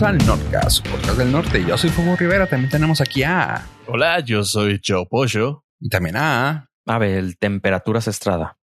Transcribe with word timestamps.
bienvenidos 0.00 0.02
al 0.02 0.26
Nordcast, 0.26 0.88
podcast 0.88 1.18
del 1.18 1.32
norte. 1.32 1.64
Yo 1.66 1.76
soy 1.76 1.90
Fuego 1.90 2.16
Rivera, 2.16 2.46
también 2.46 2.70
tenemos 2.70 3.00
aquí 3.02 3.22
a... 3.22 3.66
Hola, 3.86 4.20
yo 4.20 4.42
soy 4.44 4.80
Joe 4.84 5.04
Pollo. 5.06 5.64
Y 5.78 5.88
también 5.90 6.16
a... 6.16 6.70
Abel, 6.86 7.36
Temperaturas 7.38 8.08
Estrada. 8.08 8.58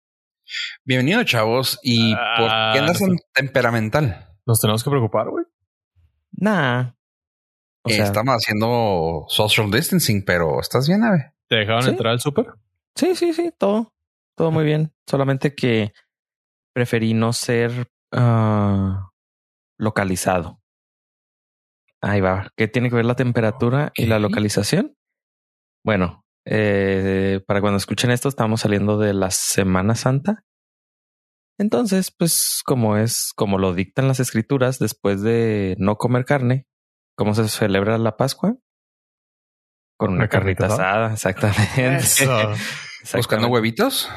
Bienvenido, 0.84 1.24
chavos. 1.24 1.78
¿Y 1.82 2.14
por 2.14 2.46
qué 2.72 2.78
andas 2.78 3.00
Ah, 3.02 3.06
tan 3.06 3.16
temperamental? 3.32 4.28
Nos 4.46 4.60
tenemos 4.60 4.84
que 4.84 4.90
preocupar, 4.90 5.28
güey. 5.28 5.44
Nah. 6.32 6.92
O 7.82 7.90
Eh, 7.90 7.94
sea, 7.94 8.04
estamos 8.04 8.34
haciendo 8.36 9.24
social 9.28 9.70
distancing, 9.70 10.24
pero 10.24 10.60
¿estás 10.60 10.86
bien, 10.88 11.02
Ave? 11.02 11.32
¿Te 11.48 11.56
dejaron 11.56 11.82
Sí. 11.82 11.90
entrar 11.90 12.12
al 12.12 12.20
súper? 12.20 12.46
sí, 12.94 13.14
sí, 13.16 13.32
sí, 13.32 13.52
todo. 13.58 13.92
Todo 14.36 14.50
muy 14.52 14.64
bien. 14.64 14.92
Solamente 15.06 15.54
que 15.54 15.92
preferí 16.72 17.12
no 17.14 17.32
ser 17.32 17.88
ah, 18.12 19.10
localizado. 19.78 20.60
Ahí 22.06 22.20
va. 22.20 22.50
¿Qué 22.56 22.68
tiene 22.68 22.90
que 22.90 22.96
ver 22.96 23.06
la 23.06 23.16
temperatura 23.16 23.90
y 23.94 24.06
la 24.06 24.18
localización? 24.18 24.94
Bueno, 25.84 26.24
eh, 26.44 27.40
para 27.46 27.60
cuando 27.62 27.78
escuchen 27.78 28.10
esto, 28.10 28.28
estamos 28.28 28.60
saliendo 28.60 28.98
de 28.98 29.14
la 29.14 29.30
Semana 29.30 29.94
Santa. 29.94 30.44
Entonces, 31.58 32.10
pues 32.16 32.62
como 32.66 32.96
es, 32.96 33.32
como 33.34 33.58
lo 33.58 33.72
dictan 33.74 34.08
las 34.08 34.20
escrituras, 34.20 34.78
después 34.78 35.22
de 35.22 35.76
no 35.78 35.96
comer 35.96 36.24
carne, 36.24 36.66
¿cómo 37.16 37.34
se 37.34 37.48
celebra 37.48 37.96
la 37.96 38.16
Pascua? 38.16 38.56
Con 39.96 40.10
una, 40.10 40.18
Una 40.24 40.28
carnita 40.28 40.66
carnita 40.68 40.84
asada, 40.84 41.12
exactamente. 41.14 42.06
¿Buscando 43.14 43.48
huevitos? 43.48 44.10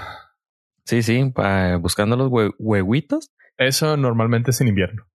Sí, 0.86 1.04
sí, 1.04 1.32
pa- 1.34 1.78
buscando 1.78 2.16
los 2.18 2.30
hue- 2.32 2.56
huevitos. 2.58 3.32
Eso 3.58 3.96
normalmente 3.98 4.52
es 4.52 4.60
en 4.62 4.68
invierno. 4.70 5.08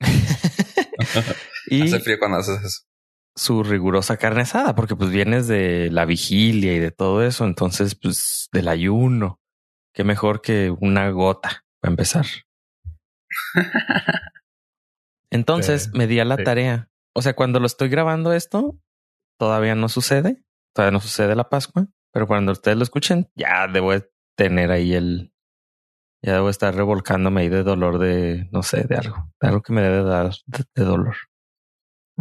y 1.70 1.82
Hace 1.82 2.00
frío 2.00 2.18
cuando 2.18 2.38
haces 2.38 2.62
eso. 2.62 2.82
su 3.36 3.62
rigurosa 3.62 4.16
carne 4.16 4.42
asada, 4.42 4.74
porque 4.74 4.96
pues 4.96 5.10
vienes 5.10 5.46
de 5.48 5.90
la 5.90 6.04
vigilia 6.04 6.74
y 6.74 6.78
de 6.78 6.90
todo 6.90 7.22
eso, 7.22 7.44
entonces 7.44 7.94
pues 7.94 8.48
del 8.52 8.68
ayuno. 8.68 9.40
Qué 9.94 10.04
mejor 10.04 10.40
que 10.42 10.70
una 10.80 11.10
gota 11.10 11.64
para 11.80 11.90
empezar. 11.92 12.26
Entonces 15.30 15.84
Sí, 15.84 15.90
me 15.94 16.06
di 16.06 16.20
a 16.20 16.24
la 16.24 16.36
sí. 16.36 16.44
tarea. 16.44 16.88
O 17.14 17.22
sea, 17.22 17.34
cuando 17.34 17.60
lo 17.60 17.66
estoy 17.66 17.88
grabando 17.88 18.32
esto, 18.32 18.78
todavía 19.38 19.74
no 19.74 19.88
sucede. 19.88 20.42
Todavía 20.74 20.92
no 20.92 21.00
sucede 21.00 21.34
la 21.34 21.48
Pascua, 21.48 21.88
pero 22.12 22.26
cuando 22.26 22.52
ustedes 22.52 22.76
lo 22.76 22.82
escuchen, 22.84 23.28
ya 23.34 23.66
debo 23.66 23.92
de 23.92 24.08
tener 24.36 24.70
ahí 24.70 24.94
el. 24.94 25.32
Ya 26.24 26.34
debo 26.34 26.48
estar 26.50 26.74
revolcándome 26.74 27.42
ahí 27.42 27.48
de 27.48 27.62
dolor 27.62 27.98
de, 27.98 28.48
no 28.52 28.62
sé, 28.62 28.84
de 28.84 28.96
algo, 28.96 29.30
de 29.40 29.48
algo 29.48 29.62
que 29.62 29.72
me 29.72 29.82
debe 29.82 30.02
dar 30.02 30.32
de, 30.46 30.64
de 30.74 30.84
dolor. 30.84 31.16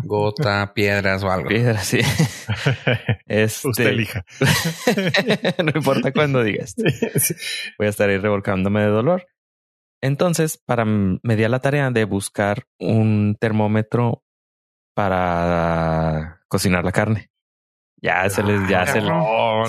Gota, 0.04 0.74
piedras 0.74 1.24
o 1.24 1.32
algo. 1.32 1.50
Piedra, 1.50 1.80
sí. 1.80 2.00
Este, 3.26 3.68
Usted 3.68 3.88
elija. 3.88 4.24
no 5.64 5.72
importa 5.76 6.14
cuándo 6.14 6.44
digas. 6.44 6.76
Voy 7.78 7.88
a 7.88 7.90
estar 7.90 8.10
ahí 8.10 8.18
revolcándome 8.18 8.82
de 8.82 8.88
dolor. 8.88 9.28
Entonces, 10.02 10.58
para 10.58 10.86
me 10.86 11.36
di 11.36 11.44
a 11.44 11.50
la 11.50 11.60
tarea 11.60 11.90
de 11.92 12.06
buscar 12.06 12.64
un 12.80 13.36
termómetro 13.40 14.24
para 14.94 16.42
cocinar 16.48 16.86
la 16.86 16.92
carne. 16.92 17.32
Ya 17.98 18.30
se 18.30 18.44
les, 18.44 18.70
ya 18.70 18.86
se 18.86 19.02
les, 19.02 19.12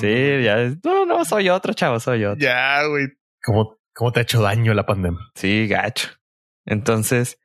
sí, 0.00 0.44
ya, 0.44 0.56
no, 0.84 1.06
no, 1.06 1.24
soy 1.24 1.48
otro 1.48 1.72
chavo, 1.72 1.98
soy 1.98 2.26
otro. 2.26 2.38
Ya, 2.38 2.84
güey. 2.86 3.06
¿Cómo, 3.42 3.78
¿Cómo 3.94 4.12
te 4.12 4.20
ha 4.20 4.22
hecho 4.22 4.42
daño 4.42 4.74
la 4.74 4.84
pandemia? 4.84 5.20
Sí, 5.34 5.66
gacho. 5.66 6.10
Entonces, 6.66 7.40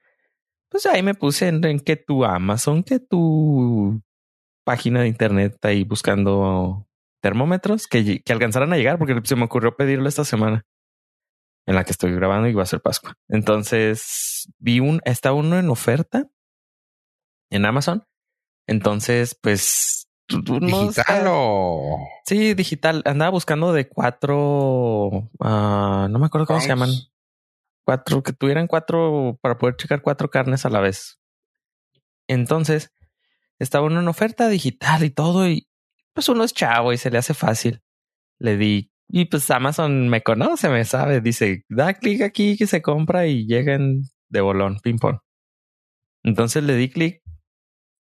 pues 0.73 0.85
ahí 0.87 1.03
me 1.03 1.13
puse 1.13 1.47
en, 1.49 1.63
en 1.65 1.79
que 1.79 1.95
tu 1.95 2.25
Amazon, 2.25 2.81
que 2.83 2.99
tu 2.99 4.01
página 4.65 5.01
de 5.01 5.07
internet 5.07 5.55
ahí 5.63 5.83
buscando 5.83 6.87
termómetros 7.21 7.85
que, 7.87 8.21
que 8.23 8.33
alcanzaran 8.33 8.73
a 8.73 8.77
llegar, 8.77 8.97
porque 8.97 9.21
se 9.23 9.35
me 9.35 9.45
ocurrió 9.45 9.75
pedirlo 9.77 10.09
esta 10.09 10.25
semana 10.25 10.65
en 11.67 11.75
la 11.75 11.83
que 11.85 11.91
estoy 11.91 12.11
grabando 12.13 12.47
y 12.49 12.53
va 12.53 12.63
a 12.63 12.65
ser 12.65 12.81
Pascua. 12.81 13.13
Entonces 13.29 14.51
vi 14.57 14.79
un, 14.79 14.99
está 15.05 15.31
uno 15.31 15.59
en 15.59 15.69
oferta 15.69 16.27
en 17.51 17.65
Amazon. 17.65 18.03
Entonces, 18.67 19.37
pues 19.39 20.09
tú- 20.27 20.43
tú 20.43 20.59
no 20.59 20.67
¿Digital? 20.67 21.05
Sí, 22.25 22.53
digital. 22.55 23.03
Andaba 23.05 23.29
buscando 23.31 23.73
de 23.73 23.87
cuatro, 23.87 25.29
ah, 25.39 26.07
no 26.09 26.19
me 26.19 26.25
acuerdo 26.25 26.47
cómo 26.47 26.59
se 26.61 26.69
llaman. 26.69 26.89
Cuatro, 27.85 28.23
que 28.23 28.33
tuvieran 28.33 28.67
cuatro 28.67 29.37
para 29.41 29.57
poder 29.57 29.75
checar 29.75 30.01
cuatro 30.01 30.29
carnes 30.29 30.65
a 30.65 30.69
la 30.69 30.79
vez. 30.79 31.19
Entonces, 32.27 32.91
estaba 33.59 33.87
en 33.87 34.07
oferta 34.07 34.47
digital 34.47 35.03
y 35.03 35.09
todo, 35.09 35.47
y 35.47 35.67
pues 36.13 36.29
uno 36.29 36.43
es 36.43 36.53
chavo 36.53 36.93
y 36.93 36.97
se 36.97 37.11
le 37.11 37.17
hace 37.17 37.33
fácil. 37.33 37.81
Le 38.39 38.57
di, 38.57 38.91
y 39.07 39.25
pues 39.25 39.49
Amazon 39.51 40.09
me 40.09 40.21
conoce, 40.21 40.69
me 40.69 40.85
sabe, 40.85 41.21
dice, 41.21 41.65
da 41.69 41.93
clic 41.93 42.21
aquí 42.21 42.57
que 42.57 42.67
se 42.67 42.81
compra 42.81 43.27
y 43.27 43.45
llegan 43.45 44.03
de 44.29 44.41
bolón, 44.41 44.79
ping 44.81 44.97
pong. 44.97 45.19
Entonces 46.23 46.63
le 46.63 46.75
di 46.75 46.89
clic, 46.89 47.21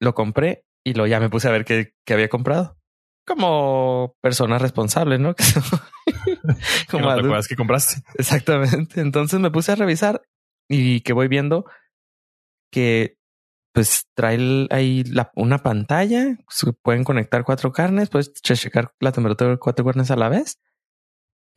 lo 0.00 0.14
compré 0.14 0.64
y 0.84 0.94
lo 0.94 1.06
ya 1.06 1.20
me 1.20 1.30
puse 1.30 1.48
a 1.48 1.52
ver 1.52 1.64
qué, 1.64 1.94
qué 2.04 2.14
había 2.14 2.28
comprado. 2.28 2.78
Como 3.26 4.16
persona 4.20 4.58
responsable, 4.58 5.18
¿no? 5.18 5.34
Que 6.42 6.52
soy- 6.54 6.86
¿Que 6.86 6.86
Como 6.90 7.06
no 7.08 7.14
te 7.14 7.20
acuerdas 7.20 7.48
que 7.48 7.56
compraste? 7.56 8.02
Exactamente. 8.18 9.00
Entonces 9.00 9.38
me 9.40 9.50
puse 9.50 9.72
a 9.72 9.76
revisar 9.76 10.22
y 10.68 11.00
que 11.02 11.12
voy 11.12 11.28
viendo 11.28 11.64
que 12.72 13.16
pues 13.74 14.06
trae 14.14 14.66
ahí 14.70 15.02
la- 15.04 15.30
una 15.34 15.58
pantalla, 15.58 16.36
se 16.48 16.72
pueden 16.72 17.04
conectar 17.04 17.42
cuatro 17.44 17.72
carnes, 17.72 18.10
puedes 18.10 18.32
che- 18.34 18.54
checar 18.56 18.92
la 19.00 19.12
temperatura 19.12 19.50
de 19.50 19.58
cuatro 19.58 19.84
carnes 19.84 20.10
a 20.10 20.16
la 20.16 20.28
vez 20.28 20.58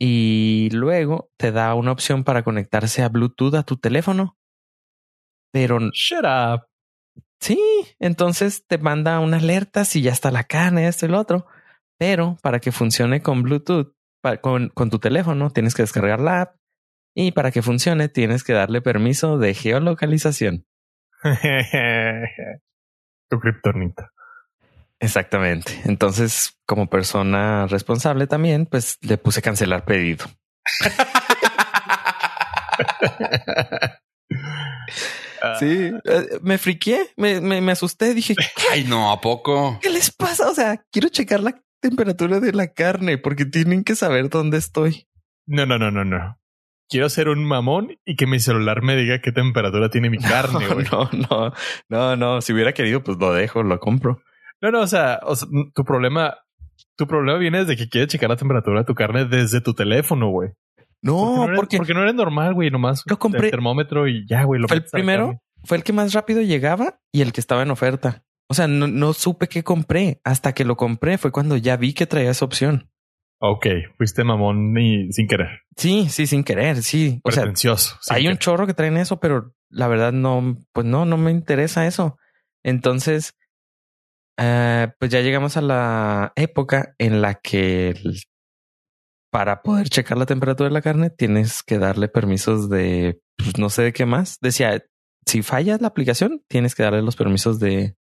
y 0.00 0.68
luego 0.72 1.30
te 1.38 1.52
da 1.52 1.74
una 1.74 1.92
opción 1.92 2.24
para 2.24 2.42
conectarse 2.42 3.02
a 3.02 3.08
Bluetooth 3.08 3.54
a 3.54 3.62
tu 3.64 3.76
teléfono. 3.76 4.36
Pero 5.52 5.78
Shut 5.92 6.24
up. 6.24 6.66
Sí, 7.40 7.58
entonces 7.98 8.66
te 8.66 8.78
manda 8.78 9.20
una 9.20 9.36
alerta 9.38 9.84
si 9.84 10.00
ya 10.02 10.12
está 10.12 10.30
la 10.30 10.44
carne, 10.44 10.88
esto 10.88 11.06
y 11.06 11.10
lo 11.10 11.18
otro. 11.20 11.46
Pero 11.98 12.36
para 12.42 12.60
que 12.60 12.72
funcione 12.72 13.22
con 13.22 13.42
Bluetooth, 13.42 13.94
con, 14.40 14.68
con 14.70 14.90
tu 14.90 14.98
teléfono, 14.98 15.50
tienes 15.50 15.74
que 15.74 15.82
descargar 15.82 16.20
la 16.20 16.42
app. 16.42 16.56
Y 17.14 17.32
para 17.32 17.50
que 17.50 17.62
funcione, 17.62 18.08
tienes 18.08 18.44
que 18.44 18.52
darle 18.52 18.82
permiso 18.82 19.38
de 19.38 19.54
geolocalización. 19.54 20.66
tu 23.30 23.40
kriptonita. 23.40 24.12
Exactamente. 25.00 25.80
Entonces, 25.84 26.58
como 26.66 26.88
persona 26.88 27.66
responsable 27.66 28.26
también, 28.26 28.66
pues 28.66 28.98
le 29.00 29.18
puse 29.18 29.42
cancelar 29.42 29.84
pedido. 29.84 30.26
Sí, 35.58 35.92
eh, 36.04 36.38
me 36.42 36.58
friqué, 36.58 37.12
me, 37.16 37.40
me, 37.40 37.60
me 37.60 37.72
asusté, 37.72 38.14
dije, 38.14 38.34
Ay, 38.70 38.84
no, 38.84 39.12
¿a 39.12 39.20
poco? 39.20 39.78
¿qué 39.80 39.90
les 39.90 40.10
pasa? 40.10 40.50
O 40.50 40.54
sea, 40.54 40.84
quiero 40.90 41.08
checar 41.08 41.40
la 41.40 41.60
temperatura 41.88 42.40
de 42.40 42.52
la 42.52 42.68
carne 42.72 43.18
porque 43.18 43.44
tienen 43.44 43.84
que 43.84 43.94
saber 43.94 44.28
dónde 44.28 44.58
estoy. 44.58 45.06
No, 45.46 45.66
no, 45.66 45.78
no, 45.78 45.90
no, 45.90 46.04
no. 46.04 46.38
Quiero 46.88 47.08
ser 47.08 47.28
un 47.28 47.44
mamón 47.44 47.96
y 48.04 48.16
que 48.16 48.26
mi 48.26 48.38
celular 48.38 48.82
me 48.82 48.96
diga 48.96 49.20
qué 49.20 49.32
temperatura 49.32 49.88
tiene 49.90 50.10
mi 50.10 50.18
carne, 50.18 50.66
güey. 50.68 50.86
No, 50.90 51.10
no, 51.30 51.52
no, 51.88 52.16
no. 52.16 52.40
Si 52.40 52.52
hubiera 52.52 52.72
querido, 52.72 53.02
pues 53.02 53.18
lo 53.18 53.32
dejo, 53.32 53.62
lo 53.62 53.78
compro. 53.80 54.20
No, 54.60 54.70
no, 54.70 54.80
o 54.80 54.86
sea, 54.86 55.20
o 55.24 55.34
sea, 55.36 55.48
tu 55.74 55.84
problema, 55.84 56.34
tu 56.96 57.06
problema 57.06 57.38
viene 57.38 57.58
desde 57.58 57.76
que 57.76 57.88
quieres 57.88 58.08
checar 58.08 58.30
la 58.30 58.36
temperatura 58.36 58.80
de 58.80 58.84
tu 58.86 58.94
carne 58.94 59.24
desde 59.26 59.60
tu 59.60 59.74
teléfono, 59.74 60.28
güey. 60.30 60.50
No, 61.02 61.46
porque 61.54 61.76
porque 61.76 61.94
no 61.94 62.02
eres 62.02 62.14
normal, 62.14 62.54
güey, 62.54 62.70
nomás 62.70 63.02
Lo 63.06 63.18
compré- 63.18 63.44
el 63.44 63.50
termómetro 63.50 64.08
y 64.08 64.26
ya, 64.28 64.44
güey. 64.44 64.60
Lo 64.60 64.66
fue 64.68 64.78
el 64.78 64.84
primero, 64.84 65.40
fue 65.64 65.76
el 65.76 65.84
que 65.84 65.92
más 65.92 66.12
rápido 66.14 66.40
llegaba 66.42 66.98
y 67.12 67.20
el 67.22 67.32
que 67.32 67.40
estaba 67.40 67.62
en 67.62 67.70
oferta. 67.70 68.24
O 68.48 68.54
sea, 68.54 68.68
no, 68.68 68.86
no 68.86 69.12
supe 69.12 69.48
qué 69.48 69.62
compré. 69.64 70.20
Hasta 70.24 70.52
que 70.54 70.64
lo 70.64 70.76
compré 70.76 71.18
fue 71.18 71.32
cuando 71.32 71.56
ya 71.56 71.76
vi 71.76 71.92
que 71.94 72.06
traía 72.06 72.30
esa 72.30 72.44
opción. 72.44 72.90
Ok, 73.40 73.66
fuiste 73.98 74.24
mamón 74.24 74.76
y 74.78 75.12
sin 75.12 75.26
querer. 75.28 75.62
Sí, 75.76 76.08
sí, 76.08 76.26
sin 76.26 76.42
querer, 76.42 76.82
sí. 76.82 77.20
O 77.22 77.30
sea, 77.30 77.42
Pretencioso. 77.42 77.98
hay 78.08 78.28
un 78.28 78.38
chorro 78.38 78.66
que 78.66 78.72
traen 78.74 78.96
eso, 78.96 79.20
pero 79.20 79.52
la 79.68 79.88
verdad 79.88 80.12
no, 80.12 80.56
pues 80.72 80.86
no, 80.86 81.04
no 81.04 81.16
me 81.18 81.30
interesa 81.32 81.86
eso. 81.86 82.16
Entonces, 82.64 83.34
eh, 84.38 84.88
pues 84.98 85.10
ya 85.10 85.20
llegamos 85.20 85.56
a 85.56 85.60
la 85.62 86.32
época 86.36 86.94
en 86.98 87.20
la 87.20 87.34
que 87.34 87.90
el- 87.90 88.20
para 89.30 89.62
poder 89.62 89.88
checar 89.90 90.16
la 90.16 90.26
temperatura 90.26 90.68
de 90.68 90.74
la 90.74 90.80
carne 90.82 91.10
tienes 91.10 91.62
que 91.62 91.78
darle 91.78 92.08
permisos 92.08 92.70
de, 92.70 93.20
pues 93.36 93.58
no 93.58 93.68
sé 93.70 93.82
de 93.82 93.92
qué 93.92 94.06
más. 94.06 94.38
Decía, 94.40 94.82
si 95.26 95.42
falla 95.42 95.76
la 95.80 95.88
aplicación, 95.88 96.42
tienes 96.48 96.74
que 96.74 96.84
darle 96.84 97.02
los 97.02 97.16
permisos 97.16 97.58
de, 97.58 97.96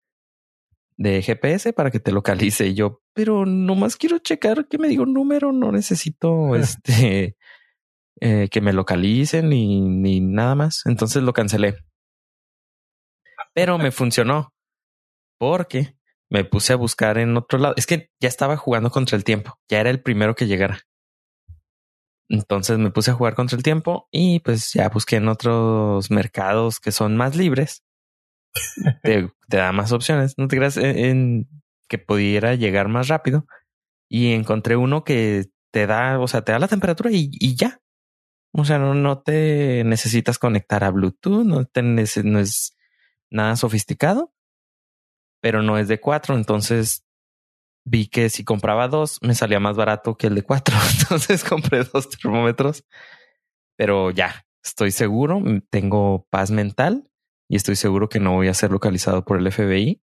de 0.96 1.22
GPS 1.22 1.72
para 1.72 1.90
que 1.90 2.00
te 2.00 2.12
localice. 2.12 2.66
Y 2.68 2.74
yo, 2.74 3.02
pero 3.14 3.46
nomás 3.46 3.96
quiero 3.96 4.18
checar 4.18 4.68
que 4.68 4.78
me 4.78 4.88
diga 4.88 5.02
un 5.02 5.12
número, 5.12 5.52
no 5.52 5.72
necesito 5.72 6.56
este 6.56 7.36
eh, 8.20 8.48
que 8.50 8.60
me 8.60 8.72
localicen 8.72 9.48
ni, 9.48 9.80
ni 9.80 10.20
nada 10.20 10.54
más. 10.54 10.82
Entonces 10.86 11.22
lo 11.22 11.32
cancelé. 11.32 11.76
Pero 13.54 13.78
me 13.78 13.90
funcionó 13.92 14.52
porque 15.38 15.96
me 16.30 16.44
puse 16.44 16.72
a 16.72 16.76
buscar 16.76 17.18
en 17.18 17.36
otro 17.36 17.58
lado. 17.58 17.74
Es 17.76 17.86
que 17.86 18.10
ya 18.20 18.28
estaba 18.28 18.56
jugando 18.56 18.90
contra 18.90 19.16
el 19.16 19.24
tiempo. 19.24 19.58
Ya 19.68 19.80
era 19.80 19.90
el 19.90 20.00
primero 20.00 20.34
que 20.34 20.46
llegara. 20.46 20.80
Entonces 22.28 22.78
me 22.78 22.90
puse 22.90 23.10
a 23.10 23.14
jugar 23.14 23.34
contra 23.34 23.56
el 23.56 23.62
tiempo 23.62 24.08
y 24.10 24.40
pues 24.40 24.72
ya 24.72 24.88
busqué 24.88 25.16
en 25.16 25.28
otros 25.28 26.10
mercados 26.10 26.80
que 26.80 26.90
son 26.90 27.16
más 27.16 27.36
libres. 27.36 27.84
te, 29.02 29.30
da 29.48 29.72
más 29.72 29.92
opciones. 29.92 30.34
No 30.36 30.48
te 30.48 30.56
creas 30.56 30.76
en, 30.76 31.48
que 31.88 31.98
pudiera 31.98 32.54
llegar 32.54 32.88
más 32.88 33.08
rápido. 33.08 33.46
Y 34.08 34.32
encontré 34.32 34.76
uno 34.76 35.04
que 35.04 35.46
te 35.70 35.86
da, 35.86 36.18
o 36.20 36.28
sea, 36.28 36.42
te 36.42 36.52
da 36.52 36.58
la 36.58 36.68
temperatura 36.68 37.10
y, 37.12 37.56
ya. 37.56 37.80
O 38.52 38.64
sea, 38.64 38.78
no, 38.78 38.94
no 38.94 39.22
te 39.22 39.82
necesitas 39.84 40.38
conectar 40.38 40.84
a 40.84 40.90
Bluetooth, 40.90 41.44
no, 41.44 41.64
te, 41.64 41.82
no 41.82 42.38
es 42.38 42.76
nada 43.30 43.56
sofisticado, 43.56 44.34
pero 45.40 45.62
no 45.62 45.78
es 45.78 45.88
de 45.88 46.00
cuatro. 46.00 46.34
Entonces 46.34 47.06
vi 47.84 48.06
que 48.06 48.28
si 48.28 48.44
compraba 48.44 48.88
dos 48.88 49.18
me 49.22 49.34
salía 49.34 49.58
más 49.58 49.76
barato 49.76 50.16
que 50.16 50.26
el 50.26 50.34
de 50.34 50.42
cuatro. 50.42 50.76
Entonces 51.00 51.44
compré 51.44 51.84
dos 51.84 52.10
termómetros, 52.10 52.84
pero 53.76 54.10
ya 54.10 54.44
estoy 54.62 54.90
seguro, 54.90 55.42
tengo 55.70 56.26
paz 56.30 56.50
mental 56.50 57.08
y 57.48 57.56
estoy 57.56 57.76
seguro 57.76 58.08
que 58.08 58.20
no 58.20 58.32
voy 58.32 58.48
a 58.48 58.54
ser 58.54 58.70
localizado 58.70 59.24
por 59.24 59.38
el 59.38 59.50
FBI 59.50 60.02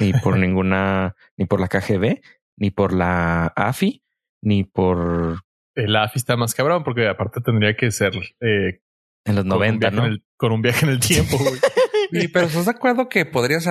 ni 0.00 0.12
por 0.12 0.36
ninguna, 0.38 1.16
ni 1.36 1.46
por 1.46 1.60
la 1.60 1.68
KGB, 1.68 2.20
ni 2.56 2.70
por 2.70 2.92
la 2.92 3.46
AFI, 3.56 4.02
ni 4.42 4.64
por 4.64 5.44
el 5.74 5.96
AFI 5.96 6.18
está 6.18 6.36
más 6.36 6.54
cabrón 6.54 6.84
porque 6.84 7.08
aparte 7.08 7.40
tendría 7.40 7.76
que 7.76 7.90
ser 7.90 8.12
eh, 8.40 8.80
en 9.24 9.34
los 9.34 9.44
90, 9.44 9.90
¿no? 9.90 10.04
con 10.36 10.52
un 10.52 10.62
viaje 10.62 10.86
en 10.86 10.92
el 10.92 11.00
tiempo. 11.00 11.36
y, 12.12 12.28
pero 12.28 12.46
¿estás 12.46 12.66
de 12.66 12.70
acuerdo 12.70 13.08
que 13.08 13.26
podrías, 13.26 13.68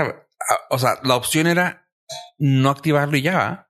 o 0.69 0.79
sea, 0.79 0.99
la 1.03 1.15
opción 1.15 1.47
era 1.47 1.87
no 2.37 2.69
activarlo 2.69 3.17
y 3.17 3.21
ya? 3.21 3.69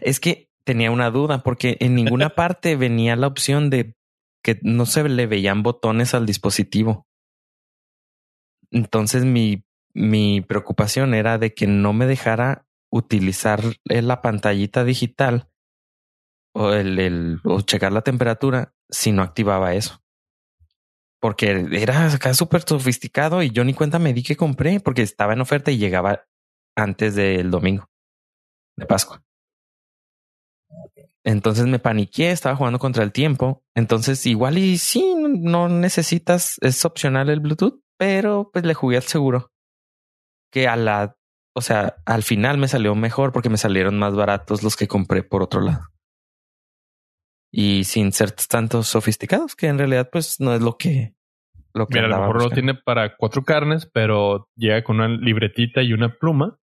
Es 0.00 0.18
que 0.18 0.50
tenía 0.64 0.90
una 0.90 1.10
duda 1.10 1.42
porque 1.42 1.76
en 1.80 1.94
ninguna 1.94 2.30
parte 2.34 2.76
venía 2.76 3.16
la 3.16 3.26
opción 3.26 3.70
de 3.70 3.94
que 4.42 4.58
no 4.62 4.86
se 4.86 5.08
le 5.08 5.26
veían 5.26 5.62
botones 5.62 6.14
al 6.14 6.26
dispositivo. 6.26 7.06
Entonces 8.70 9.24
mi, 9.24 9.64
mi 9.94 10.40
preocupación 10.40 11.14
era 11.14 11.38
de 11.38 11.54
que 11.54 11.66
no 11.66 11.92
me 11.92 12.06
dejara 12.06 12.66
utilizar 12.90 13.60
la 13.84 14.22
pantallita 14.22 14.84
digital 14.84 15.50
o 16.54 16.72
el, 16.72 17.40
o 17.44 17.60
checar 17.60 17.92
la 17.92 18.02
temperatura 18.02 18.74
si 18.88 19.12
no 19.12 19.22
activaba 19.22 19.74
eso. 19.74 20.02
Porque 21.20 21.66
era 21.72 22.12
acá 22.12 22.32
súper 22.34 22.62
sofisticado 22.62 23.42
y 23.42 23.50
yo 23.50 23.64
ni 23.64 23.74
cuenta 23.74 23.98
me 23.98 24.12
di 24.12 24.22
que 24.22 24.36
compré 24.36 24.80
porque 24.80 25.02
estaba 25.02 25.32
en 25.32 25.40
oferta 25.40 25.70
y 25.70 25.78
llegaba 25.78 26.24
antes 26.76 27.14
del 27.14 27.50
domingo 27.50 27.88
de 28.76 28.86
Pascua. 28.86 29.22
Entonces 31.24 31.66
me 31.66 31.78
paniqué, 31.78 32.30
estaba 32.30 32.56
jugando 32.56 32.78
contra 32.78 33.02
el 33.02 33.12
tiempo. 33.12 33.64
Entonces 33.74 34.24
igual 34.26 34.58
y 34.58 34.78
sí, 34.78 35.14
no 35.16 35.68
necesitas, 35.68 36.56
es 36.60 36.84
opcional 36.84 37.28
el 37.28 37.40
Bluetooth, 37.40 37.82
pero 37.98 38.50
pues 38.52 38.64
le 38.64 38.74
jugué 38.74 38.96
al 38.96 39.02
seguro. 39.02 39.52
Que 40.50 40.66
a 40.66 40.76
la, 40.76 41.16
o 41.54 41.60
sea, 41.60 41.96
al 42.06 42.22
final 42.22 42.56
me 42.56 42.68
salió 42.68 42.94
mejor 42.94 43.32
porque 43.32 43.50
me 43.50 43.58
salieron 43.58 43.98
más 43.98 44.14
baratos 44.14 44.62
los 44.62 44.76
que 44.76 44.88
compré 44.88 45.22
por 45.22 45.42
otro 45.42 45.60
lado 45.60 45.88
y 47.50 47.84
sin 47.84 48.12
ser 48.12 48.32
tanto 48.32 48.82
sofisticados, 48.82 49.56
que 49.56 49.68
en 49.68 49.78
realidad 49.78 50.08
pues 50.10 50.40
no 50.40 50.54
es 50.54 50.60
lo 50.60 50.76
que 50.76 51.14
lo 51.74 51.86
que 51.86 52.00
Mira, 52.00 52.06
a 52.06 52.20
lo 52.20 52.26
mejor 52.26 52.42
lo 52.42 52.50
tiene 52.50 52.74
para 52.74 53.16
cuatro 53.16 53.44
carnes, 53.44 53.88
pero 53.92 54.48
llega 54.56 54.82
con 54.82 54.96
una 54.96 55.08
libretita 55.08 55.82
y 55.82 55.92
una 55.92 56.16
pluma 56.18 56.58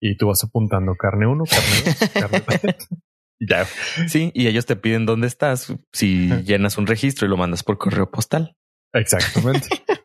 y 0.00 0.16
tú 0.16 0.28
vas 0.28 0.42
apuntando 0.42 0.94
carne 0.96 1.26
uno, 1.26 1.44
carne 1.44 1.82
dos, 1.84 2.10
carne 2.10 2.76
ya. 3.40 3.64
Sí, 4.08 4.32
y 4.34 4.46
ellos 4.46 4.66
te 4.66 4.76
piden 4.76 5.06
dónde 5.06 5.26
estás 5.26 5.74
si 5.92 6.28
llenas 6.42 6.78
un 6.78 6.86
registro 6.86 7.26
y 7.26 7.30
lo 7.30 7.36
mandas 7.36 7.62
por 7.62 7.78
correo 7.78 8.10
postal. 8.10 8.56
Exactamente. 8.92 9.68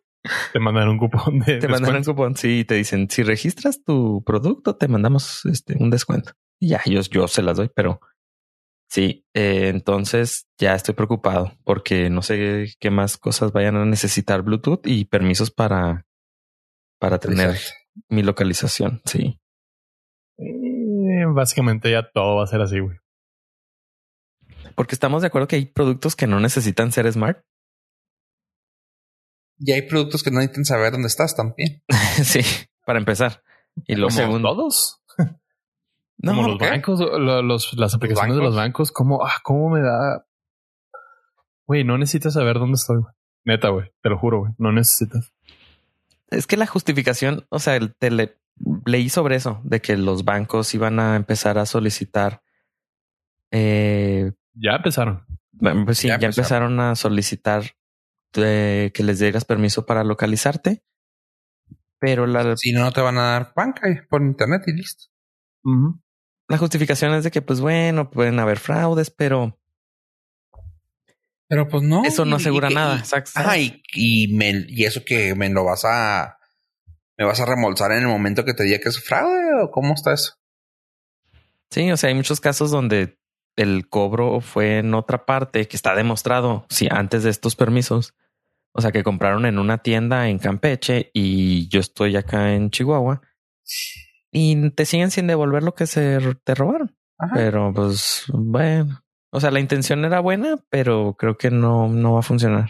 te 0.54 0.60
mandan 0.60 0.90
un 0.90 0.98
cupón 0.98 1.40
de 1.40 1.60
Te 1.60 1.68
mandan 1.68 1.98
un 1.98 2.04
cupón, 2.04 2.36
sí, 2.36 2.60
y 2.60 2.66
te 2.66 2.76
dicen, 2.76 3.10
si 3.10 3.24
registras 3.24 3.84
tu 3.84 4.24
producto, 4.24 4.76
te 4.76 4.88
mandamos 4.88 5.46
este 5.46 5.76
un 5.80 5.90
descuento. 5.90 6.34
Y 6.60 6.70
ya, 6.70 6.82
yo, 6.86 7.02
yo 7.02 7.28
se 7.28 7.42
las 7.42 7.58
doy, 7.58 7.70
pero 7.74 8.00
Sí, 8.94 9.26
eh, 9.34 9.70
entonces 9.70 10.48
ya 10.60 10.76
estoy 10.76 10.94
preocupado 10.94 11.54
porque 11.64 12.12
no 12.12 12.22
sé 12.22 12.68
qué 12.80 12.92
más 12.92 13.18
cosas 13.18 13.52
vayan 13.52 13.76
a 13.76 13.86
necesitar 13.86 14.44
Bluetooth 14.44 14.86
y 14.86 15.06
permisos 15.06 15.50
para, 15.50 16.06
para 17.00 17.18
tener 17.18 17.58
mi 18.08 18.22
localización. 18.22 19.02
Sí. 19.06 19.40
Eh, 20.38 21.26
básicamente 21.34 21.90
ya 21.90 22.08
todo 22.08 22.36
va 22.36 22.44
a 22.44 22.48
ser 22.48 22.62
así, 22.62 22.78
güey. 22.82 22.98
Porque 24.76 24.94
estamos 24.94 25.24
de 25.24 25.28
acuerdo 25.30 25.48
que 25.48 25.56
hay 25.56 25.66
productos 25.66 26.16
que 26.16 26.28
no 26.28 26.40
necesitan 26.40 26.92
ser 26.92 27.12
smart. 27.12 27.44
Y 29.60 29.72
hay 29.72 29.84
productos 29.84 30.24
que 30.24 30.32
no 30.32 30.40
necesitan 30.40 30.66
saber 30.66 30.92
dónde 30.92 31.08
estás 31.08 31.36
también. 31.36 31.84
sí, 32.24 32.42
para 32.86 33.00
empezar. 33.00 33.44
Y 33.88 33.96
lo 33.96 34.10
segundo. 34.10 34.56
Todos. 34.56 35.00
No, 36.16 36.36
como 36.36 36.48
los 36.48 36.58
bancos, 36.58 37.02
los, 37.02 37.74
las 37.74 37.96
aplicaciones 37.96 38.38
de 38.38 38.42
los 38.42 38.56
bancos, 38.56 38.94
como, 38.94 39.26
ah, 39.26 39.42
cómo 39.44 39.70
me 39.70 39.82
da. 39.82 40.26
Güey, 41.68 41.84
no 41.84 41.98
necesitas 41.98 42.36
saber 42.36 42.60
dónde 42.60 42.76
estoy. 42.76 43.02
Neta, 43.44 43.70
güey, 43.70 43.92
te 44.02 44.10
lo 44.10 44.18
juro, 44.18 44.40
güey, 44.40 44.54
no 44.58 44.72
necesitas. 44.72 45.34
Es 46.30 46.48
que 46.48 46.56
la 46.56 46.66
justificación, 46.66 47.46
o 47.50 47.60
sea, 47.60 47.78
te 48.00 48.10
leí 48.86 49.10
sobre 49.10 49.36
eso, 49.36 49.60
de 49.66 49.82
que 49.82 49.98
los 49.98 50.24
bancos 50.24 50.74
iban 50.74 51.00
a 51.02 51.18
empezar 51.18 51.58
a 51.58 51.66
solicitar. 51.66 52.42
Eh, 53.52 54.32
ya 54.54 54.78
empezaron. 54.78 55.26
Pues 55.86 55.98
sí, 55.98 56.08
ya, 56.08 56.16
empezaron. 56.16 56.80
a 56.80 56.96
solicitar 56.96 57.64
eh, 58.36 58.92
que 58.94 59.04
les 59.04 59.20
dieras 59.20 59.46
permiso 59.46 59.86
para 59.86 60.04
localizarte. 60.04 60.84
Pero 62.00 62.28
la. 62.28 62.58
Si 62.58 62.72
no, 62.72 62.82
no 62.82 62.92
te 62.92 63.02
van 63.02 63.18
a 63.18 63.32
dar 63.32 63.54
banca 63.56 63.82
por 64.10 64.22
internet 64.22 64.64
y 64.68 64.74
listo. 64.74 65.06
La 66.50 66.58
justificación 66.58 67.14
es 67.14 67.24
de 67.24 67.32
que, 67.32 67.42
pues 67.42 67.62
bueno, 67.62 68.10
pueden 68.10 68.40
haber 68.40 68.60
fraudes, 68.60 69.10
pero. 69.10 69.60
Pero 71.48 71.68
pues 71.68 71.84
no. 71.84 72.04
Eso 72.04 72.26
no 72.26 72.36
asegura 72.38 72.70
nada. 72.70 73.04
Y, 73.58 73.82
y, 73.94 74.34
me, 74.36 74.66
y 74.68 74.86
eso 74.86 75.04
que 75.06 75.36
me 75.36 75.50
lo 75.50 75.64
vas 75.64 75.86
a. 75.86 76.40
¿Me 77.18 77.26
vas 77.26 77.40
a 77.40 77.46
remolzar 77.46 77.92
en 77.92 78.00
el 78.00 78.08
momento 78.08 78.44
que 78.44 78.54
te 78.54 78.64
diga 78.64 78.80
que 78.80 78.90
es 78.90 79.00
fraude 79.00 79.62
o 79.62 79.70
cómo 79.70 79.94
está 79.94 80.14
eso? 80.14 80.34
Sí, 81.70 81.92
o 81.92 81.98
sea, 81.98 82.10
hay 82.10 82.16
muchos 82.16 82.42
casos 82.42 82.72
donde 82.72 83.18
el 83.56 83.88
cobro 83.88 84.42
fue 84.42 84.80
en 84.80 84.94
otra 84.94 85.26
parte 85.26 85.68
que 85.68 85.76
está 85.76 85.96
demostrado, 85.96 86.66
si 86.70 86.88
antes 86.90 87.24
de 87.24 87.30
estos 87.30 87.56
permisos, 87.56 88.14
o 88.74 88.82
sea, 88.82 88.92
que 88.92 89.04
compraron 89.04 89.46
en 89.46 89.60
una 89.60 89.78
tienda 89.78 90.28
en 90.30 90.40
Campeche 90.40 91.12
y 91.14 91.68
yo 91.70 91.80
estoy 91.80 92.16
acá 92.16 92.54
en 92.54 92.72
Chihuahua 92.72 93.22
y 94.32 94.72
te 94.72 94.86
siguen 94.86 95.12
sin 95.12 95.28
devolver 95.28 95.64
lo 95.64 95.76
que 95.76 95.86
se 95.86 96.20
te 96.44 96.56
robaron. 96.56 96.96
Pero 97.34 97.72
pues 97.74 98.26
bueno, 98.34 99.02
o 99.32 99.40
sea, 99.40 99.52
la 99.52 99.60
intención 99.60 100.04
era 100.04 100.20
buena, 100.20 100.58
pero 100.70 101.16
creo 101.18 101.38
que 101.38 101.52
no, 101.52 101.88
no 101.88 102.14
va 102.14 102.20
a 102.20 102.24
funcionar. 102.24 102.70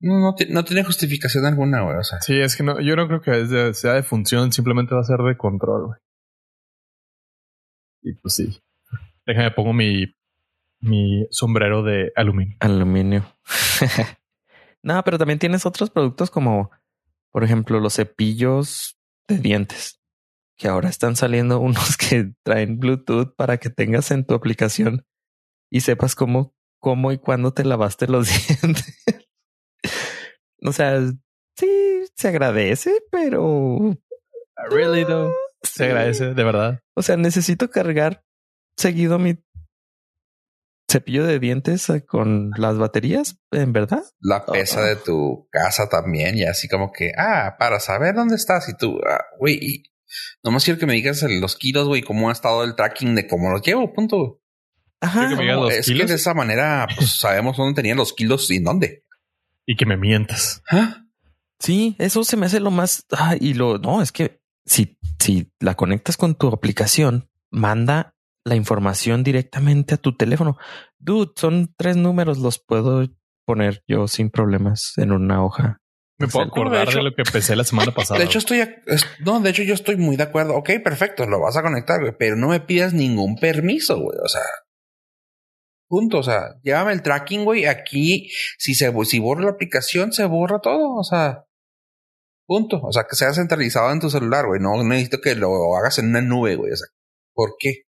No, 0.00 0.34
no, 0.48 0.64
tiene 0.64 0.84
justificación 0.84 1.44
alguna, 1.44 1.82
güey. 1.82 1.96
O 1.96 2.02
sea. 2.02 2.20
Sí, 2.20 2.40
es 2.40 2.56
que 2.56 2.62
no, 2.62 2.80
yo 2.80 2.96
no 2.96 3.06
creo 3.06 3.20
que 3.20 3.74
sea 3.74 3.92
de 3.92 4.02
función, 4.02 4.52
simplemente 4.52 4.94
va 4.94 5.00
a 5.00 5.04
ser 5.04 5.18
de 5.18 5.36
control, 5.36 5.86
güey. 5.86 6.00
Y 8.02 8.14
pues 8.14 8.34
sí. 8.34 8.60
Déjame 9.26 9.52
pongo 9.52 9.72
mi, 9.72 10.06
mi 10.80 11.26
sombrero 11.30 11.82
de 11.82 12.12
aluminio. 12.16 12.56
Aluminio. 12.60 13.24
no, 14.82 15.02
pero 15.04 15.18
también 15.18 15.38
tienes 15.38 15.64
otros 15.66 15.90
productos 15.90 16.30
como, 16.30 16.70
por 17.30 17.44
ejemplo, 17.44 17.80
los 17.80 17.94
cepillos 17.94 18.98
de 19.28 19.38
dientes 19.38 20.00
que 20.56 20.68
ahora 20.68 20.88
están 20.88 21.16
saliendo 21.16 21.60
unos 21.60 21.96
que 21.96 22.32
traen 22.42 22.78
Bluetooth 22.78 23.34
para 23.36 23.58
que 23.58 23.70
tengas 23.70 24.10
en 24.10 24.24
tu 24.24 24.34
aplicación 24.34 25.06
y 25.70 25.80
sepas 25.80 26.14
cómo, 26.14 26.54
cómo 26.78 27.12
y 27.12 27.18
cuándo 27.18 27.52
te 27.52 27.64
lavaste 27.64 28.06
los 28.06 28.28
dientes. 28.48 29.16
o 30.62 30.72
sea, 30.72 31.00
sí, 31.56 32.04
se 32.14 32.28
agradece, 32.28 33.02
pero... 33.10 33.96
Really 34.70 35.04
though. 35.04 35.34
Se 35.62 35.84
agradece, 35.86 36.34
de 36.34 36.44
verdad. 36.44 36.80
O 36.94 37.02
sea, 37.02 37.16
necesito 37.16 37.70
cargar 37.70 38.24
seguido 38.76 39.18
mi 39.18 39.36
cepillo 40.92 41.26
de 41.26 41.38
dientes 41.38 41.88
eh, 41.90 42.04
con 42.04 42.50
las 42.56 42.78
baterías, 42.78 43.40
en 43.50 43.72
verdad. 43.72 44.02
La 44.20 44.44
pesa 44.46 44.82
de 44.82 44.96
tu 44.96 45.48
casa 45.50 45.88
también, 45.88 46.36
y 46.36 46.44
así 46.44 46.68
como 46.68 46.92
que, 46.92 47.12
ah, 47.16 47.56
para 47.58 47.80
saber 47.80 48.14
dónde 48.14 48.36
estás 48.36 48.68
y 48.68 48.76
tú, 48.76 49.00
ah, 49.06 49.24
güey, 49.38 49.82
Nomás 50.42 50.64
quiero 50.64 50.78
que 50.78 50.86
me 50.86 50.94
digas 50.94 51.22
los 51.22 51.56
kilos, 51.56 51.86
güey, 51.88 52.02
cómo 52.02 52.28
ha 52.28 52.32
estado 52.32 52.64
el 52.64 52.74
tracking 52.74 53.14
de 53.14 53.26
cómo 53.26 53.50
los 53.50 53.62
llevo, 53.62 53.92
punto. 53.92 54.40
Ajá. 55.00 55.30
es 55.70 55.86
que 55.86 56.04
de 56.04 56.14
esa 56.14 56.32
manera 56.32 56.86
pues, 56.96 57.10
sabemos 57.18 57.56
dónde 57.56 57.74
tenían 57.74 57.96
los 57.96 58.12
kilos 58.12 58.50
y 58.50 58.56
en 58.56 58.64
dónde. 58.64 59.04
Y 59.66 59.76
que 59.76 59.86
me 59.86 59.96
mientas. 59.96 60.62
¿Ah? 60.70 61.04
Sí, 61.58 61.96
eso 61.98 62.24
se 62.24 62.36
me 62.36 62.46
hace 62.46 62.60
lo 62.60 62.70
más. 62.70 63.06
Ah, 63.10 63.36
y 63.38 63.54
lo 63.54 63.78
no 63.78 64.02
es 64.02 64.12
que 64.12 64.40
si, 64.64 64.98
si 65.18 65.50
la 65.60 65.74
conectas 65.74 66.16
con 66.16 66.34
tu 66.34 66.48
aplicación, 66.48 67.30
manda 67.50 68.14
la 68.44 68.56
información 68.56 69.22
directamente 69.22 69.94
a 69.94 69.98
tu 69.98 70.16
teléfono. 70.16 70.56
Dude, 70.98 71.32
son 71.36 71.74
tres 71.76 71.96
números, 71.96 72.38
los 72.38 72.58
puedo 72.58 73.06
poner 73.46 73.82
yo 73.86 74.08
sin 74.08 74.30
problemas 74.30 74.92
en 74.96 75.12
una 75.12 75.44
hoja. 75.44 75.78
Me 76.18 76.28
puedo 76.28 76.46
acordar 76.46 76.88
de, 76.88 77.02
lo 77.02 77.14
que 77.14 77.22
empecé 77.26 77.56
la 77.56 77.64
semana 77.64 77.92
pasada. 77.94 78.20
De 78.20 78.26
hecho, 78.26 78.38
estoy, 78.38 78.62
no, 79.24 79.40
de 79.40 79.50
hecho, 79.50 79.62
yo 79.62 79.74
estoy 79.74 79.96
muy 79.96 80.16
de 80.16 80.22
acuerdo. 80.24 80.54
Ok, 80.54 80.70
perfecto, 80.84 81.26
lo 81.26 81.40
vas 81.40 81.56
a 81.56 81.62
conectar, 81.62 81.98
pero 82.18 82.36
no 82.36 82.48
me 82.48 82.60
pidas 82.60 82.92
ningún 82.92 83.36
permiso, 83.36 83.98
güey. 83.98 84.18
O 84.22 84.28
sea, 84.28 84.42
punto. 85.88 86.18
O 86.18 86.22
sea, 86.22 86.60
llévame 86.62 86.92
el 86.92 87.02
tracking, 87.02 87.44
güey. 87.44 87.66
Aquí, 87.66 88.30
si 88.58 88.74
se, 88.74 88.92
si 89.04 89.18
borra 89.18 89.42
la 89.44 89.50
aplicación, 89.50 90.12
se 90.12 90.24
borra 90.26 90.60
todo. 90.60 90.94
O 90.94 91.04
sea, 91.04 91.44
punto. 92.46 92.80
O 92.82 92.92
sea, 92.92 93.04
que 93.08 93.16
sea 93.16 93.32
centralizado 93.32 93.90
en 93.90 94.00
tu 94.00 94.08
celular, 94.08 94.46
güey. 94.46 94.60
No 94.60 94.82
necesito 94.84 95.20
que 95.20 95.34
lo 95.34 95.76
hagas 95.76 95.98
en 95.98 96.06
una 96.06 96.20
nube, 96.22 96.54
güey. 96.54 96.72
O 96.72 96.76
sea, 96.76 96.88
¿por 97.34 97.54
qué? 97.58 97.82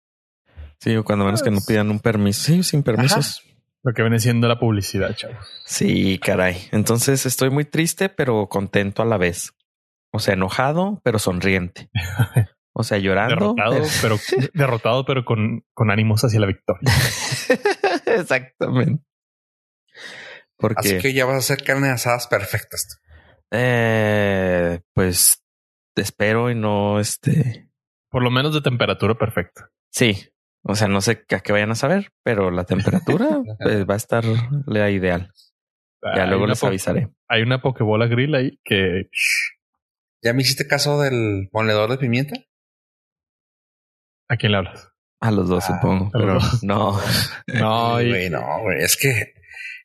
Sí, 0.84 0.98
o 0.98 1.06
cuando 1.06 1.24
menos 1.24 1.42
que 1.42 1.50
no 1.50 1.58
pues 1.60 1.68
pidan 1.68 1.90
un 1.92 2.00
permiso. 2.02 2.44
Sí, 2.44 2.62
sin 2.62 2.84
permisos. 2.84 3.42
Lo 3.84 3.94
que 3.94 4.02
viene 4.02 4.20
siendo 4.20 4.50
la 4.50 4.60
publicidad, 4.60 5.16
chavo. 5.16 5.36
Sí, 5.63 6.20
caray. 6.20 6.68
Entonces 6.74 7.25
estoy 7.25 7.50
muy 7.50 7.63
triste, 7.63 8.10
pero 8.10 8.50
contento 8.50 9.02
a 9.02 9.06
la 9.06 9.18
vez. 9.18 9.54
O 10.12 10.20
sea, 10.20 10.34
enojado, 10.34 11.00
pero 11.02 11.20
sonriente. 11.20 11.90
O 12.74 12.84
sea, 12.84 12.98
llorando. 12.98 13.54
Derrotado, 13.56 13.88
pero, 14.02 14.18
derrotado, 14.54 15.06
pero 15.06 15.24
con, 15.24 15.63
con 15.74 15.90
ánimos 15.90 16.22
hacia 16.25 16.42
la 16.42 16.48
victoria. 16.48 16.82
Exactamente. 18.06 19.06
Porque, 20.58 20.80
Así 20.80 20.98
que 20.98 21.13
ya 21.13 21.24
vas 21.24 21.36
a 21.36 21.38
hacer 21.38 21.63
carne 21.63 21.92
asadas 21.92 22.28
perfectas. 22.28 23.00
Eh, 23.52 24.82
pues 24.94 25.46
espero 25.96 26.52
y 26.52 26.56
no 26.56 27.00
este. 27.00 27.70
Por 28.10 28.22
lo 28.22 28.32
menos 28.32 28.54
de 28.54 28.62
temperatura 28.62 29.16
perfecta. 29.16 29.70
Sí, 29.90 30.33
o 30.63 30.75
sea, 30.75 30.88
no 30.88 31.01
sé 31.01 31.25
a 31.29 31.39
qué 31.41 31.51
vayan 31.51 31.72
a 31.72 31.75
saber, 31.75 32.13
pero 32.24 32.50
la 32.50 32.63
temperatura 32.63 33.41
pues, 33.60 33.88
va 33.88 33.93
a 33.96 33.98
estar 33.98 34.24
la 34.65 34.89
ideal. 34.89 35.32
Ya 36.15 36.25
luego 36.25 36.48
les 36.48 36.62
avisaré. 36.63 37.10
Hay 37.29 37.43
una 37.43 37.62
pokebola 37.62 38.08
grill 38.08 38.36
ahí 38.36 38.60
que. 38.63 39.10
¿Ya 40.22 40.34
me 40.34 40.41
hiciste 40.41 40.67
caso 40.67 41.01
del 41.01 41.50
ponedor 41.51 41.89
de 41.89 41.98
pimienta? 41.98 42.36
¿A 44.29 44.36
quién 44.36 44.51
le 44.51 44.58
hablas? 44.60 44.89
A 45.22 45.32
los 45.32 45.48
dos, 45.48 45.63
ah, 45.70 45.75
supongo, 45.75 46.10
pero 46.12 46.39
no. 46.62 47.00
no, 47.48 47.93
güey, 47.93 48.29
no, 48.29 48.62
güey. 48.62 48.79
Es 48.79 48.98
que 48.98 49.34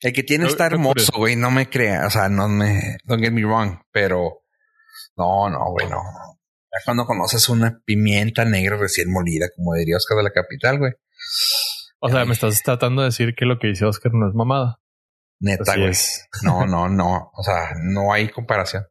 el 0.01 0.13
que 0.13 0.25
tiene 0.25 0.47
está 0.47 0.67
hermoso, 0.67 1.13
güey. 1.17 1.37
No 1.37 1.53
me 1.53 1.69
crea. 1.69 2.07
O 2.07 2.11
sea, 2.11 2.29
no 2.29 2.49
me. 2.49 2.99
Don't 3.05 3.23
get 3.23 3.33
me 3.33 3.45
wrong, 3.45 3.81
pero 3.93 4.43
no, 5.17 5.49
no, 5.51 5.71
güey, 5.71 5.89
no 5.89 6.03
cuando 6.85 7.07
conoces 7.07 7.49
una 7.49 7.81
pimienta 7.85 8.45
negra 8.45 8.77
recién 8.77 9.11
molida, 9.11 9.47
como 9.55 9.75
diría 9.75 9.97
Oscar 9.97 10.19
de 10.19 10.25
la 10.25 10.33
Capital, 10.33 10.79
güey. 10.79 10.93
O 12.01 12.09
sea, 12.09 12.25
me 12.25 12.33
estás 12.33 12.63
tratando 12.63 13.03
de 13.03 13.09
decir 13.09 13.35
que 13.35 13.45
lo 13.45 13.59
que 13.59 13.69
dice 13.69 13.85
Oscar 13.85 14.13
no 14.15 14.29
es 14.29 14.35
mamada. 14.35 14.81
Neta, 15.41 15.77
güey. 15.77 15.93
No, 16.43 16.67
no, 16.67 16.89
no. 16.89 17.31
O 17.35 17.43
sea, 17.43 17.71
no 17.83 18.13
hay 18.13 18.29
comparación. 18.29 18.85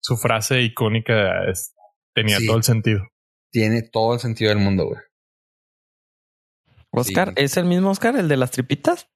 Su 0.00 0.16
frase 0.16 0.62
icónica 0.62 1.44
es, 1.50 1.74
tenía 2.14 2.38
todo 2.46 2.56
el 2.56 2.62
sentido. 2.62 3.02
Tiene 3.50 3.82
todo 3.82 4.14
el 4.14 4.20
sentido 4.20 4.50
del 4.50 4.58
mundo, 4.58 4.86
güey. 4.86 5.00
Oscar, 6.90 7.32
¿es 7.36 7.56
el 7.56 7.66
mismo 7.66 7.90
Oscar, 7.90 8.16
el 8.16 8.28
de 8.28 8.36
las 8.36 8.50
tripitas? 8.50 9.08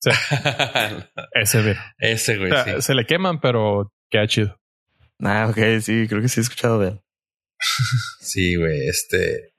Sí. 0.00 0.10
Ese, 1.32 1.62
güey. 1.62 1.76
Ese, 1.98 2.38
güey. 2.38 2.80
Se 2.80 2.94
le 2.94 3.04
queman, 3.06 3.40
pero 3.40 3.92
queda 4.10 4.26
chido. 4.26 4.58
Ah, 5.20 5.46
ok, 5.50 5.80
sí, 5.80 6.06
creo 6.08 6.22
que 6.22 6.28
sí 6.28 6.40
he 6.40 6.42
escuchado 6.42 6.78
de 6.78 6.88
él. 6.88 7.02
Sí, 8.20 8.56
güey, 8.56 8.88
este. 8.88 9.52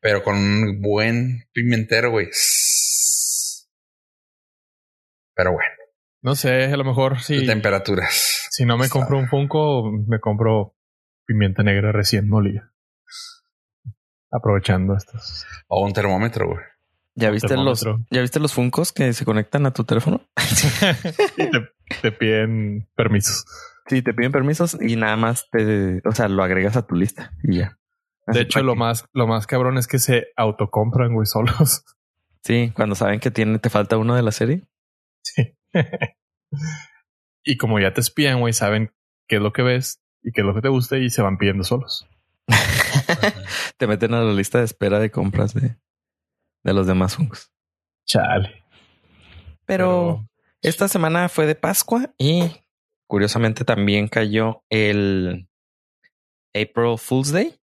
Pero 0.00 0.22
con 0.22 0.36
un 0.36 0.82
buen 0.82 1.44
pimentero, 1.52 2.10
güey. 2.10 2.28
Pero 5.34 5.52
bueno. 5.52 5.70
No 6.22 6.34
sé, 6.34 6.64
a 6.64 6.76
lo 6.76 6.84
mejor 6.84 7.20
si. 7.20 7.46
temperaturas. 7.46 8.48
Si 8.50 8.64
no 8.64 8.78
me 8.78 8.88
compro 8.88 9.18
un 9.18 9.28
Funko, 9.28 9.90
me 10.06 10.20
compro 10.20 10.74
pimienta 11.26 11.62
negra 11.62 11.92
recién 11.92 12.28
molida. 12.28 12.72
Aprovechando 14.30 14.96
estos. 14.96 15.46
O 15.68 15.84
un 15.84 15.92
termómetro, 15.92 16.48
güey. 16.48 16.64
¿Ya 17.16 17.30
viste, 17.30 17.56
los, 17.56 17.86
¿Ya 18.10 18.20
viste 18.22 18.40
los 18.40 18.52
Funcos 18.52 18.92
que 18.92 19.12
se 19.12 19.24
conectan 19.24 19.66
a 19.66 19.72
tu 19.72 19.84
teléfono? 19.84 20.20
y 21.36 21.48
te 22.02 22.10
piden 22.10 22.88
permisos. 22.96 23.44
Sí, 23.86 24.02
te 24.02 24.14
piden 24.14 24.32
permisos 24.32 24.78
y 24.80 24.96
nada 24.96 25.16
más 25.16 25.48
te, 25.50 26.00
o 26.06 26.12
sea, 26.12 26.28
lo 26.28 26.42
agregas 26.42 26.76
a 26.76 26.86
tu 26.86 26.94
lista 26.94 27.32
y 27.42 27.58
ya. 27.58 27.78
de 28.26 28.40
hecho, 28.40 28.62
lo 28.62 28.76
más, 28.76 29.06
lo 29.12 29.26
más 29.26 29.46
cabrón 29.46 29.76
es 29.76 29.86
que 29.86 29.98
se 29.98 30.28
autocompran, 30.36 31.12
güey, 31.14 31.26
solos. 31.26 31.84
Sí, 32.46 32.72
cuando 32.76 32.94
saben 32.94 33.20
que 33.20 33.30
tiene, 33.30 33.58
te 33.58 33.70
falta 33.70 33.96
uno 33.96 34.14
de 34.14 34.20
la 34.20 34.30
serie. 34.30 34.64
Sí. 35.22 35.56
y 37.42 37.56
como 37.56 37.80
ya 37.80 37.94
te 37.94 38.02
espían, 38.02 38.38
güey, 38.38 38.52
saben 38.52 38.92
qué 39.26 39.36
es 39.36 39.40
lo 39.40 39.54
que 39.54 39.62
ves 39.62 40.02
y 40.22 40.30
qué 40.30 40.42
es 40.42 40.46
lo 40.46 40.54
que 40.54 40.60
te 40.60 40.68
gusta 40.68 40.98
y 40.98 41.08
se 41.08 41.22
van 41.22 41.38
pidiendo 41.38 41.64
solos. 41.64 42.06
te 43.78 43.86
meten 43.86 44.12
a 44.12 44.20
la 44.20 44.34
lista 44.34 44.58
de 44.58 44.66
espera 44.66 44.98
de 44.98 45.10
compras 45.10 45.54
de, 45.54 45.78
de 46.64 46.74
los 46.74 46.86
demás 46.86 47.16
fungos. 47.16 47.50
Chale. 48.04 48.62
Pero, 49.64 50.28
esta 50.60 50.88
semana 50.88 51.28
fue 51.28 51.46
de 51.46 51.54
Pascua 51.54 52.14
y 52.18 52.50
curiosamente 53.14 53.64
también 53.64 54.08
cayó 54.08 54.64
el 54.68 55.48
April 56.52 56.98
Fool's 56.98 57.30
Day, 57.30 57.54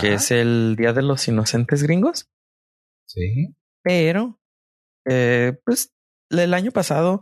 que 0.00 0.14
es 0.14 0.32
el 0.32 0.74
Día 0.76 0.92
de 0.92 1.02
los 1.02 1.28
Inocentes 1.28 1.84
Gringos. 1.84 2.28
Sí. 3.06 3.54
Pero, 3.84 4.40
eh, 5.08 5.56
pues, 5.64 5.94
el 6.30 6.52
año 6.52 6.72
pasado, 6.72 7.20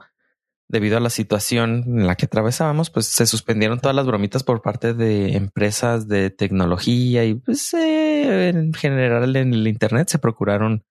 debido 0.71 0.97
a 0.97 1.01
la 1.01 1.11
situación 1.11 1.85
en 1.87 2.07
la 2.07 2.15
que 2.15 2.25
atravesábamos, 2.25 2.89
pues 2.89 3.09
se 3.09 3.27
suspendieron 3.27 3.79
todas 3.79 3.95
las 3.95 4.07
bromitas 4.07 4.43
por 4.43 4.63
parte 4.63 4.95
de 4.95 5.37
empresas 5.37 6.09
de 6.09 6.31
tecnología 6.31 7.27
y, 7.27 7.35
pues, 7.35 7.75
eh, 7.75 8.49
en 8.49 8.73
general 8.73 9.37
en 9.37 9.53
el 9.53 9.69
Internet 9.69 10.09
se 10.09 10.19
procuraron 10.19 10.83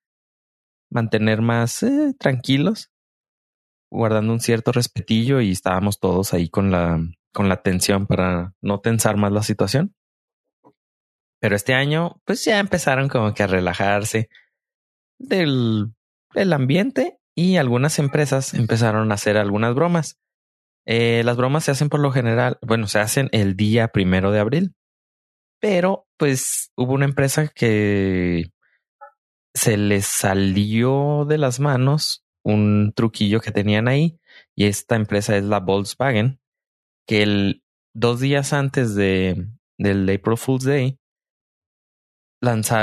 mantener 0.92 1.42
más 1.42 1.82
eh, 1.82 2.14
tranquilos 2.20 2.93
guardando 3.94 4.34
un 4.34 4.40
cierto 4.40 4.72
respetillo 4.72 5.40
y 5.40 5.52
estábamos 5.52 6.00
todos 6.00 6.34
ahí 6.34 6.50
con 6.50 6.72
la, 6.72 7.00
con 7.32 7.48
la 7.48 7.62
tensión 7.62 8.08
para 8.08 8.54
no 8.60 8.80
tensar 8.80 9.18
más 9.18 9.32
la 9.32 9.44
situación. 9.44 9.96
Pero 11.40 11.56
este 11.56 11.74
año, 11.74 12.20
pues 12.26 12.44
ya 12.44 12.60
empezaron 12.60 13.08
como 13.08 13.34
que 13.34 13.44
a 13.44 13.48
relajarse 13.48 14.30
del, 15.20 15.94
del 16.34 16.54
ambiente 16.54 17.20
y 17.36 17.58
algunas 17.58 18.00
empresas 18.00 18.54
empezaron 18.56 19.12
a 19.12 19.16
hacer 19.16 19.38
algunas 19.38 19.76
bromas. 19.76 20.20
Eh, 20.86 21.22
las 21.24 21.38
bromas 21.38 21.66
se 21.66 21.72
hacen 21.72 21.90
por 21.90 22.00
lo 22.00 22.12
general, 22.12 22.58
bueno, 22.62 22.88
se 22.88 23.00
hacen 23.00 23.30
el 23.32 23.56
día 23.56 23.90
primero 23.90 24.32
de 24.32 24.40
abril, 24.40 24.74
pero 25.62 26.08
pues 26.18 26.72
hubo 26.76 26.94
una 26.94 27.06
empresa 27.06 27.48
que 27.48 28.52
se 29.54 29.78
les 29.78 30.06
salió 30.08 31.26
de 31.26 31.38
las 31.38 31.60
manos 31.60 32.23
un 32.44 32.94
truquillo 32.96 33.42
que 33.42 33.52
tenían 33.52 33.88
ahí 33.88 34.20
y 34.56 34.66
esta 34.66 34.96
empresa 34.96 35.38
es 35.38 35.44
la 35.44 35.60
Volkswagen 35.60 36.40
que 37.08 37.24
el 37.24 37.64
dos 37.94 38.20
días 38.20 38.54
antes 38.54 38.96
de 38.96 39.48
del 39.78 40.10
April 40.10 40.38
Fool's 40.38 40.64
Day 40.64 41.00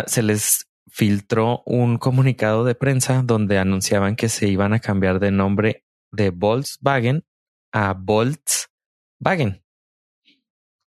se 0.07 0.23
les 0.23 0.69
filtró 0.89 1.63
un 1.67 1.99
comunicado 1.99 2.65
de 2.65 2.75
prensa 2.75 3.23
donde 3.23 3.59
anunciaban 3.59 4.17
que 4.17 4.29
se 4.29 4.49
iban 4.49 4.73
a 4.73 4.81
cambiar 4.81 5.21
de 5.21 5.31
nombre 5.31 5.85
de 6.11 6.31
Volkswagen 6.31 7.25
a 7.73 7.95
Volkswagen 7.95 9.63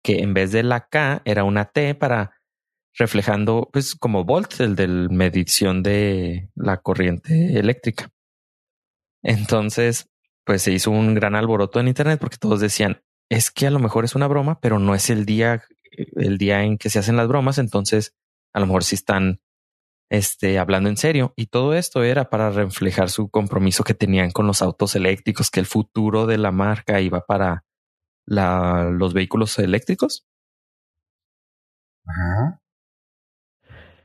que 0.02 0.18
en 0.20 0.34
vez 0.34 0.52
de 0.52 0.62
la 0.62 0.88
K 0.88 1.22
era 1.24 1.44
una 1.44 1.66
T 1.66 1.94
para 1.94 2.42
reflejando 2.94 3.68
pues 3.72 3.94
como 3.94 4.24
volt 4.24 4.60
el 4.60 4.76
de 4.76 4.86
medición 4.86 5.82
de 5.82 6.50
la 6.54 6.78
corriente 6.78 7.58
eléctrica. 7.58 8.10
Entonces, 9.22 10.10
pues 10.44 10.62
se 10.62 10.72
hizo 10.72 10.90
un 10.90 11.14
gran 11.14 11.34
alboroto 11.34 11.80
en 11.80 11.88
Internet 11.88 12.18
porque 12.20 12.36
todos 12.38 12.60
decían, 12.60 13.02
es 13.30 13.50
que 13.50 13.66
a 13.66 13.70
lo 13.70 13.78
mejor 13.78 14.04
es 14.04 14.14
una 14.14 14.26
broma, 14.26 14.60
pero 14.60 14.78
no 14.78 14.94
es 14.94 15.10
el 15.10 15.24
día, 15.24 15.62
el 16.16 16.38
día 16.38 16.64
en 16.64 16.78
que 16.78 16.90
se 16.90 16.98
hacen 16.98 17.16
las 17.16 17.28
bromas, 17.28 17.58
entonces 17.58 18.14
a 18.52 18.60
lo 18.60 18.66
mejor 18.66 18.84
sí 18.84 18.94
están 18.94 19.40
este, 20.10 20.58
hablando 20.58 20.90
en 20.90 20.96
serio. 20.96 21.32
Y 21.36 21.46
todo 21.46 21.74
esto 21.74 22.02
era 22.02 22.28
para 22.28 22.50
reflejar 22.50 23.08
su 23.08 23.30
compromiso 23.30 23.84
que 23.84 23.94
tenían 23.94 24.30
con 24.30 24.46
los 24.46 24.60
autos 24.60 24.94
eléctricos, 24.94 25.50
que 25.50 25.60
el 25.60 25.66
futuro 25.66 26.26
de 26.26 26.38
la 26.38 26.52
marca 26.52 27.00
iba 27.00 27.24
para 27.24 27.64
la, 28.26 28.90
los 28.90 29.14
vehículos 29.14 29.58
eléctricos. 29.58 30.26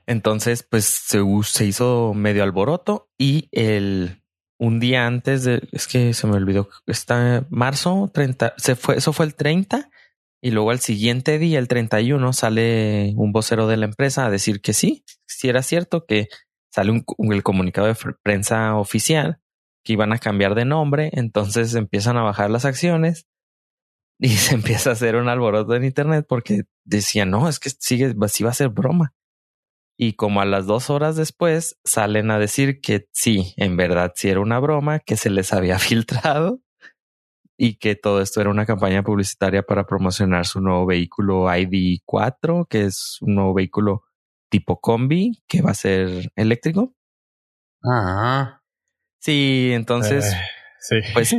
Entonces, 0.06 0.64
pues 0.64 0.86
se, 0.86 1.20
se 1.44 1.66
hizo 1.66 2.14
medio 2.14 2.44
alboroto 2.44 3.10
y 3.18 3.50
el 3.52 4.24
un 4.60 4.80
día 4.80 5.06
antes 5.06 5.44
de, 5.44 5.68
es 5.72 5.88
que 5.88 6.14
se 6.14 6.28
me 6.28 6.36
olvidó, 6.36 6.70
está 6.86 7.46
marzo 7.50 8.10
30, 8.14 8.54
se 8.58 8.76
fue, 8.76 8.98
eso 8.98 9.14
fue 9.14 9.26
el 9.26 9.36
30 9.36 9.90
y 10.42 10.52
luego 10.52 10.72
al 10.72 10.80
siguiente 10.80 11.40
día, 11.40 11.60
el 11.60 11.68
31, 11.68 12.32
sale 12.34 13.14
un 13.16 13.32
vocero 13.32 13.68
de 13.68 13.78
la 13.78 13.86
empresa 13.86 14.26
a 14.26 14.30
decir 14.30 14.62
que 14.62 14.74
sí, 14.74 15.04
si 15.26 15.50
era 15.50 15.64
cierto 15.64 16.06
que 16.06 16.28
sale 16.72 16.92
un, 16.92 17.34
el 17.34 17.44
comunicado 17.44 17.88
de 17.88 17.96
prensa 18.24 18.76
oficial 18.76 19.40
que 19.84 19.94
iban 19.94 20.14
a 20.14 20.20
cambiar 20.20 20.54
de 20.54 20.66
nombre, 20.66 21.10
entonces 21.14 21.74
empiezan 21.76 22.18
a 22.18 22.24
bajar 22.24 22.52
las 22.52 22.66
acciones 22.66 23.26
y 24.20 24.30
se 24.38 24.56
empieza 24.56 24.92
a 24.92 24.94
hacer 24.94 25.16
un 25.16 25.30
alboroto 25.30 25.76
en 25.76 25.86
internet 25.86 26.26
porque 26.28 26.64
decían, 26.84 27.32
no, 27.32 27.50
es 27.50 27.60
que 27.60 27.70
sigue, 27.70 28.16
sí 28.28 28.44
va 28.44 28.52
a 28.52 28.54
ser 28.54 28.70
broma. 28.70 29.14
Y 30.00 30.14
como 30.14 30.42
a 30.42 30.46
las 30.46 30.68
dos 30.68 30.90
horas 30.92 31.16
después 31.16 31.80
salen 31.84 32.30
a 32.30 32.38
decir 32.38 32.82
que 32.82 33.08
sí, 33.14 33.54
en 33.58 33.78
verdad 33.78 34.14
sí 34.16 34.30
era 34.30 34.40
una 34.40 34.60
broma, 34.60 35.00
que 35.00 35.18
se 35.18 35.30
les 35.30 35.54
había 35.54 35.80
filtrado 35.80 36.62
y 37.58 37.78
que 37.78 37.96
todo 37.96 38.22
esto 38.22 38.40
era 38.40 38.52
una 38.52 38.68
campaña 38.68 39.04
publicitaria 39.04 39.64
para 39.64 39.86
promocionar 39.86 40.46
su 40.46 40.62
nuevo 40.62 40.86
vehículo 40.86 41.46
ID4, 41.46 42.68
que 42.70 42.86
es 42.86 43.18
un 43.22 43.36
nuevo 43.36 43.56
vehículo 43.56 44.04
tipo 44.50 44.80
combi 44.80 45.44
que 45.48 45.62
va 45.62 45.72
a 45.72 45.76
ser 45.76 46.32
eléctrico. 46.36 46.94
Ah. 47.84 48.62
Sí, 49.20 49.72
entonces, 49.74 50.32
eh, 50.32 50.38
sí. 50.80 50.96
pues 51.14 51.36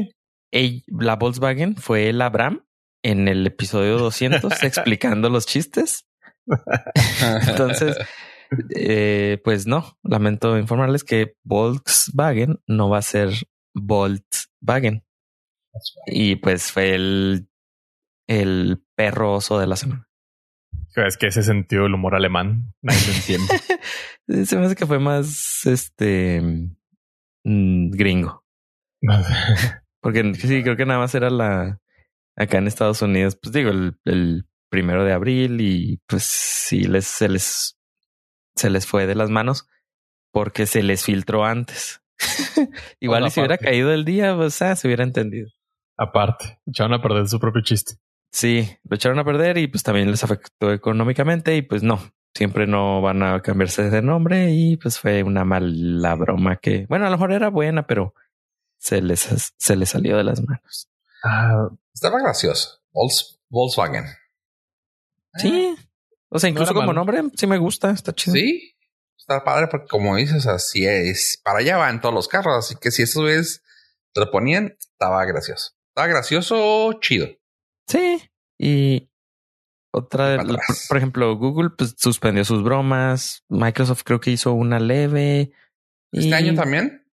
la 0.88 1.16
Volkswagen 1.16 1.76
fue 1.76 2.08
el 2.08 2.20
Abram 2.20 2.64
en 3.04 3.28
el 3.28 3.46
episodio 3.46 3.98
200 3.98 4.52
explicando 4.64 5.30
los 5.30 5.46
chistes. 5.46 6.04
entonces, 7.46 7.96
eh, 8.74 9.40
pues 9.44 9.66
no, 9.66 9.98
lamento 10.02 10.58
informarles 10.58 11.04
que 11.04 11.36
Volkswagen 11.44 12.60
no 12.66 12.88
va 12.88 12.98
a 12.98 13.02
ser 13.02 13.30
Volkswagen. 13.74 15.04
Y 16.06 16.36
pues 16.36 16.72
fue 16.72 16.94
el, 16.94 17.48
el 18.26 18.82
perro 18.94 19.34
oso 19.34 19.58
de 19.58 19.66
la 19.66 19.76
semana. 19.76 20.08
Es 20.96 21.16
que 21.16 21.28
ese 21.28 21.42
sentido 21.42 21.84
del 21.84 21.94
humor 21.94 22.14
alemán, 22.14 22.74
nadie 22.82 23.06
lo 23.06 23.12
entiende. 23.12 23.60
Se 24.46 24.56
me 24.56 24.66
hace 24.66 24.74
que 24.74 24.86
fue 24.86 24.98
más 24.98 25.64
este 25.66 26.40
mm, 27.44 27.90
gringo. 27.90 28.44
Porque 30.00 30.34
sí, 30.34 30.62
creo 30.62 30.76
que 30.76 30.86
nada 30.86 30.98
más 30.98 31.14
era 31.14 31.30
la 31.30 31.80
acá 32.36 32.58
en 32.58 32.68
Estados 32.68 33.02
Unidos, 33.02 33.36
pues 33.40 33.52
digo, 33.52 33.70
el, 33.70 33.98
el 34.04 34.46
primero 34.70 35.04
de 35.04 35.12
abril 35.12 35.60
y 35.60 36.00
pues 36.06 36.22
sí 36.24 36.84
les 36.84 37.06
se 37.06 37.28
les 37.28 37.77
se 38.58 38.70
les 38.70 38.86
fue 38.86 39.06
de 39.06 39.14
las 39.14 39.30
manos 39.30 39.68
porque 40.32 40.66
se 40.66 40.82
les 40.82 41.04
filtró 41.04 41.44
antes. 41.44 42.02
Igual 43.00 43.26
y 43.26 43.30
si 43.30 43.40
hubiera 43.40 43.58
caído 43.58 43.92
el 43.92 44.04
día, 44.04 44.36
pues 44.36 44.60
ah, 44.62 44.76
se 44.76 44.88
hubiera 44.88 45.04
entendido. 45.04 45.48
Aparte, 45.96 46.60
echaron 46.66 46.92
a 46.94 47.02
perder 47.02 47.28
su 47.28 47.40
propio 47.40 47.62
chiste. 47.62 47.94
Sí, 48.30 48.68
lo 48.84 48.96
echaron 48.96 49.18
a 49.18 49.24
perder 49.24 49.58
y 49.58 49.68
pues 49.68 49.82
también 49.82 50.10
les 50.10 50.22
afectó 50.22 50.72
económicamente 50.72 51.56
y 51.56 51.62
pues 51.62 51.82
no, 51.82 51.98
siempre 52.34 52.66
no 52.66 53.00
van 53.00 53.22
a 53.22 53.40
cambiarse 53.40 53.90
de 53.90 54.02
nombre 54.02 54.50
y 54.50 54.76
pues 54.76 54.98
fue 54.98 55.22
una 55.22 55.44
mala 55.44 56.14
broma 56.14 56.56
que, 56.56 56.86
bueno, 56.88 57.06
a 57.06 57.10
lo 57.10 57.16
mejor 57.16 57.32
era 57.32 57.48
buena, 57.48 57.86
pero 57.86 58.14
se 58.78 59.00
les, 59.00 59.52
se 59.56 59.76
les 59.76 59.88
salió 59.88 60.16
de 60.16 60.24
las 60.24 60.42
manos. 60.46 60.88
Ah, 61.24 61.68
estaba 61.92 62.20
gracioso. 62.20 62.80
Volkswagen. 63.48 64.04
Sí, 65.34 65.76
o 66.30 66.38
sea, 66.38 66.50
incluso 66.50 66.74
como 66.74 66.92
nombre, 66.92 67.22
sí 67.36 67.46
me 67.46 67.58
gusta, 67.58 67.90
está 67.90 68.12
chido. 68.14 68.34
Sí, 68.34 68.76
está 69.16 69.44
padre 69.44 69.68
porque 69.68 69.88
como 69.88 70.16
dices, 70.16 70.46
así 70.46 70.86
es. 70.86 71.40
Para 71.42 71.60
allá 71.60 71.76
van 71.76 72.00
todos 72.00 72.14
los 72.14 72.28
carros, 72.28 72.56
así 72.56 72.76
que 72.80 72.90
si 72.90 73.02
eso 73.02 73.28
es, 73.28 73.62
te 74.12 74.20
lo 74.20 74.30
ponían, 74.30 74.76
estaba 74.78 75.24
gracioso. 75.24 75.72
Estaba 75.88 76.08
gracioso, 76.08 76.92
chido. 77.00 77.28
Sí, 77.86 78.30
y 78.58 79.08
otra, 79.90 80.28
de, 80.28 80.58
por, 80.88 80.96
ejemplo, 80.96 81.36
Google 81.36 81.70
pues, 81.70 81.94
suspendió 81.96 82.44
sus 82.44 82.62
bromas, 82.62 83.44
Microsoft 83.48 84.02
creo 84.04 84.20
que 84.20 84.30
hizo 84.30 84.52
una 84.52 84.78
leve. 84.78 85.52
¿Este 86.12 86.34
año 86.34 86.54
también? 86.54 87.06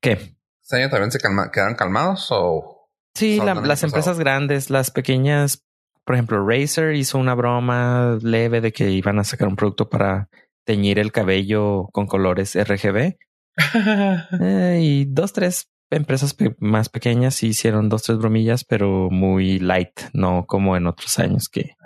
¿Qué? 0.00 0.36
¿Este 0.62 0.76
año 0.76 0.90
también 0.90 1.10
se 1.10 1.18
quedaron 1.18 1.74
calmados 1.74 2.28
o...? 2.30 2.88
Sí, 3.16 3.40
las 3.40 3.82
empresas 3.84 4.18
grandes, 4.18 4.70
las 4.70 4.90
pequeñas 4.90 5.63
por 6.04 6.14
ejemplo, 6.14 6.46
Razer 6.46 6.94
hizo 6.94 7.18
una 7.18 7.34
broma 7.34 8.18
leve 8.22 8.60
de 8.60 8.72
que 8.72 8.90
iban 8.90 9.18
a 9.18 9.24
sacar 9.24 9.48
un 9.48 9.56
producto 9.56 9.88
para 9.88 10.28
teñir 10.64 10.98
el 10.98 11.12
cabello 11.12 11.88
con 11.92 12.06
colores 12.06 12.56
RGB. 12.56 13.16
Eh, 14.40 14.80
y 14.82 15.04
dos, 15.04 15.32
tres 15.32 15.70
empresas 15.90 16.36
más 16.58 16.88
pequeñas 16.88 17.40
hicieron 17.44 17.88
dos, 17.88 18.02
tres 18.02 18.18
bromillas, 18.18 18.64
pero 18.64 19.10
muy 19.10 19.60
light, 19.60 20.00
no 20.12 20.44
como 20.46 20.76
en 20.76 20.88
otros 20.88 21.20
años 21.20 21.48
que... 21.48 21.76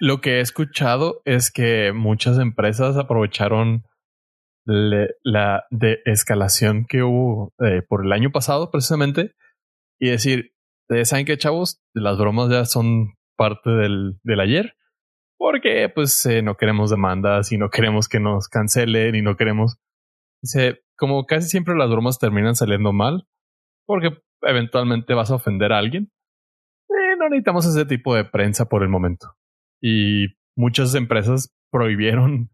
Lo 0.00 0.20
que 0.20 0.38
he 0.38 0.40
escuchado 0.40 1.22
es 1.24 1.52
que 1.52 1.92
muchas 1.92 2.38
empresas 2.38 2.96
aprovecharon 2.96 3.84
la 4.64 5.64
de 5.70 6.00
escalación 6.04 6.86
que 6.86 7.04
hubo 7.04 7.52
eh, 7.64 7.82
por 7.88 8.04
el 8.04 8.12
año 8.12 8.32
pasado 8.32 8.70
precisamente 8.72 9.34
y 10.00 10.08
decir, 10.08 10.54
¿saben 11.04 11.24
qué 11.24 11.38
chavos? 11.38 11.80
Las 11.94 12.18
bromas 12.18 12.50
ya 12.50 12.64
son 12.64 13.14
parte 13.36 13.70
del, 13.70 14.18
del 14.22 14.40
ayer, 14.40 14.74
porque 15.42 15.90
pues 15.92 16.24
eh, 16.26 16.40
no 16.40 16.56
queremos 16.56 16.90
demandas 16.90 17.50
y 17.50 17.58
no 17.58 17.68
queremos 17.68 18.08
que 18.08 18.20
nos 18.20 18.48
cancelen 18.48 19.16
y 19.16 19.22
no 19.22 19.36
queremos... 19.36 19.76
Dice, 20.40 20.84
como 20.96 21.26
casi 21.26 21.48
siempre 21.48 21.74
las 21.74 21.90
bromas 21.90 22.20
terminan 22.20 22.54
saliendo 22.54 22.92
mal, 22.92 23.26
porque 23.86 24.10
eventualmente 24.42 25.14
vas 25.14 25.32
a 25.32 25.34
ofender 25.34 25.72
a 25.72 25.78
alguien, 25.78 26.12
eh, 26.88 27.16
no 27.18 27.28
necesitamos 27.28 27.66
ese 27.66 27.86
tipo 27.86 28.14
de 28.14 28.24
prensa 28.24 28.68
por 28.68 28.84
el 28.84 28.88
momento. 28.88 29.34
Y 29.80 30.28
muchas 30.56 30.94
empresas 30.94 31.52
prohibieron 31.72 32.50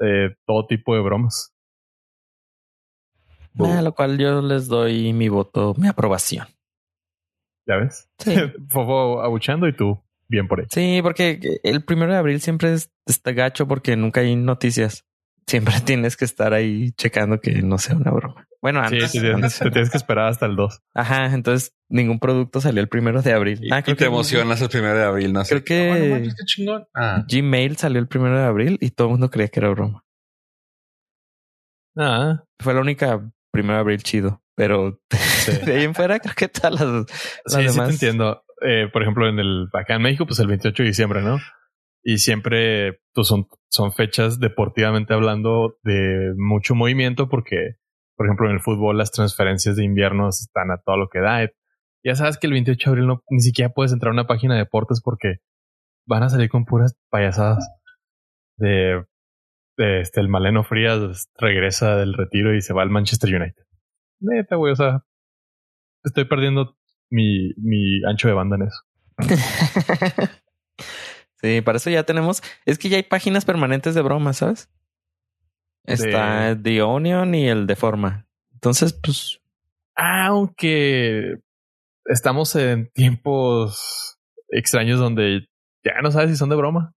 eh, 0.00 0.36
todo 0.46 0.66
tipo 0.66 0.94
de 0.94 1.00
bromas. 1.00 1.52
A 3.58 3.82
lo 3.82 3.92
cual 3.92 4.18
yo 4.18 4.40
les 4.40 4.68
doy 4.68 5.12
mi 5.12 5.28
voto, 5.28 5.74
mi 5.76 5.88
aprobación. 5.88 6.46
¿Ya 7.66 7.76
ves? 7.76 8.08
Sí. 8.18 8.34
Fofo 8.68 9.20
abuchando 9.20 9.66
y 9.66 9.74
tú 9.74 10.00
bien 10.30 10.48
por 10.48 10.60
ahí. 10.60 10.66
Sí, 10.72 11.00
porque 11.02 11.40
el 11.62 11.84
primero 11.84 12.12
de 12.12 12.18
abril 12.18 12.40
siempre 12.40 12.74
está 13.06 13.32
gacho 13.32 13.66
porque 13.66 13.96
nunca 13.96 14.20
hay 14.20 14.36
noticias. 14.36 15.04
Siempre 15.46 15.74
tienes 15.84 16.16
que 16.16 16.24
estar 16.24 16.54
ahí 16.54 16.92
checando 16.92 17.40
que 17.40 17.62
no 17.62 17.78
sea 17.78 17.96
una 17.96 18.12
broma. 18.12 18.46
Bueno, 18.62 18.80
antes. 18.80 19.10
Sí, 19.10 19.20
te 19.20 19.70
tienes 19.70 19.90
que 19.90 19.96
esperar 19.96 20.28
hasta 20.28 20.46
el 20.46 20.54
2. 20.54 20.82
Ajá, 20.94 21.26
entonces 21.32 21.74
ningún 21.88 22.20
producto 22.20 22.60
salió 22.60 22.80
el 22.82 22.88
primero 22.88 23.22
de 23.22 23.32
abril. 23.32 23.60
Ah, 23.72 23.82
creo 23.82 23.96
te 23.96 24.04
emocionas 24.04 24.60
el 24.60 24.68
primero 24.68 24.96
de 24.96 25.04
abril, 25.04 25.32
no 25.32 25.44
sé. 25.44 25.62
Creo 25.62 25.64
que 25.64 26.28
ah. 26.94 27.24
Gmail 27.26 27.76
salió 27.76 27.98
el 27.98 28.06
primero 28.06 28.38
de 28.38 28.44
abril 28.44 28.78
y 28.80 28.90
todo 28.90 29.08
el 29.08 29.12
mundo 29.12 29.30
creía 29.30 29.48
que 29.48 29.60
era 29.60 29.70
broma. 29.70 30.04
Ah. 31.96 32.44
Fue 32.60 32.74
la 32.74 32.80
única 32.80 33.32
primero 33.50 33.74
de 33.74 33.80
abril 33.80 34.02
chido, 34.02 34.42
pero 34.54 35.00
de 35.64 35.72
ahí 35.72 35.84
en 35.84 35.94
fuera 35.94 36.20
creo 36.20 36.34
que 36.34 36.48
todas 36.48 36.80
las, 36.80 37.06
sí, 37.46 37.68
Sí, 37.68 37.78
te 37.78 37.84
entiendo. 37.84 38.44
Eh, 38.62 38.88
por 38.92 39.02
ejemplo, 39.02 39.28
en 39.28 39.38
el 39.38 39.68
acá 39.72 39.96
en 39.96 40.02
México, 40.02 40.26
pues 40.26 40.38
el 40.40 40.48
28 40.48 40.82
de 40.82 40.88
diciembre, 40.88 41.22
¿no? 41.22 41.38
Y 42.02 42.18
siempre 42.18 43.00
pues 43.14 43.26
son, 43.26 43.46
son 43.68 43.92
fechas 43.92 44.40
deportivamente 44.40 45.14
hablando 45.14 45.76
de 45.82 46.32
mucho 46.36 46.74
movimiento 46.74 47.28
porque, 47.28 47.76
por 48.16 48.26
ejemplo, 48.26 48.48
en 48.48 48.54
el 48.54 48.60
fútbol 48.60 48.98
las 48.98 49.10
transferencias 49.10 49.76
de 49.76 49.84
invierno 49.84 50.28
están 50.28 50.70
a 50.70 50.80
todo 50.84 50.96
lo 50.96 51.08
que 51.08 51.20
da. 51.20 51.48
Ya 52.04 52.14
sabes 52.14 52.38
que 52.38 52.46
el 52.46 52.54
28 52.54 52.78
de 52.82 52.90
abril 52.90 53.06
no, 53.06 53.22
ni 53.28 53.40
siquiera 53.40 53.72
puedes 53.72 53.92
entrar 53.92 54.10
a 54.10 54.14
una 54.14 54.26
página 54.26 54.54
de 54.54 54.60
deportes 54.60 55.02
porque 55.02 55.36
van 56.06 56.22
a 56.22 56.30
salir 56.30 56.48
con 56.48 56.64
puras 56.64 56.96
payasadas 57.10 57.68
de, 58.56 59.04
de 59.76 60.00
este, 60.00 60.20
el 60.20 60.28
Maleno 60.28 60.64
Frías 60.64 61.28
regresa 61.38 61.96
del 61.96 62.14
retiro 62.14 62.54
y 62.54 62.62
se 62.62 62.72
va 62.72 62.82
al 62.82 62.90
Manchester 62.90 63.34
United. 63.34 63.64
Neta, 64.20 64.56
güey, 64.56 64.72
o 64.72 64.76
sea, 64.76 65.04
estoy 66.04 66.24
perdiendo 66.24 66.76
mi, 67.10 67.52
mi 67.56 68.04
ancho 68.08 68.28
de 68.28 68.34
banda 68.34 68.56
en 68.56 68.62
eso. 68.62 68.80
sí, 71.42 71.60
para 71.60 71.76
eso 71.78 71.90
ya 71.90 72.04
tenemos. 72.04 72.42
Es 72.64 72.78
que 72.78 72.88
ya 72.88 72.96
hay 72.96 73.02
páginas 73.02 73.44
permanentes 73.44 73.94
de 73.94 74.02
bromas, 74.02 74.38
¿sabes? 74.38 74.70
Está 75.84 76.56
The 76.60 76.82
Onion 76.82 77.34
y 77.34 77.48
el 77.48 77.66
de 77.66 77.76
forma. 77.76 78.26
Entonces, 78.52 78.92
pues. 78.92 79.40
Aunque 79.96 81.34
estamos 82.06 82.54
en 82.56 82.90
tiempos 82.92 84.18
extraños 84.48 84.98
donde 84.98 85.48
ya 85.84 86.00
no 86.02 86.10
sabes 86.10 86.30
si 86.30 86.36
son 86.36 86.48
de 86.48 86.56
broma. 86.56 86.94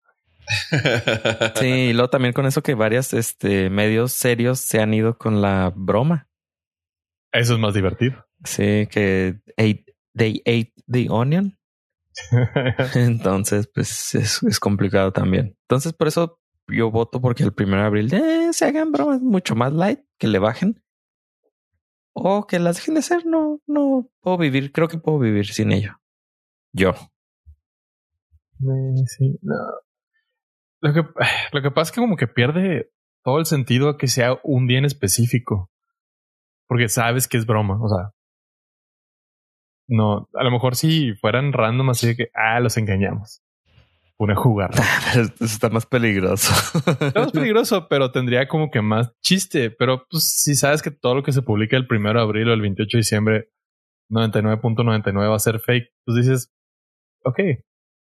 sí, 1.55 1.67
y 1.67 1.93
luego 1.93 2.09
también 2.09 2.33
con 2.33 2.45
eso 2.45 2.61
que 2.61 2.75
varios 2.75 3.13
este, 3.13 3.69
medios 3.69 4.11
serios 4.11 4.59
se 4.59 4.81
han 4.81 4.93
ido 4.93 5.17
con 5.17 5.41
la 5.41 5.71
broma. 5.75 6.27
Eso 7.31 7.53
es 7.53 7.59
más 7.59 7.73
divertido. 7.73 8.25
Sí, 8.43 8.87
que 8.91 9.39
they 10.15 10.41
ate 10.45 10.73
the 10.87 11.07
onion. 11.09 11.57
Entonces, 12.95 13.69
pues 13.73 14.15
es, 14.15 14.59
complicado 14.59 15.11
también. 15.11 15.57
Entonces, 15.61 15.93
por 15.93 16.07
eso 16.07 16.39
yo 16.67 16.91
voto 16.91 17.21
porque 17.21 17.43
el 17.43 17.53
primero 17.53 17.81
de 17.81 17.87
abril 17.87 18.13
eh, 18.13 18.53
se 18.53 18.65
hagan 18.65 18.91
bromas 18.91 19.21
mucho 19.21 19.55
más 19.55 19.73
light, 19.73 19.99
que 20.17 20.27
le 20.27 20.39
bajen. 20.39 20.81
o 22.13 22.45
que 22.45 22.59
las 22.59 22.77
dejen 22.77 22.95
de 22.95 23.01
ser, 23.01 23.25
no, 23.25 23.59
no 23.65 24.07
puedo 24.21 24.37
vivir. 24.37 24.71
Creo 24.71 24.87
que 24.87 24.99
puedo 24.99 25.19
vivir 25.19 25.47
sin 25.47 25.71
ello. 25.71 25.97
Yo. 26.71 26.91
Eh, 28.61 29.03
sí, 29.07 29.37
no. 29.41 29.55
Lo 30.81 30.93
que, 30.93 31.01
lo 31.53 31.61
que 31.61 31.71
pasa 31.71 31.89
es 31.89 31.91
que 31.93 32.01
como 32.01 32.15
que 32.15 32.27
pierde 32.27 32.91
todo 33.23 33.39
el 33.39 33.45
sentido 33.45 33.89
a 33.89 33.97
que 33.97 34.07
sea 34.07 34.39
un 34.43 34.67
día 34.67 34.77
en 34.77 34.85
específico. 34.85 35.71
Porque 36.67 36.89
sabes 36.89 37.27
que 37.27 37.37
es 37.37 37.45
broma. 37.45 37.79
O 37.81 37.87
sea, 37.87 38.13
no, 39.87 40.29
a 40.33 40.43
lo 40.43 40.51
mejor 40.51 40.75
si 40.75 41.13
fueran 41.15 41.53
random 41.53 41.89
así 41.89 42.07
de 42.07 42.15
que, 42.15 42.29
ah, 42.33 42.59
los 42.59 42.77
engañamos. 42.77 43.41
Pone 44.15 44.33
a 44.33 44.37
jugar. 44.37 44.71
Eso 45.15 45.33
está 45.43 45.69
más 45.69 45.85
peligroso. 45.85 46.53
Está 46.85 47.21
más 47.21 47.31
peligroso, 47.31 47.87
pero 47.89 48.11
tendría 48.11 48.47
como 48.47 48.69
que 48.69 48.81
más 48.81 49.11
chiste. 49.21 49.71
Pero 49.71 50.05
pues 50.09 50.23
si 50.23 50.55
sabes 50.55 50.81
que 50.81 50.91
todo 50.91 51.15
lo 51.15 51.23
que 51.23 51.31
se 51.31 51.41
publica 51.41 51.75
el 51.75 51.87
primero 51.87 52.19
de 52.19 52.25
abril 52.25 52.49
o 52.49 52.53
el 52.53 52.61
28 52.61 52.97
de 52.97 52.99
diciembre, 52.99 53.49
99.99 54.09 55.29
va 55.29 55.35
a 55.35 55.39
ser 55.39 55.59
fake, 55.59 55.91
pues 56.05 56.17
dices, 56.17 56.53
ok, 57.23 57.39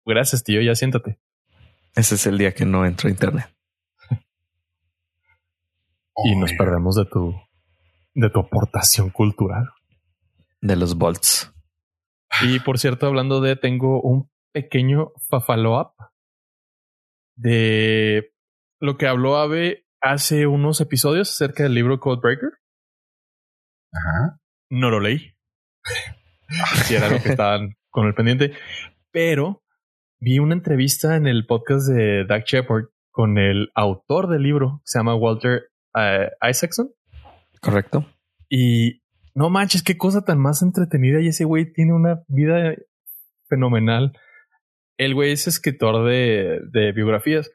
gracias 0.05 0.43
tío, 0.43 0.61
ya 0.61 0.75
siéntate. 0.75 1.19
Ese 1.95 2.15
es 2.15 2.27
el 2.27 2.37
día 2.37 2.53
que 2.53 2.65
no 2.65 2.85
entro 2.85 3.07
a 3.07 3.11
internet. 3.11 3.47
y 6.23 6.35
nos 6.35 6.53
perdemos 6.53 6.95
de 6.95 7.05
tu, 7.05 7.33
de 8.13 8.29
tu 8.29 8.39
aportación 8.39 9.09
cultural. 9.09 9.69
De 10.61 10.75
los 10.75 10.95
volts. 10.95 11.54
Y 12.43 12.59
por 12.59 12.79
cierto, 12.79 13.07
hablando 13.07 13.41
de, 13.41 13.55
tengo 13.55 14.01
un 14.01 14.29
pequeño 14.53 15.11
follow-up 15.29 15.93
de 17.37 18.33
lo 18.79 18.97
que 18.97 19.07
habló 19.07 19.37
Ave 19.37 19.85
hace 20.01 20.47
unos 20.47 20.81
episodios 20.81 21.29
acerca 21.29 21.63
del 21.63 21.73
libro 21.73 21.99
Codebreaker. 21.99 22.51
Ajá. 23.93 24.39
No 24.69 24.89
lo 24.89 24.99
leí. 24.99 25.35
si 26.85 26.95
era 26.95 27.09
lo 27.09 27.21
que 27.21 27.29
estaban 27.29 27.75
con 27.89 28.07
el 28.07 28.13
pendiente. 28.13 28.53
Pero 29.11 29.63
vi 30.19 30.39
una 30.39 30.53
entrevista 30.53 31.15
en 31.15 31.27
el 31.27 31.45
podcast 31.45 31.87
de 31.87 32.25
Doug 32.25 32.43
Shepard 32.43 32.85
con 33.11 33.37
el 33.37 33.71
autor 33.75 34.27
del 34.27 34.43
libro, 34.43 34.81
se 34.83 34.99
llama 34.99 35.15
Walter 35.15 35.71
uh, 35.95 36.47
Isaacson. 36.47 36.93
Correcto. 37.61 38.05
Y 38.49 39.01
no 39.35 39.49
manches, 39.49 39.83
qué 39.83 39.97
cosa 39.97 40.23
tan 40.23 40.39
más 40.39 40.61
entretenida. 40.61 41.19
Y 41.21 41.27
ese 41.27 41.43
güey 41.43 41.71
tiene 41.71 41.93
una 41.93 42.23
vida 42.27 42.73
fenomenal. 43.47 44.17
El 44.97 45.13
güey 45.13 45.33
es 45.33 45.47
escritor 45.47 46.05
de, 46.05 46.61
de 46.71 46.93
biografías. 46.93 47.51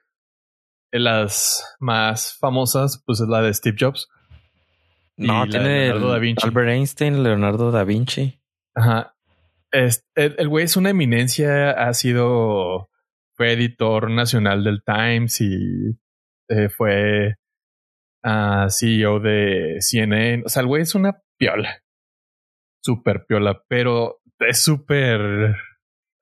Las 0.93 1.77
más 1.81 2.37
famosas, 2.39 3.03
pues 3.07 3.21
es 3.21 3.29
la 3.29 3.41
de 3.41 3.55
Steve 3.55 3.77
Jobs. 3.81 4.09
No, 5.17 5.47
tiene 5.47 5.87
Leonardo 5.87 6.11
da 6.11 6.19
Vinci. 6.19 6.47
Albert 6.47 6.69
Einstein, 6.69 7.23
Leonardo 7.23 7.71
da 7.71 7.85
Vinci. 7.85 8.41
Ajá. 8.75 9.15
Es, 9.73 10.07
el 10.15 10.49
güey 10.49 10.65
es 10.65 10.77
una 10.77 10.91
eminencia, 10.91 11.71
ha 11.71 11.95
sido, 11.95 12.91
fue 13.35 13.53
editor 13.53 14.11
nacional 14.11 14.65
del 14.65 14.83
Times 14.83 15.41
y 15.41 15.99
eh, 16.49 16.69
fue 16.69 17.37
uh, 18.25 18.69
CEO 18.69 19.21
de 19.21 19.77
CNN. 19.81 20.43
O 20.45 20.49
sea, 20.49 20.63
el 20.63 20.69
güey 20.69 20.83
es 20.83 20.95
una 20.95 21.23
piola. 21.41 21.83
Súper 22.85 23.25
piola, 23.27 23.63
pero 23.69 24.21
es 24.39 24.63
súper 24.63 25.57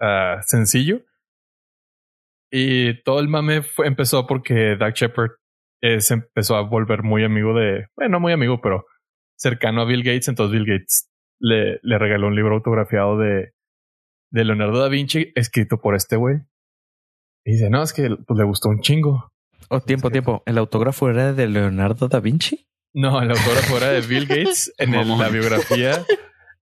uh, 0.00 0.40
sencillo. 0.42 1.02
Y 2.50 3.02
todo 3.02 3.20
el 3.20 3.28
mame 3.28 3.62
fue, 3.62 3.86
empezó 3.86 4.26
porque 4.26 4.76
Doug 4.76 4.94
Shepard 4.94 5.32
eh, 5.82 6.00
se 6.00 6.14
empezó 6.14 6.56
a 6.56 6.62
volver 6.62 7.02
muy 7.02 7.24
amigo 7.24 7.52
de, 7.52 7.88
bueno, 7.96 8.12
no 8.12 8.20
muy 8.20 8.32
amigo, 8.32 8.60
pero 8.62 8.86
cercano 9.36 9.82
a 9.82 9.84
Bill 9.84 10.02
Gates. 10.02 10.28
Entonces 10.28 10.52
Bill 10.52 10.66
Gates 10.66 11.10
le, 11.40 11.80
le 11.82 11.98
regaló 11.98 12.28
un 12.28 12.36
libro 12.36 12.54
autografiado 12.54 13.18
de, 13.18 13.52
de 14.32 14.44
Leonardo 14.44 14.78
da 14.78 14.88
Vinci 14.88 15.32
escrito 15.34 15.80
por 15.80 15.94
este 15.94 16.16
güey. 16.16 16.36
Y 17.44 17.52
dice, 17.52 17.70
no, 17.70 17.82
es 17.82 17.92
que 17.92 18.08
pues, 18.26 18.38
le 18.38 18.44
gustó 18.44 18.68
un 18.68 18.80
chingo. 18.80 19.32
Oh, 19.68 19.80
tiempo, 19.80 20.10
tiempo. 20.10 20.42
¿El 20.46 20.58
autógrafo 20.58 21.10
era 21.10 21.32
de 21.32 21.46
Leonardo 21.48 22.08
da 22.08 22.20
Vinci? 22.20 22.67
No, 22.94 23.20
el 23.22 23.30
autógrafo 23.30 23.76
era 23.76 23.88
de 23.90 24.00
Bill 24.00 24.26
Gates 24.28 24.72
en 24.78 24.92
la 24.92 25.28
biografía 25.28 26.04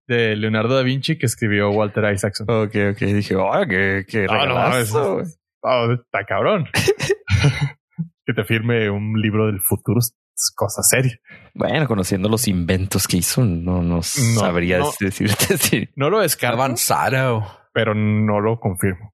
de 0.07 0.35
Leonardo 0.35 0.75
da 0.75 0.83
Vinci 0.83 1.17
que 1.17 1.25
escribió 1.25 1.69
Walter 1.69 2.11
Isaacson. 2.13 2.49
Ok, 2.49 2.75
ok. 2.91 2.99
Dije, 2.99 3.35
oh, 3.35 3.51
qué, 3.67 4.05
qué 4.07 4.27
regalazo. 4.27 5.21
Oh, 5.61 5.91
está 5.91 6.25
cabrón. 6.25 6.65
que 8.25 8.33
te 8.33 8.43
firme 8.43 8.89
un 8.89 9.19
libro 9.21 9.47
del 9.47 9.61
futuro 9.61 9.99
es 9.99 10.15
cosa 10.55 10.81
seria. 10.83 11.17
Bueno, 11.53 11.87
conociendo 11.87 12.29
los 12.29 12.47
inventos 12.47 13.07
que 13.07 13.17
hizo, 13.17 13.43
no, 13.43 13.81
no, 13.81 14.03
sabría 14.03 14.79
decirte 14.99 15.91
No 15.95 16.09
lo 16.09 16.21
descarto. 16.21 16.57
Avanzado. 16.57 17.43
Pero 17.73 17.93
no 17.93 18.39
lo 18.39 18.59
confirmo. 18.59 19.13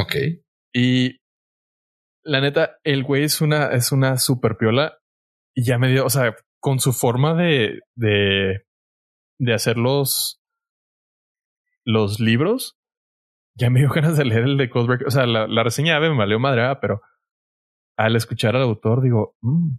Ok. 0.00 0.14
Y 0.72 1.18
la 2.22 2.40
neta, 2.40 2.78
el 2.84 3.04
güey 3.04 3.24
es 3.24 3.40
una, 3.40 3.68
es 3.68 3.92
una 3.92 4.16
super 4.18 4.56
piola. 4.56 4.98
Y 5.54 5.64
ya 5.64 5.78
me 5.78 5.88
dio, 5.88 6.04
o 6.04 6.10
sea, 6.10 6.34
con 6.60 6.80
su 6.80 6.92
forma 6.92 7.34
de, 7.34 7.80
de, 7.94 8.64
de 9.38 9.54
hacer 9.54 9.76
los, 9.76 10.42
los 11.84 12.20
libros, 12.20 12.78
ya 13.56 13.70
me 13.70 13.80
dio 13.80 13.90
ganas 13.94 14.16
de 14.16 14.24
leer 14.24 14.44
el 14.44 14.56
de 14.56 14.70
Codebreaker. 14.70 15.06
O 15.06 15.10
sea, 15.10 15.26
la, 15.26 15.46
la 15.46 15.62
reseña 15.62 16.00
me 16.00 16.16
valió 16.16 16.38
madre, 16.38 16.62
pero 16.80 17.00
al 17.96 18.16
escuchar 18.16 18.56
al 18.56 18.62
autor 18.62 19.02
digo, 19.02 19.36
mm, 19.42 19.76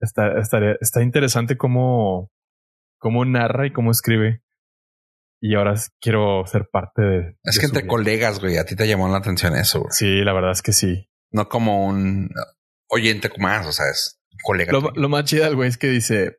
está, 0.00 0.38
está, 0.38 0.58
está 0.80 1.02
interesante 1.02 1.56
cómo, 1.56 2.30
cómo 2.98 3.24
narra 3.24 3.66
y 3.66 3.72
cómo 3.72 3.90
escribe. 3.90 4.42
Y 5.40 5.54
ahora 5.54 5.74
quiero 6.00 6.44
ser 6.46 6.68
parte 6.68 7.02
de. 7.02 7.36
Es 7.44 7.60
que 7.60 7.66
entre 7.66 7.86
colegas, 7.86 8.40
güey, 8.40 8.56
a 8.56 8.64
ti 8.64 8.74
te 8.74 8.88
llamó 8.88 9.08
la 9.08 9.18
atención 9.18 9.54
eso. 9.54 9.80
Güey. 9.80 9.92
Sí, 9.92 10.24
la 10.24 10.32
verdad 10.32 10.50
es 10.50 10.62
que 10.62 10.72
sí. 10.72 11.08
No 11.30 11.48
como 11.48 11.86
un 11.86 12.30
oyente 12.88 13.30
más, 13.38 13.64
o 13.66 13.72
sea, 13.72 13.86
es 13.88 14.17
colega. 14.42 14.72
Lo, 14.72 14.92
lo 14.94 15.08
más 15.08 15.24
chido, 15.24 15.54
güey, 15.54 15.68
es 15.68 15.78
que 15.78 15.88
dice, 15.88 16.38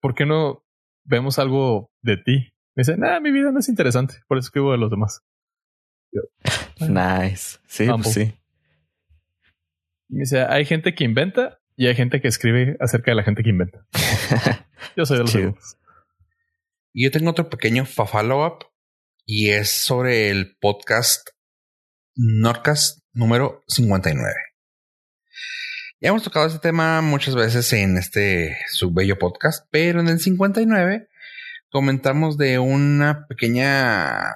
¿por 0.00 0.14
qué 0.14 0.26
no 0.26 0.64
vemos 1.04 1.38
algo 1.38 1.90
de 2.02 2.16
ti? 2.16 2.52
Me 2.74 2.82
dice, 2.82 2.96
nada, 2.96 3.20
mi 3.20 3.30
vida 3.30 3.52
no 3.52 3.60
es 3.60 3.68
interesante, 3.68 4.16
por 4.26 4.38
eso 4.38 4.46
escribo 4.46 4.72
de 4.72 4.78
los 4.78 4.90
demás. 4.90 5.22
nice. 6.80 7.58
Sí, 7.66 7.86
pues 7.86 8.12
sí. 8.12 8.34
Me 10.08 10.20
dice, 10.20 10.42
hay 10.42 10.64
gente 10.64 10.94
que 10.94 11.04
inventa 11.04 11.60
y 11.76 11.86
hay 11.86 11.94
gente 11.94 12.20
que 12.20 12.28
escribe 12.28 12.76
acerca 12.80 13.10
de 13.10 13.16
la 13.16 13.22
gente 13.22 13.42
que 13.42 13.50
inventa. 13.50 13.86
yo 14.96 15.06
soy 15.06 15.18
de 15.18 15.24
los 15.24 15.32
dos. 15.32 15.76
Y 16.92 17.04
yo 17.04 17.10
tengo 17.10 17.30
otro 17.30 17.48
pequeño 17.48 17.84
follow-up 17.86 18.66
y 19.26 19.50
es 19.50 19.70
sobre 19.70 20.30
el 20.30 20.56
podcast 20.60 21.30
Nordcast 22.14 23.00
número 23.12 23.64
59. 23.66 24.53
Ya 26.04 26.10
hemos 26.10 26.22
tocado 26.22 26.46
este 26.46 26.58
tema 26.58 27.00
muchas 27.00 27.34
veces 27.34 27.72
en 27.72 27.96
este 27.96 28.58
su 28.68 28.92
bello 28.92 29.18
podcast, 29.18 29.66
pero 29.70 30.00
en 30.00 30.08
el 30.08 30.20
59 30.20 31.08
comentamos 31.70 32.36
de 32.36 32.58
una 32.58 33.26
pequeña 33.26 34.34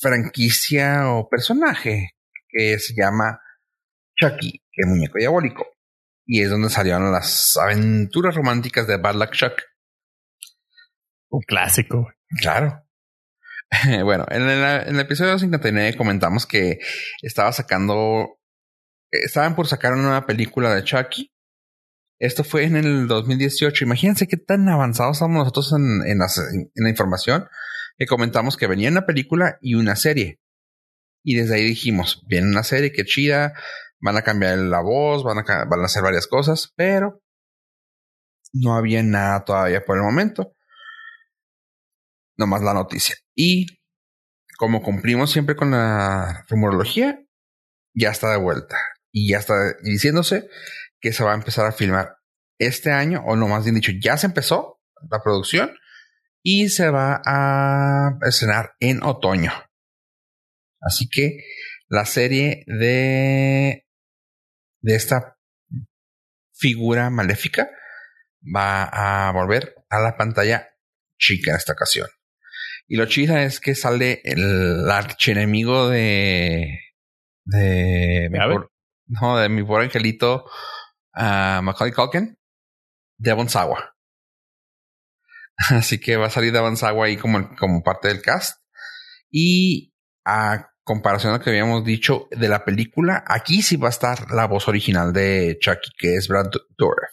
franquicia 0.00 1.10
o 1.10 1.28
personaje 1.28 2.14
que 2.48 2.78
se 2.78 2.94
llama 2.94 3.42
Chucky, 4.16 4.52
que 4.72 4.80
es 4.80 4.86
muñeco 4.86 5.18
diabólico. 5.18 5.66
Y 6.24 6.40
es 6.40 6.48
donde 6.48 6.70
salieron 6.70 7.12
las 7.12 7.58
aventuras 7.58 8.34
románticas 8.34 8.86
de 8.86 8.96
Bad 8.96 9.16
Luck 9.16 9.32
Chuck. 9.32 9.60
Un 11.28 11.42
clásico. 11.42 12.10
Claro. 12.40 12.82
bueno, 14.02 14.24
en 14.30 14.40
el, 14.48 14.88
en 14.88 14.94
el, 14.94 15.00
episodio 15.00 15.38
59 15.38 15.94
comentamos 15.98 16.46
que 16.46 16.78
estaba 17.20 17.52
sacando. 17.52 18.38
Estaban 19.22 19.54
por 19.54 19.66
sacar 19.66 19.92
una 19.92 20.02
nueva 20.02 20.26
película 20.26 20.74
de 20.74 20.82
Chucky. 20.82 21.30
Esto 22.18 22.44
fue 22.44 22.64
en 22.64 22.76
el 22.76 23.06
2018. 23.06 23.84
Imagínense 23.84 24.26
qué 24.26 24.36
tan 24.36 24.68
avanzados 24.68 25.16
estamos 25.16 25.38
nosotros 25.38 25.72
en, 25.72 26.18
la 26.18 26.88
información 26.88 27.46
que 27.96 28.06
comentamos 28.06 28.56
que 28.56 28.66
venía 28.66 28.90
una 28.90 29.06
película 29.06 29.58
y 29.60 29.74
una 29.74 29.96
serie. 29.96 30.40
Y 31.22 31.36
desde 31.36 31.56
ahí 31.56 31.64
dijimos, 31.64 32.24
viene 32.26 32.48
una 32.48 32.64
serie, 32.64 32.92
qué 32.92 33.04
chida, 33.04 33.54
van 34.00 34.16
a 34.16 34.22
cambiar 34.22 34.58
la 34.58 34.80
voz, 34.80 35.22
van 35.22 35.38
a, 35.38 35.42
van 35.64 35.80
a 35.80 35.84
hacer 35.84 36.02
varias 36.02 36.26
cosas, 36.26 36.72
pero 36.76 37.22
no 38.52 38.74
había 38.76 39.02
nada 39.02 39.44
todavía 39.44 39.84
por 39.84 39.96
el 39.96 40.02
momento. 40.02 40.54
Nomás 42.36 42.62
la 42.62 42.74
noticia. 42.74 43.16
Y 43.34 43.66
como 44.58 44.82
cumplimos 44.82 45.30
siempre 45.30 45.56
con 45.56 45.70
la 45.70 46.44
rumorología, 46.48 47.20
ya 47.94 48.10
está 48.10 48.30
de 48.30 48.38
vuelta. 48.38 48.76
Y 49.16 49.30
ya 49.30 49.38
está 49.38 49.54
diciéndose 49.84 50.48
que 51.00 51.12
se 51.12 51.22
va 51.22 51.30
a 51.30 51.36
empezar 51.36 51.66
a 51.66 51.72
filmar 51.72 52.16
este 52.58 52.90
año, 52.90 53.22
o 53.24 53.36
no 53.36 53.46
más 53.46 53.62
bien 53.62 53.76
dicho, 53.76 53.92
ya 54.02 54.16
se 54.16 54.26
empezó 54.26 54.80
la 55.08 55.22
producción 55.22 55.76
y 56.42 56.68
se 56.68 56.90
va 56.90 57.22
a 57.24 58.18
estrenar 58.22 58.72
en 58.80 59.04
otoño. 59.04 59.52
Así 60.80 61.08
que 61.08 61.44
la 61.88 62.06
serie 62.06 62.64
de, 62.66 63.86
de 64.80 64.94
esta 64.94 65.38
figura 66.52 67.08
maléfica 67.10 67.70
va 68.54 69.28
a 69.28 69.32
volver 69.32 69.74
a 69.90 70.00
la 70.00 70.16
pantalla 70.16 70.70
chica 71.18 71.52
en 71.52 71.56
esta 71.56 71.74
ocasión. 71.74 72.08
Y 72.88 72.96
lo 72.96 73.06
chida 73.06 73.44
es 73.44 73.60
que 73.60 73.74
sale 73.74 74.20
el 74.24 74.90
archienemigo 74.90 75.88
de. 75.88 76.80
de. 77.44 78.28
No, 79.20 79.38
de 79.38 79.48
mi 79.48 79.62
pobre 79.62 79.84
angelito 79.84 80.44
uh, 81.16 81.62
Macaulay 81.62 81.92
Culkin, 81.92 82.38
Devon 83.18 83.48
Sawa. 83.48 83.94
Así 85.70 86.00
que 86.00 86.16
va 86.16 86.26
a 86.26 86.30
salir 86.30 86.52
Devon 86.52 86.76
Sawa 86.76 87.06
ahí 87.06 87.16
como, 87.16 87.54
como 87.56 87.82
parte 87.82 88.08
del 88.08 88.22
cast. 88.22 88.60
Y 89.30 89.94
a 90.24 90.70
comparación 90.84 91.32
a 91.32 91.38
lo 91.38 91.42
que 91.42 91.50
habíamos 91.50 91.84
dicho 91.84 92.28
de 92.30 92.48
la 92.48 92.64
película, 92.64 93.24
aquí 93.26 93.62
sí 93.62 93.76
va 93.76 93.88
a 93.88 93.90
estar 93.90 94.30
la 94.30 94.46
voz 94.46 94.68
original 94.68 95.12
de 95.12 95.56
Chucky, 95.60 95.90
que 95.98 96.16
es 96.16 96.28
Brad 96.28 96.50
Dourif. 96.76 97.10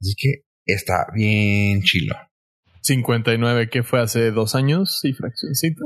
Así 0.00 0.14
que 0.16 0.44
está 0.64 1.06
bien 1.12 1.82
chilo. 1.82 2.14
59, 2.82 3.68
que 3.68 3.82
fue 3.82 4.00
hace 4.00 4.30
dos 4.30 4.54
años 4.54 5.00
y 5.04 5.12
fraccioncita. 5.12 5.84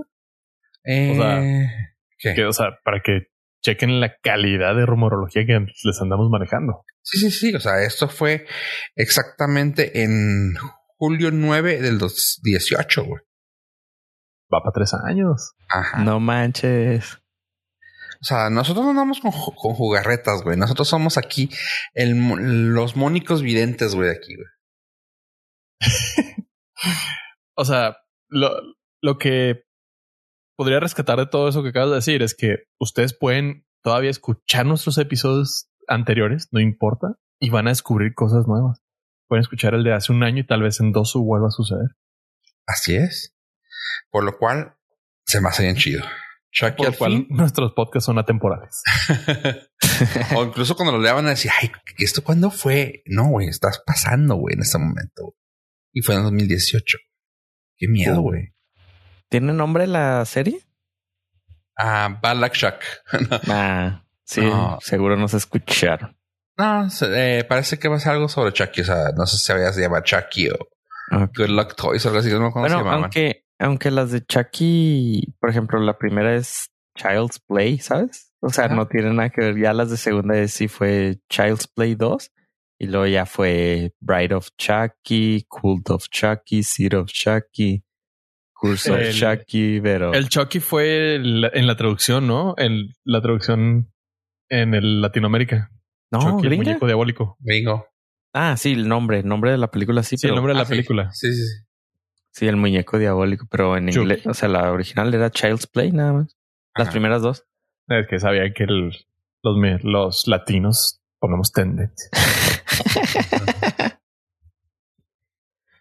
Eh, 0.85 1.13
o 1.13 1.15
sea, 1.17 2.35
Que, 2.35 2.45
o 2.45 2.53
sea, 2.53 2.67
para 2.85 3.01
que 3.01 3.34
chequen 3.65 4.01
la 4.01 4.17
calidad 4.23 4.77
de 4.77 4.87
rumorología 4.87 5.47
que 5.47 5.59
les 5.85 6.01
andamos 6.01 6.29
manejando. 6.31 6.85
Sí, 7.03 7.19
sí, 7.19 7.31
sí. 7.31 7.55
O 7.55 7.61
sea, 7.61 7.83
esto 7.83 8.09
fue 8.09 8.47
exactamente 8.95 10.03
en 10.03 10.55
julio 10.97 11.31
9 11.31 11.81
del 11.81 11.99
2018, 11.99 13.05
güey. 13.05 13.23
Va 14.53 14.61
para 14.61 14.73
tres 14.73 14.93
años. 14.95 15.55
Ajá. 15.69 16.05
No 16.05 16.21
manches. 16.21 17.19
O 18.21 18.27
sea, 18.27 18.51
nosotros 18.51 18.85
no 18.85 18.91
andamos 18.91 19.21
con, 19.21 19.33
con 19.33 19.75
jugarretas, 19.75 20.43
güey. 20.43 20.57
Nosotros 20.57 20.89
somos 20.89 21.19
aquí 21.19 21.51
el, 21.95 22.15
los 22.73 22.97
mónicos 22.97 23.43
videntes, 23.43 23.95
güey, 23.95 24.09
de 24.09 24.15
aquí, 24.15 24.35
güey. 24.37 24.49
o 27.57 27.65
sea, 27.65 27.97
lo, 28.29 28.51
lo 29.03 29.19
que 29.19 29.65
podría 30.57 30.81
rescatar 30.81 31.19
de 31.19 31.27
todo 31.27 31.49
eso 31.49 31.63
que 31.63 31.71
acabas 31.71 31.91
de 31.91 31.97
decir 31.97 32.23
es 32.23 32.35
que 32.35 32.65
ustedes 32.79 33.17
pueden 33.17 33.67
todavía 33.83 34.11
escuchar 34.11 34.67
nuestros 34.67 34.99
episodios 34.99 35.69
anteriores, 35.89 36.49
no 36.53 36.61
importa, 36.61 37.19
y 37.39 37.51
van 37.51 37.67
a 37.67 37.71
descubrir 37.71 38.15
cosas 38.15 38.47
nuevas. 38.47 38.81
Pueden 39.29 39.43
escuchar 39.43 39.75
el 39.75 39.85
de 39.85 39.93
hace 39.93 40.13
un 40.13 40.23
año 40.23 40.41
y 40.41 40.47
tal 40.47 40.63
vez 40.63 40.81
en 40.81 40.93
dos 40.93 41.15
vuelva 41.15 41.49
a 41.49 41.51
suceder. 41.51 41.89
Así 42.67 42.95
es. 42.95 43.37
Por 44.11 44.25
lo 44.25 44.39
cual 44.39 44.77
se 45.27 45.41
me 45.41 45.49
hace 45.49 45.65
bien 45.65 45.77
chido. 45.77 46.05
Chucky 46.53 46.77
Por 46.77 46.87
lo 46.87 46.97
cual 46.97 47.27
nuestros 47.31 47.73
podcasts 47.73 48.07
son 48.07 48.19
atemporales. 48.19 48.83
o 50.37 50.45
incluso 50.45 50.77
cuando 50.77 50.93
lo 50.93 51.03
lean 51.03 51.27
a 51.27 51.31
decir, 51.31 51.51
ay, 51.61 51.71
¿esto 51.99 52.23
cuándo 52.23 52.51
fue? 52.51 53.03
No, 53.07 53.29
güey, 53.29 53.49
estás 53.49 53.83
pasando, 53.85 54.37
güey, 54.37 54.55
en 54.55 54.61
este 54.61 54.79
momento. 54.79 55.37
Y 55.93 56.03
fue 56.03 56.15
en 56.15 56.23
2018. 56.23 56.99
Qué 57.77 57.89
miedo, 57.89 58.21
güey. 58.21 58.54
¿Tiene 59.35 59.53
nombre 59.53 59.89
la 59.89 60.25
serie? 60.27 60.61
Ah, 61.77 62.21
Bad 62.23 62.37
Luck 62.37 62.53
Chuck. 62.53 62.77
ah, 63.49 64.05
sí, 64.23 64.43
seguro 64.79 65.17
no 65.17 65.27
se 65.27 65.39
escucharon. 65.39 66.17
No, 66.57 66.87
eh, 67.03 67.45
parece 67.49 67.77
que 67.81 67.89
va 67.89 67.97
a 67.97 67.99
ser 67.99 68.13
algo 68.13 68.29
sobre 68.29 68.53
Chucky. 68.53 68.83
O 68.83 68.85
sea, 68.85 69.11
no 69.17 69.27
sé 69.27 69.39
si 69.39 69.73
se 69.73 69.81
llama 69.81 70.05
Chucky 70.05 70.51
o 70.51 70.69
Good 71.37 71.49
Luck 71.49 71.75
Toys 71.75 72.07
o 72.07 72.11
algo 72.11 72.21
así. 72.21 72.31
No 72.31 72.53
cómo 72.53 72.65
bueno, 72.69 72.89
aunque, 72.89 73.45
aunque 73.59 73.91
las 73.91 74.13
de 74.13 74.25
Chucky, 74.25 75.35
por 75.41 75.51
ejemplo, 75.51 75.81
la 75.81 75.99
primera 75.99 76.37
es 76.37 76.71
Child's 76.97 77.41
Play, 77.41 77.79
¿sabes? 77.79 78.31
O 78.39 78.51
sea, 78.51 78.69
no 78.69 78.87
tiene 78.87 79.13
nada 79.13 79.31
que 79.31 79.41
ver. 79.41 79.59
Ya 79.59 79.73
las 79.73 79.91
de 79.91 79.97
segunda 79.97 80.39
es 80.39 80.53
sí 80.53 80.69
fue 80.69 81.19
Child's 81.29 81.67
Play 81.67 81.97
2 81.97 82.31
y 82.79 82.87
luego 82.87 83.09
ya 83.09 83.27
fue 83.27 83.95
Bride 83.99 84.37
of 84.37 84.51
Chucky, 84.57 85.45
Cult 85.49 85.91
of 85.91 86.07
Chucky, 86.09 86.63
Seed 86.63 86.97
of 86.97 87.11
Chucky, 87.11 87.83
Curse 88.65 88.91
of 88.91 89.11
Chucky, 89.11 89.81
pero... 89.83 90.15
El 90.15 90.31
Chucky 90.31 90.59
fue 90.61 91.17
en 91.17 91.67
la 91.67 91.77
traducción, 91.77 92.27
¿no? 92.27 92.55
En 92.57 92.95
la 93.05 93.21
traducción 93.21 93.93
en 94.49 94.73
el 94.73 95.03
Latinoamérica. 95.03 95.71
No, 96.11 96.21
Chucky, 96.21 96.47
el 96.47 96.57
muñeco 96.57 96.87
diabólico. 96.87 97.37
Bingo. 97.41 97.87
Ah, 98.33 98.57
sí, 98.57 98.73
el 98.73 98.89
nombre, 98.89 99.19
el 99.19 99.29
nombre 99.29 99.51
de 99.51 99.59
la 99.59 99.71
película 99.71 100.03
sí. 100.03 100.17
Sí, 100.17 100.29
el 100.29 100.35
nombre 100.35 100.55
de 100.55 100.57
la 100.57 100.65
ah, 100.65 100.69
película. 100.69 101.11
Sí, 101.13 101.35
sí, 101.35 101.43
sí. 101.43 101.65
Sí, 102.33 102.49
el 102.49 102.57
muñeco 102.57 102.99
diabólico, 102.99 103.47
pero 103.51 103.77
en 103.77 103.91
inglés, 103.91 104.27
o 104.27 104.33
sea, 104.33 104.49
la 104.49 104.73
original 104.73 105.13
era 105.13 105.31
Child's 105.31 105.67
Play 105.67 105.93
nada 105.93 106.15
más. 106.15 106.37
Las 106.75 106.89
primeras 106.89 107.21
dos. 107.21 107.45
Es 107.87 108.07
que 108.09 108.19
sabía 108.19 108.51
que 108.55 108.65
los, 108.67 109.07
los 109.43 110.27
latinos 110.27 111.03
ponemos 111.21 111.53
tendencia. 111.53 112.09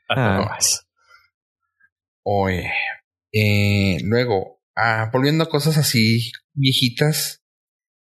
ah. 0.10 0.60
Oye, 2.25 2.71
eh, 3.33 3.97
luego, 4.03 4.62
ah, 4.75 5.09
volviendo 5.12 5.43
a 5.43 5.49
cosas 5.49 5.77
así 5.77 6.31
viejitas 6.53 7.43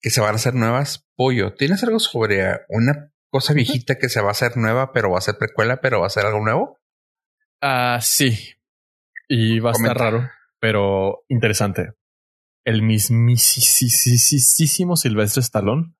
que 0.00 0.10
se 0.10 0.20
van 0.20 0.32
a 0.32 0.36
hacer 0.36 0.54
nuevas, 0.54 1.06
Pollo, 1.16 1.54
¿tienes 1.54 1.82
algo 1.84 1.98
sobre 1.98 2.60
una 2.68 3.12
cosa 3.30 3.54
viejita 3.54 3.96
que 3.96 4.08
se 4.08 4.20
va 4.20 4.28
a 4.28 4.32
hacer 4.32 4.56
nueva, 4.56 4.92
pero 4.92 5.10
va 5.10 5.18
a 5.18 5.22
ser 5.22 5.36
precuela, 5.38 5.80
pero 5.80 6.00
va 6.00 6.06
a 6.06 6.10
ser 6.10 6.26
algo 6.26 6.40
nuevo? 6.40 6.78
Ah, 7.62 7.98
sí. 8.02 8.54
Y 9.28 9.60
va 9.60 9.70
a 9.70 9.72
estar 9.72 9.96
raro, 9.96 10.28
pero 10.60 11.24
interesante. 11.28 11.94
El 12.66 12.82
mismísimo 12.82 13.36
Silvestre 14.96 15.40
Stallone 15.40 15.94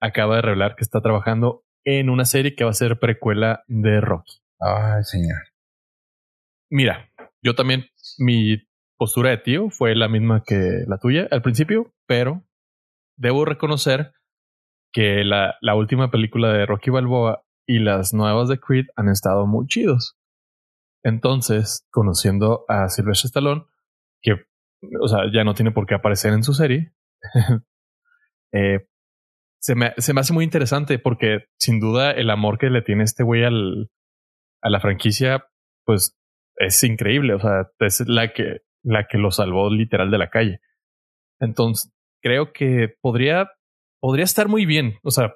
acaba 0.00 0.36
de 0.36 0.42
revelar 0.42 0.76
que 0.76 0.84
está 0.84 1.00
trabajando 1.00 1.64
en 1.84 2.10
una 2.10 2.24
serie 2.24 2.54
que 2.54 2.64
va 2.64 2.70
a 2.70 2.74
ser 2.74 2.98
precuela 2.98 3.64
de 3.66 4.00
Rocky. 4.00 4.42
Ay, 4.60 5.04
señor. 5.04 5.38
Mira, 6.70 7.10
yo 7.46 7.54
también, 7.54 7.86
mi 8.18 8.58
postura 8.98 9.30
de 9.30 9.38
tío 9.38 9.70
fue 9.70 9.94
la 9.94 10.08
misma 10.08 10.42
que 10.44 10.82
la 10.88 10.98
tuya 10.98 11.28
al 11.30 11.42
principio, 11.42 11.94
pero 12.04 12.42
debo 13.16 13.44
reconocer 13.44 14.12
que 14.92 15.22
la, 15.22 15.54
la 15.60 15.76
última 15.76 16.10
película 16.10 16.52
de 16.52 16.66
Rocky 16.66 16.90
Balboa 16.90 17.44
y 17.64 17.78
las 17.78 18.12
nuevas 18.12 18.48
de 18.48 18.58
Creed 18.58 18.86
han 18.96 19.08
estado 19.08 19.46
muy 19.46 19.68
chidos. 19.68 20.16
Entonces, 21.04 21.86
conociendo 21.92 22.64
a 22.66 22.88
Sylvester 22.88 23.28
Stallone, 23.28 23.64
que, 24.20 24.32
o 25.00 25.06
sea, 25.06 25.30
ya 25.32 25.44
no 25.44 25.54
tiene 25.54 25.70
por 25.70 25.86
qué 25.86 25.94
aparecer 25.94 26.32
en 26.32 26.42
su 26.42 26.52
serie, 26.52 26.92
eh, 28.52 28.88
se 29.60 29.76
me, 29.76 29.94
se 29.98 30.14
me 30.14 30.20
hace 30.20 30.32
muy 30.32 30.44
interesante 30.44 30.98
porque 30.98 31.44
sin 31.60 31.78
duda 31.78 32.10
el 32.10 32.28
amor 32.28 32.58
que 32.58 32.70
le 32.70 32.82
tiene 32.82 33.04
este 33.04 33.22
güey 33.22 33.44
al, 33.44 33.88
a 34.62 34.68
la 34.68 34.80
franquicia, 34.80 35.46
pues 35.84 36.16
es 36.56 36.82
increíble. 36.84 37.34
O 37.34 37.40
sea, 37.40 37.70
es 37.80 38.00
la 38.06 38.32
que, 38.32 38.62
la 38.82 39.06
que 39.06 39.18
lo 39.18 39.30
salvó 39.30 39.70
literal 39.70 40.10
de 40.10 40.18
la 40.18 40.30
calle. 40.30 40.60
Entonces, 41.40 41.92
creo 42.22 42.52
que 42.52 42.94
podría, 43.00 43.50
podría 44.00 44.24
estar 44.24 44.48
muy 44.48 44.66
bien. 44.66 44.98
O 45.02 45.10
sea, 45.10 45.34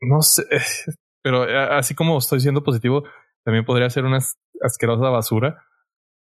no 0.00 0.22
sé, 0.22 0.44
pero 1.22 1.42
así 1.72 1.94
como 1.94 2.18
estoy 2.18 2.40
siendo 2.40 2.62
positivo, 2.62 3.04
también 3.44 3.64
podría 3.64 3.90
ser 3.90 4.04
una 4.04 4.18
asquerosa 4.62 5.08
basura 5.10 5.64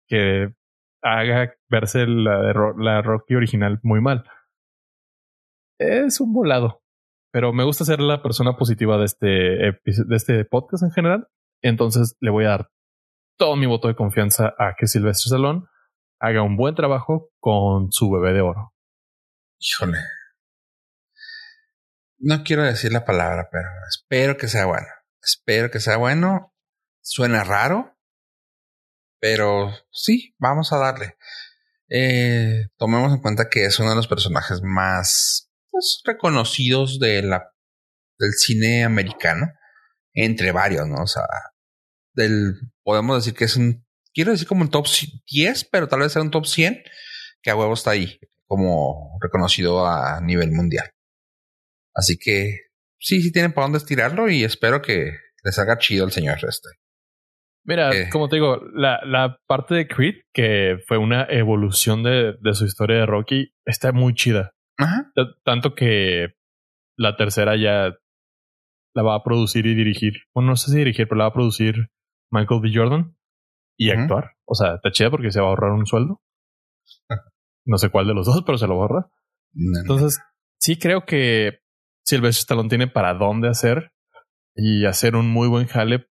que 0.08 0.54
haga 1.04 1.54
verse 1.70 2.06
la, 2.08 2.54
la 2.78 3.02
Rocky 3.02 3.36
original 3.36 3.80
muy 3.84 4.02
mal 4.02 4.24
es 5.80 6.20
un 6.20 6.34
volado. 6.34 6.82
Pero 7.32 7.54
me 7.54 7.64
gusta 7.64 7.86
ser 7.86 8.00
la 8.00 8.22
persona 8.22 8.58
positiva 8.58 8.98
de 8.98 9.06
este, 9.06 9.28
de 9.28 10.16
este 10.16 10.46
podcast 10.46 10.84
en 10.84 10.92
general. 10.92 11.28
Entonces 11.62 12.16
le 12.20 12.32
voy 12.32 12.46
a 12.46 12.50
dar 12.50 12.70
todo 13.40 13.56
mi 13.56 13.66
voto 13.66 13.88
de 13.88 13.96
confianza 13.96 14.54
a 14.60 14.76
que 14.78 14.86
Silvestre 14.86 15.30
Salón 15.30 15.70
haga 16.20 16.44
un 16.44 16.58
buen 16.58 16.76
trabajo 16.76 17.32
con 17.40 17.92
su 17.92 18.12
bebé 18.12 18.34
de 18.34 18.42
oro. 18.42 18.76
Híjole. 19.58 19.98
No 22.20 22.44
quiero 22.44 22.64
decir 22.64 22.92
la 22.92 23.06
palabra, 23.06 23.48
pero 23.50 23.70
espero 23.88 24.36
que 24.36 24.50
sea 24.50 24.66
bueno. 24.66 24.88
Espero 25.24 25.72
que 25.72 25.80
sea 25.80 25.96
bueno. 25.96 26.54
Suena 27.02 27.46
raro, 27.46 27.98
pero 29.22 29.72
sí, 29.90 30.36
vamos 30.38 30.74
a 30.74 30.78
darle. 30.78 31.18
Eh, 31.90 32.68
tomemos 32.78 33.14
en 33.14 33.22
cuenta 33.22 33.50
que 33.50 33.64
es 33.64 33.80
uno 33.80 33.92
de 33.92 33.96
los 33.96 34.10
personajes 34.10 34.62
más 34.62 35.50
pues, 35.72 36.02
reconocidos 36.04 37.00
de 37.00 37.24
la, 37.24 37.54
del 38.20 38.34
cine 38.34 38.84
americano, 38.84 39.48
entre 40.14 40.52
varios, 40.52 40.88
¿no? 40.90 41.04
O 41.04 41.08
sea, 41.08 41.24
del, 42.14 42.56
podemos 42.90 43.18
decir 43.18 43.38
que 43.38 43.46
es 43.46 43.56
un, 43.56 43.86
quiero 44.16 44.32
decir 44.32 44.48
como 44.48 44.64
un 44.64 44.72
top 44.72 44.88
10, 45.30 45.70
pero 45.72 45.88
tal 45.88 46.00
vez 46.00 46.12
sea 46.12 46.24
un 46.24 46.32
top 46.32 46.48
100, 46.48 46.82
que 47.44 47.52
a 47.52 47.56
huevo 47.56 47.74
está 47.74 47.92
ahí, 47.92 48.20
como 48.48 49.20
reconocido 49.22 49.86
a 49.86 50.20
nivel 50.22 50.52
mundial. 50.52 50.90
Así 51.94 52.18
que 52.18 52.62
sí, 52.98 53.22
sí 53.22 53.32
tienen 53.32 53.54
para 53.54 53.66
dónde 53.66 53.78
estirarlo 53.78 54.28
y 54.28 54.44
espero 54.44 54.82
que 54.82 55.12
les 55.44 55.60
haga 55.60 55.78
chido 55.78 56.04
el 56.04 56.12
señor 56.12 56.40
este. 56.48 56.70
Mira, 57.64 57.96
eh. 57.96 58.10
como 58.12 58.28
te 58.28 58.38
digo, 58.38 58.60
la, 58.74 59.02
la 59.06 59.38
parte 59.46 59.76
de 59.76 59.88
Creed, 59.88 60.16
que 60.34 60.78
fue 60.88 60.98
una 60.98 61.28
evolución 61.30 62.02
de, 62.02 62.34
de 62.42 62.54
su 62.56 62.66
historia 62.66 62.98
de 62.98 63.06
Rocky, 63.06 63.54
está 63.66 63.92
muy 63.92 64.16
chida. 64.16 64.56
Tanto 65.44 65.76
que 65.76 66.30
la 66.98 67.18
tercera 67.18 67.56
ya 67.56 67.94
la 68.96 69.04
va 69.04 69.14
a 69.14 69.24
producir 69.24 69.68
y 69.68 69.76
dirigir. 69.76 70.24
Bueno, 70.34 70.50
no 70.50 70.56
sé 70.56 70.72
si 70.72 70.78
dirigir, 70.78 71.08
pero 71.08 71.20
la 71.20 71.26
va 71.26 71.30
a 71.30 71.34
producir 71.34 71.92
Michael 72.32 72.62
B. 72.62 72.72
Jordan 72.74 73.16
y 73.78 73.92
actuar. 73.92 74.32
O 74.46 74.56
sea, 74.56 74.76
está 74.76 74.92
chida 74.92 75.10
porque 75.10 75.32
se 75.32 75.40
va 75.40 75.48
a 75.48 75.50
ahorrar 75.50 75.72
un 75.72 75.86
sueldo. 75.86 76.22
No 77.66 77.78
sé 77.78 77.90
cuál 77.90 78.08
de 78.08 78.16
los 78.16 78.26
dos, 78.26 78.42
pero 78.46 78.58
se 78.58 78.66
lo 78.66 78.78
va 78.78 78.86
a 78.86 78.88
ahorrar. 78.88 79.12
Entonces, 79.82 80.20
sí 80.60 80.80
creo 80.80 81.06
que 81.06 81.60
Sylvester 82.04 82.42
Stallone 82.42 82.70
tiene 82.70 82.88
para 82.88 83.14
dónde 83.14 83.48
hacer 83.48 83.92
y 84.56 84.86
hacer 84.86 85.16
un 85.16 85.30
muy 85.30 85.48
buen 85.48 85.68
jale 85.68 86.08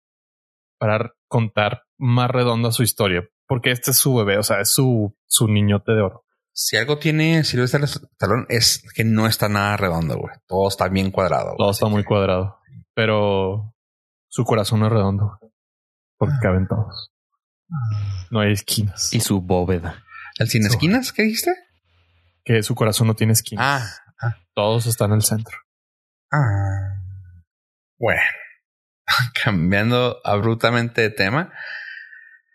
para 0.78 1.12
contar 1.28 1.82
más 1.98 2.30
redonda 2.30 2.72
su 2.72 2.82
historia. 2.82 3.28
Porque 3.46 3.70
este 3.70 3.90
es 3.90 3.98
su 3.98 4.14
bebé, 4.14 4.38
o 4.38 4.42
sea, 4.42 4.60
es 4.60 4.70
su, 4.70 5.14
su 5.26 5.46
niñote 5.46 5.92
de 5.92 6.00
oro. 6.00 6.24
si 6.54 6.78
algo 6.78 6.98
tiene 6.98 7.44
Sylvester 7.44 7.82
Stallone 7.82 8.46
es 8.48 8.82
que 8.94 9.04
no 9.04 9.26
está 9.26 9.50
nada 9.50 9.76
redondo, 9.76 10.16
güey. 10.16 10.34
Todo 10.46 10.68
está 10.68 10.88
bien 10.88 11.10
cuadrado. 11.10 11.54
Todo 11.58 11.70
está 11.70 11.86
muy 11.88 12.04
cuadrado. 12.04 12.56
Pero 12.94 13.74
su 14.28 14.44
corazón 14.44 14.84
es 14.84 14.90
redondo. 14.90 15.38
Porque 16.22 16.38
caben 16.40 16.68
todos. 16.68 17.10
No 18.30 18.38
hay 18.38 18.52
esquinas. 18.52 19.12
Y 19.12 19.18
su 19.18 19.40
bóveda. 19.40 20.04
¿El 20.38 20.48
sin 20.48 20.64
esquinas? 20.64 21.12
¿Qué 21.12 21.24
dijiste? 21.24 21.52
que 22.44 22.62
su 22.62 22.76
corazón 22.76 23.08
no 23.08 23.14
tiene 23.14 23.32
esquinas. 23.32 24.00
Ah, 24.20 24.36
Todos 24.54 24.86
están 24.86 25.10
en 25.10 25.16
el 25.16 25.22
centro. 25.22 25.56
ah. 26.32 27.00
Bueno, 27.98 28.20
cambiando 29.44 30.18
abruptamente 30.24 31.02
de 31.02 31.10
tema. 31.10 31.52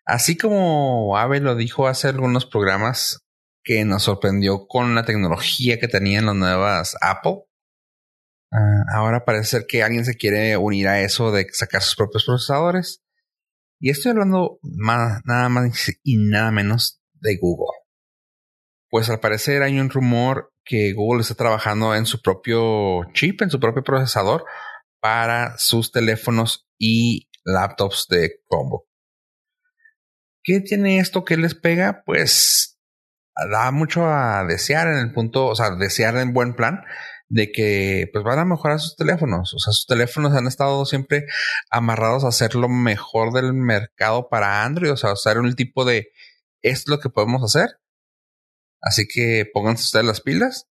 Así 0.05 0.37
como 0.37 1.17
Abe 1.17 1.41
lo 1.41 1.55
dijo 1.55 1.89
hace 1.89 2.07
algunos 2.07 2.45
programas 2.45 3.19
que 3.65 3.83
nos 3.83 4.03
sorprendió 4.03 4.65
con 4.67 4.95
la 4.95 5.03
tecnología 5.03 5.77
que 5.77 5.89
tenían 5.89 6.25
las 6.25 6.35
nuevas 6.35 6.95
Apple. 7.01 7.43
ah, 8.53 8.83
ahora 8.93 9.25
parece 9.25 9.45
ser 9.45 9.65
que 9.67 9.83
alguien 9.83 10.05
se 10.05 10.15
quiere 10.15 10.55
unir 10.55 10.87
a 10.87 11.01
eso 11.01 11.33
de 11.33 11.47
sacar 11.51 11.81
sus 11.81 11.95
propios 11.97 12.23
procesadores. 12.25 13.01
Y 13.79 13.89
estoy 13.91 14.11
hablando 14.11 14.59
más, 14.61 15.21
nada 15.25 15.49
más 15.49 15.91
y 16.03 16.17
nada 16.17 16.51
menos 16.51 17.01
de 17.13 17.37
Google. 17.37 17.77
Pues 18.89 19.09
al 19.09 19.19
parecer 19.19 19.61
hay 19.61 19.79
un 19.79 19.89
rumor 19.89 20.53
que 20.63 20.93
Google 20.93 21.21
está 21.21 21.35
trabajando 21.35 21.95
en 21.95 22.05
su 22.05 22.21
propio 22.21 23.03
chip, 23.13 23.41
en 23.41 23.49
su 23.49 23.59
propio 23.59 23.83
procesador 23.83 24.45
para 24.99 25.57
sus 25.57 25.91
teléfonos 25.91 26.67
y 26.77 27.29
laptops 27.43 28.07
de 28.09 28.41
Chromebook. 28.49 28.87
¿Qué 30.43 30.61
tiene 30.61 30.99
esto 30.99 31.23
que 31.23 31.37
les 31.37 31.55
pega? 31.55 32.03
Pues 32.05 32.79
da 33.51 33.71
mucho 33.71 34.05
a 34.07 34.43
desear 34.45 34.87
en 34.87 34.97
el 34.97 35.13
punto, 35.13 35.47
o 35.47 35.55
sea, 35.55 35.75
desear 35.75 36.17
en 36.17 36.33
buen 36.33 36.55
plan 36.55 36.83
de 37.29 37.51
que 37.51 38.09
pues 38.11 38.23
van 38.23 38.39
a 38.39 38.45
mejorar 38.45 38.79
sus 38.79 38.95
teléfonos. 38.95 39.53
O 39.53 39.59
sea, 39.59 39.73
sus 39.73 39.85
teléfonos 39.85 40.33
han 40.33 40.47
estado 40.47 40.85
siempre 40.85 41.25
amarrados 41.69 42.23
a 42.23 42.29
hacer 42.29 42.55
lo 42.55 42.69
mejor 42.69 43.33
del 43.33 43.53
mercado 43.53 44.29
para 44.29 44.63
Android. 44.63 44.91
O 44.91 44.97
sea, 44.97 45.13
usar 45.13 45.37
un 45.39 45.55
tipo 45.55 45.85
de 45.85 46.09
es 46.61 46.87
lo 46.87 46.99
que 46.99 47.09
podemos 47.09 47.43
hacer. 47.43 47.79
Así 48.81 49.07
que 49.07 49.45
pónganse 49.53 49.83
ustedes 49.83 50.05
las 50.05 50.21
pilas. 50.21 50.67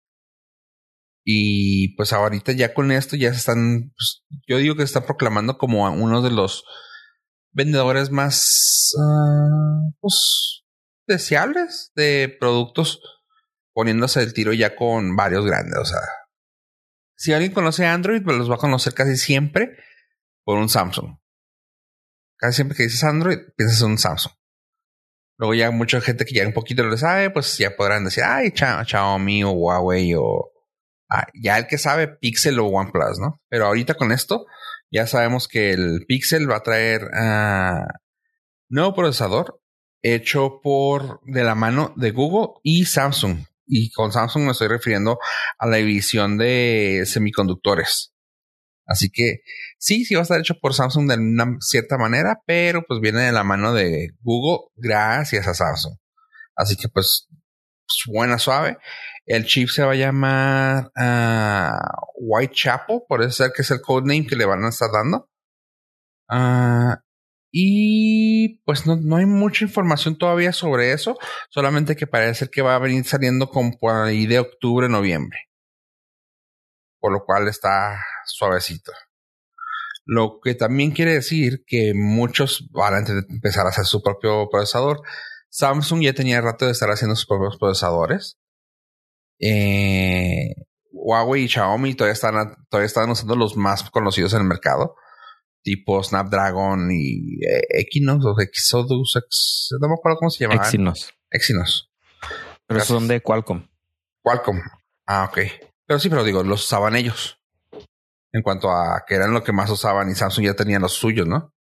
Y 1.28 1.96
pues 1.96 2.14
ahorita 2.14 2.52
ya 2.52 2.74
con 2.74 2.92
esto 2.92 3.16
ya 3.16 3.32
se 3.32 3.40
están, 3.40 3.92
pues, 3.98 4.24
yo 4.48 4.58
digo 4.58 4.76
que 4.76 4.82
se 4.82 4.86
están 4.86 5.06
proclamando 5.06 5.58
como 5.58 5.84
uno 5.92 6.22
de 6.22 6.30
los 6.30 6.64
vendedores 7.52 8.12
más, 8.12 8.94
ah, 9.00 9.90
pues, 10.00 10.64
deseables 11.08 11.92
de 11.96 12.36
productos, 12.40 13.00
poniéndose 13.74 14.22
el 14.22 14.34
tiro 14.34 14.54
ya 14.54 14.76
con 14.76 15.16
varios 15.16 15.46
grandes. 15.46 15.80
O 15.80 15.86
sea, 15.86 16.00
si 17.16 17.34
alguien 17.34 17.54
conoce 17.54 17.86
Android, 17.86 18.22
pues 18.24 18.38
los 18.38 18.50
va 18.50 18.56
a 18.56 18.60
conocer 18.60 18.94
casi 18.94 19.16
siempre 19.18 19.78
por 20.44 20.58
un 20.58 20.70
Samsung. 20.70 21.18
Casi 22.38 22.56
siempre 22.58 22.76
que 22.78 22.84
dices 22.84 23.04
Android, 23.04 23.40
piensas 23.56 23.82
en 23.82 23.92
un 23.92 23.98
Samsung. 23.98 24.34
Luego 25.38 25.54
ya 25.54 25.72
mucha 25.72 26.00
gente 26.02 26.26
que 26.26 26.36
ya 26.36 26.46
un 26.48 26.54
poquito 26.54 26.84
lo 26.84 26.98
sabe, 26.98 27.30
pues 27.30 27.58
ya 27.58 27.76
podrán 27.76 28.06
decir, 28.06 28.24
ay, 28.24 28.50
Xia- 28.52 28.86
Xiaomi 28.86 29.44
o 29.44 29.52
Huawei 29.52 30.14
o 30.16 30.52
ah, 31.10 31.28
ya 31.34 31.58
el 31.58 31.68
que 31.68 31.78
sabe 31.78 32.08
Pixel 32.08 32.60
o 32.60 32.68
OnePlus, 32.68 33.20
¿no? 33.20 33.42
Pero 33.50 33.66
ahorita 33.66 33.96
con 33.96 34.12
esto 34.12 34.46
ya 34.92 35.08
sabemos 35.08 35.48
que 35.48 35.72
el 35.72 36.06
Pixel 36.08 36.50
va 36.50 36.58
a 36.58 36.64
traer 36.64 37.10
ah, 37.14 37.86
nuevo 38.70 38.94
procesador 38.94 39.62
hecho 40.02 40.62
por 40.62 41.20
de 41.26 41.44
la 41.44 41.56
mano 41.56 41.94
de 41.98 42.12
Google 42.12 42.60
y 42.64 42.86
Samsung. 42.86 43.40
Y 43.66 43.92
con 43.92 44.12
Samsung 44.12 44.46
me 44.46 44.52
estoy 44.52 44.68
refiriendo 44.68 45.20
a 45.58 45.68
la 45.68 45.78
división 45.78 46.38
de 46.38 47.04
semiconductores. 47.06 48.14
Así 48.88 49.10
que 49.10 49.42
sí, 49.80 50.06
sí 50.06 50.14
va 50.14 50.22
a 50.22 50.24
estar 50.24 50.40
hecho 50.40 50.60
por 50.62 50.74
Samsung 50.74 51.10
de 51.10 51.16
una 51.16 51.58
cierta 51.60 51.98
manera, 51.98 52.42
pero 52.46 52.84
pues 52.88 53.00
viene 53.02 53.22
de 53.22 53.32
la 53.32 53.44
mano 53.44 53.74
de 53.74 54.10
Google 54.22 54.70
gracias 54.76 55.48
a 55.48 55.56
Samsung. 55.56 55.98
Así 56.56 56.76
que 56.76 56.88
pues 56.90 57.28
buena 58.08 58.40
suave. 58.40 58.78
El 59.26 59.46
chip 59.46 59.70
se 59.70 59.84
va 59.84 59.94
a 59.94 59.96
llamar 59.96 60.92
ah, 60.96 61.80
Whitechapel, 62.16 63.02
por 63.08 63.24
eso 63.24 63.32
ser 63.32 63.52
que 63.52 63.64
es 63.64 63.72
el 63.72 63.82
codename 63.82 64.28
que 64.28 64.36
le 64.36 64.46
van 64.46 64.64
a 64.64 64.70
estar 64.70 64.90
dando. 64.92 65.30
Ah, 66.30 67.02
y 67.58 68.62
pues 68.66 68.86
no, 68.86 68.98
no 68.98 69.16
hay 69.16 69.26
mucha 69.26 69.64
información 69.64 70.18
todavía 70.18 70.52
sobre 70.52 70.92
eso, 70.92 71.18
solamente 71.50 71.96
que 71.96 72.06
parece 72.06 72.50
que 72.50 72.62
va 72.62 72.76
a 72.76 72.80
venir 72.80 73.06
saliendo 73.06 73.48
como 73.48 73.72
por 73.78 73.96
ahí 73.96 74.26
de 74.26 74.40
octubre, 74.40 74.90
noviembre. 74.90 75.40
Por 77.00 77.14
lo 77.14 77.24
cual 77.24 77.48
está 77.48 77.98
suavecito. 78.26 78.92
Lo 80.04 80.42
que 80.44 80.54
también 80.54 80.92
quiere 80.92 81.14
decir 81.14 81.64
que 81.66 81.94
muchos 81.96 82.68
van 82.72 82.94
a 82.96 83.08
empezar 83.30 83.66
a 83.66 83.70
hacer 83.70 83.86
su 83.86 84.04
propio 84.04 84.50
procesador. 84.50 85.02
Samsung 85.50 86.02
ya 86.02 86.12
tenía 86.12 86.42
rato 86.42 86.66
de 86.66 86.74
estar 86.74 86.90
haciendo 86.90 87.16
sus 87.16 87.26
propios 87.26 87.56
procesadores. 87.58 88.38
Eh, 89.40 90.56
Huawei 90.92 91.44
y 91.44 91.48
Xiaomi 91.48 91.96
todavía 91.96 92.16
están, 92.16 92.34
todavía 92.70 92.88
están 92.88 93.10
usando 93.10 93.38
los 93.38 93.56
más 93.56 93.90
conocidos 93.92 94.34
en 94.34 94.42
el 94.42 94.48
mercado, 94.48 94.98
tipo 95.66 96.02
Snapdragon 96.04 96.92
y 96.92 97.44
eh, 97.44 97.64
Equinox 97.82 98.24
o 98.24 98.40
Exodus, 98.40 99.16
Ex- 99.18 99.70
no 99.82 99.88
me 99.90 99.96
acuerdo 99.96 100.20
cómo 100.20 100.30
se 100.30 100.44
llamaban. 100.44 100.64
Exynos. 100.64 101.12
Exynos. 101.32 101.92
Pero 102.68 102.78
Gracias. 102.78 102.88
son 102.88 103.08
de 103.08 103.20
Qualcomm. 103.22 103.68
Qualcomm. 104.24 104.60
Ah, 105.08 105.26
ok. 105.30 105.40
Pero 105.88 106.00
sí, 106.00 106.08
pero 106.10 106.24
digo, 106.24 106.44
los 106.44 106.64
usaban 106.64 106.96
ellos. 106.96 107.40
En 108.32 108.42
cuanto 108.44 108.70
a 108.70 109.04
que 109.08 109.16
eran 109.16 109.34
lo 109.34 109.44
que 109.44 109.52
más 109.52 109.70
usaban 109.72 110.10
y 110.10 110.14
Samsung 110.16 110.46
ya 110.46 110.54
tenía 110.54 110.78
los 110.80 110.94
suyos, 110.94 111.28
¿no? 111.28 111.52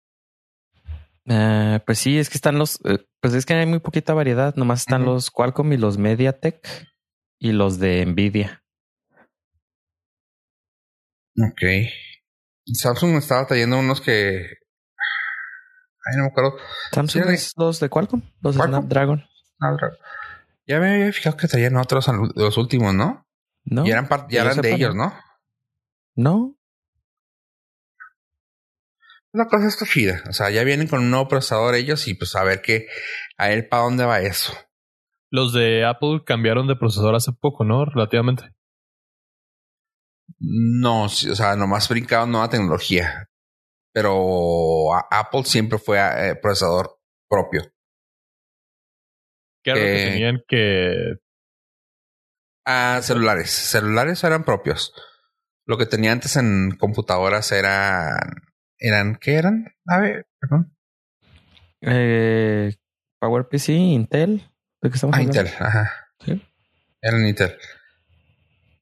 Eh, 1.27 1.81
pues 1.87 1.99
sí, 1.99 2.19
es 2.19 2.29
que 2.29 2.37
están 2.37 2.59
los, 2.59 2.79
eh, 2.85 2.99
pues 3.21 3.33
es 3.33 3.47
que 3.47 3.55
hay 3.55 3.65
muy 3.67 3.79
poquita 3.81 4.13
variedad. 4.13 4.55
Nomás 4.57 4.81
están 4.81 5.05
los 5.05 5.31
Qualcomm 5.31 5.73
y 5.73 5.77
los 5.79 5.97
MediaTek 5.99 6.59
y 7.39 7.53
los 7.53 7.79
de 7.79 8.05
Nvidia. 8.05 8.63
Ok. 11.39 11.63
Samsung 12.67 13.17
estaba 13.17 13.47
trayendo 13.47 13.79
unos 13.79 14.01
que. 14.01 14.47
Ay, 16.07 16.17
no 16.17 16.25
me 16.25 16.29
acuerdo. 16.29 16.57
Samsung 16.93 17.31
es 17.31 17.53
los 17.57 17.81
de 17.81 17.89
Qualcomm, 17.89 18.23
los 18.41 18.55
de 18.55 18.59
Qualcomm. 18.59 18.81
Snapdragon. 18.81 19.25
Ah, 19.61 19.77
Ya 20.67 20.81
me 20.81 20.95
había 20.95 21.13
fijado 21.13 21.37
que 21.37 21.49
traían 21.49 21.77
otros 21.77 22.07
los 22.35 22.57
últimos, 22.59 22.95
¿no? 22.95 23.27
No, 23.65 23.87
y 23.87 23.91
eran, 23.91 24.09
ya 24.29 24.43
eran 24.43 24.61
de 24.61 24.75
ellos, 24.75 24.95
¿no? 24.95 25.15
no. 26.15 26.57
La 29.33 29.49
cosa 29.49 29.67
está 29.67 29.85
chida. 29.85 30.23
O 30.29 30.33
sea, 30.33 30.51
ya 30.51 30.63
vienen 30.63 30.87
con 30.87 31.01
un 31.01 31.11
nuevo 31.11 31.27
procesador 31.27 31.75
ellos 31.75 32.07
y 32.07 32.15
pues 32.15 32.37
a 32.37 32.45
ver 32.45 32.63
qué, 32.63 32.87
a 33.37 33.49
ver 33.49 33.69
para 33.69 33.83
dónde 33.83 34.05
va 34.05 34.21
eso. 34.21 34.53
Los 35.31 35.53
de 35.53 35.85
Apple 35.85 36.23
cambiaron 36.25 36.69
de 36.69 36.77
procesador 36.77 37.17
hace 37.17 37.33
poco, 37.33 37.65
¿no? 37.65 37.85
Relativamente. 37.85 38.55
No, 40.39 41.05
o 41.05 41.09
sea, 41.09 41.57
nomás 41.57 41.89
brincaron 41.89 42.31
nueva 42.33 42.49
tecnología. 42.51 43.29
Pero 43.93 44.93
Apple 45.11 45.45
siempre 45.45 45.79
fue 45.79 45.99
eh, 45.99 46.35
procesador 46.37 46.99
propio. 47.29 47.63
Que 49.63 49.71
era 49.71 49.79
lo 49.81 49.87
que 49.87 50.03
Eh, 50.07 50.11
tenían 50.11 50.43
que. 50.49 51.15
Ah, 52.67 53.01
celulares. 53.03 53.51
Celulares 53.51 54.25
eran 54.25 54.45
propios. 54.45 54.93
Lo 55.67 55.79
que 55.79 55.87
tenía 55.87 56.13
antes 56.13 56.37
en 56.37 56.77
computadoras 56.79 57.53
eran. 57.53 58.19
¿Eran 58.79 59.17
qué 59.17 59.35
eran? 59.35 59.75
A 59.87 59.99
ver, 60.01 60.27
perdón. 60.41 60.77
Eh, 61.81 62.75
PowerPC, 63.21 63.69
Intel. 63.71 64.51
¿De 64.83 64.91
qué 64.91 64.95
estamos 64.97 65.15
Ah, 65.15 65.21
hablando? 65.21 65.41
Intel. 65.41 65.55
Ajá. 65.67 65.93
Sí. 66.25 66.43
Eran 67.01 67.27
Intel. 67.27 67.57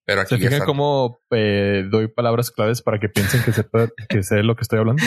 Pero 0.04 0.22
aquí 0.22 0.30
¿Se 0.30 0.38
fijan 0.38 0.54
están. 0.54 0.66
cómo 0.66 1.20
eh, 1.30 1.84
doy 1.90 2.08
palabras 2.08 2.50
claves 2.50 2.82
para 2.82 2.98
que 2.98 3.08
piensen 3.08 3.42
que, 3.44 3.52
se 3.52 3.62
puede, 3.64 3.90
que 4.08 4.22
sé 4.22 4.42
lo 4.42 4.56
que 4.56 4.62
estoy 4.62 4.80
hablando? 4.80 5.02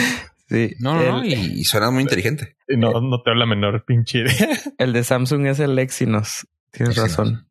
Sí. 0.48 0.74
No, 0.78 0.94
no, 0.94 1.12
no. 1.12 1.22
el, 1.22 1.26
Y, 1.26 1.60
y 1.60 1.64
suena 1.64 1.90
muy 1.90 2.02
inteligente. 2.02 2.56
Y 2.68 2.76
no, 2.76 3.00
no 3.00 3.22
tengo 3.22 3.34
la 3.34 3.46
menor 3.46 3.84
pinche 3.84 4.20
idea. 4.20 4.48
el 4.78 4.92
de 4.92 5.04
Samsung 5.04 5.46
es 5.46 5.60
el 5.60 5.78
Exynos. 5.78 6.46
Tienes 6.70 6.96
Exynos. 6.96 7.16
razón. 7.16 7.50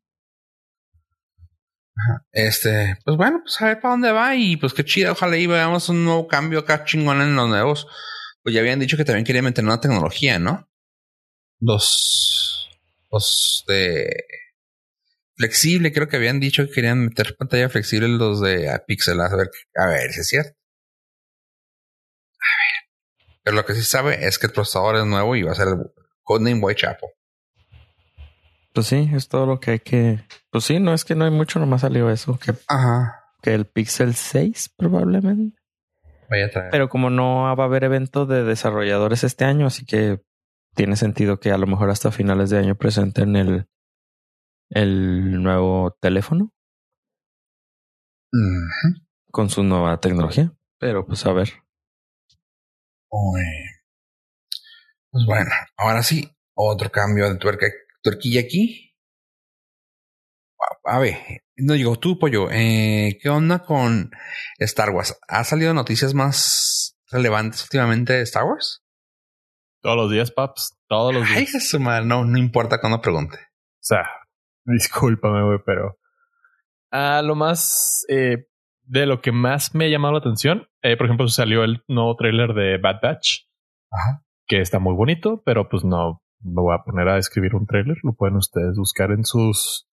Este, 2.31 2.97
pues 3.05 3.17
bueno, 3.17 3.41
pues 3.43 3.61
a 3.61 3.65
ver 3.65 3.79
para 3.79 3.93
dónde 3.93 4.11
va 4.11 4.35
y 4.35 4.57
pues 4.57 4.73
qué 4.73 4.83
chido. 4.83 5.13
Ojalá 5.13 5.37
y 5.37 5.47
veamos 5.47 5.89
un 5.89 6.03
nuevo 6.03 6.27
cambio 6.27 6.59
acá 6.59 6.83
chingón 6.83 7.21
en 7.21 7.35
los 7.35 7.47
nuevos. 7.47 7.87
Pues 8.43 8.53
ya 8.53 8.61
habían 8.61 8.79
dicho 8.79 8.97
que 8.97 9.05
también 9.05 9.25
querían 9.25 9.45
meter 9.45 9.63
una 9.63 9.79
tecnología, 9.79 10.37
¿no? 10.39 10.67
Los, 11.59 12.69
los 13.11 13.63
de 13.67 14.07
flexible, 15.35 15.91
creo 15.91 16.07
que 16.07 16.17
habían 16.17 16.39
dicho 16.39 16.65
que 16.65 16.71
querían 16.71 17.05
meter 17.05 17.35
pantalla 17.37 17.69
flexible 17.69 18.07
los 18.07 18.41
de 18.41 18.79
Pixel. 18.87 19.19
A 19.19 19.35
ver, 19.35 19.49
a 19.75 19.85
ver 19.87 20.11
si 20.11 20.21
es 20.21 20.27
cierto. 20.27 20.57
A 22.39 22.51
ver. 22.59 23.39
Pero 23.43 23.55
lo 23.57 23.65
que 23.65 23.75
sí 23.75 23.83
sabe 23.83 24.25
es 24.25 24.39
que 24.39 24.47
el 24.47 24.53
procesador 24.53 24.97
es 24.97 25.05
nuevo 25.05 25.35
y 25.35 25.43
va 25.43 25.51
a 25.51 25.55
ser 25.55 25.67
el 25.69 25.91
Codename 26.23 26.61
Whitechapel. 26.61 27.09
Pues 28.73 28.87
sí, 28.87 29.09
es 29.13 29.29
todo 29.29 29.45
lo 29.45 29.59
que 29.59 29.71
hay 29.71 29.79
que. 29.79 30.25
Pues 30.49 30.65
sí, 30.65 30.79
no 30.79 30.93
es 30.93 31.05
que 31.05 31.15
no 31.15 31.25
hay 31.25 31.31
mucho, 31.31 31.59
nomás 31.59 31.81
salió 31.81 32.09
eso. 32.09 32.37
Que, 32.37 32.53
Ajá. 32.67 33.23
que 33.41 33.53
el 33.53 33.65
Pixel 33.65 34.15
6 34.15 34.73
probablemente. 34.75 35.57
Vaya 36.29 36.47
a 36.47 36.49
traer. 36.49 36.71
Pero 36.71 36.89
como 36.89 37.09
no 37.09 37.55
va 37.55 37.63
a 37.63 37.67
haber 37.67 37.83
evento 37.83 38.25
de 38.25 38.43
desarrolladores 38.43 39.23
este 39.23 39.45
año, 39.45 39.67
así 39.67 39.85
que 39.85 40.21
tiene 40.75 40.97
sentido 40.97 41.39
que 41.39 41.51
a 41.51 41.57
lo 41.57 41.67
mejor 41.67 41.89
hasta 41.89 42.11
finales 42.11 42.49
de 42.49 42.57
año 42.57 42.75
presenten 42.75 43.37
el, 43.37 43.67
el 44.75 45.41
nuevo 45.41 45.97
teléfono 46.01 46.51
con 49.31 49.49
su 49.49 49.63
nueva 49.63 49.99
tecnología. 49.99 50.53
Pero 50.77 51.05
pues 51.05 51.25
a 51.25 51.33
ver. 51.33 51.49
Uy. 53.09 53.41
Pues 55.09 55.25
bueno, 55.25 55.49
ahora 55.77 56.03
sí, 56.03 56.29
otro 56.53 56.91
cambio 56.91 57.29
de 57.29 57.37
tuerca, 57.37 57.67
tuerquilla 58.03 58.41
aquí. 58.41 58.93
A 60.83 60.99
ver, 60.99 61.15
no 61.55 61.73
digo 61.73 61.97
tú, 61.97 62.19
pollo, 62.19 62.49
eh, 62.51 63.17
¿qué 63.21 63.29
onda 63.29 63.59
con 63.59 64.11
Star 64.57 64.89
Wars? 64.89 65.17
¿Ha 65.27 65.43
salido 65.45 65.73
noticias 65.73 66.13
más 66.13 66.97
relevantes 67.09 67.63
últimamente 67.63 68.13
de 68.13 68.23
Star 68.23 68.43
Wars? 68.43 68.83
Todos 69.81 69.95
los 69.95 70.11
días, 70.11 70.31
paps. 70.31 70.77
Todos 70.87 71.13
los 71.13 71.25
días. 71.27 71.37
Ay, 71.37 71.61
su 71.61 71.79
madre, 71.79 72.05
no, 72.05 72.25
no 72.25 72.37
importa 72.37 72.81
cuando 72.81 73.01
pregunte. 73.01 73.37
O 73.37 73.87
sea, 73.87 74.05
discúlpame, 74.73 75.43
güey, 75.45 75.59
pero 75.65 75.97
a 76.91 77.21
lo 77.21 77.35
más 77.35 78.05
eh, 78.09 78.47
de 78.83 79.05
lo 79.05 79.21
que 79.21 79.31
más 79.31 79.73
me 79.75 79.85
ha 79.85 79.89
llamado 79.89 80.13
la 80.13 80.19
atención, 80.19 80.67
eh, 80.81 80.95
por 80.97 81.07
ejemplo, 81.07 81.27
salió 81.27 81.63
el 81.63 81.83
nuevo 81.87 82.15
tráiler 82.15 82.53
de 82.53 82.77
Bad 82.77 82.99
Batch, 83.01 83.41
Ajá. 83.91 84.23
que 84.47 84.61
está 84.61 84.79
muy 84.79 84.93
bonito, 84.93 85.41
pero 85.45 85.67
pues 85.69 85.83
no 85.83 86.21
me 86.41 86.61
voy 86.61 86.75
a 86.75 86.83
poner 86.83 87.07
a 87.09 87.17
escribir 87.17 87.55
un 87.55 87.65
tráiler. 87.65 87.97
Lo 88.03 88.13
pueden 88.13 88.35
ustedes 88.37 88.77
buscar 88.77 89.11
en 89.11 89.23
sus 89.25 89.87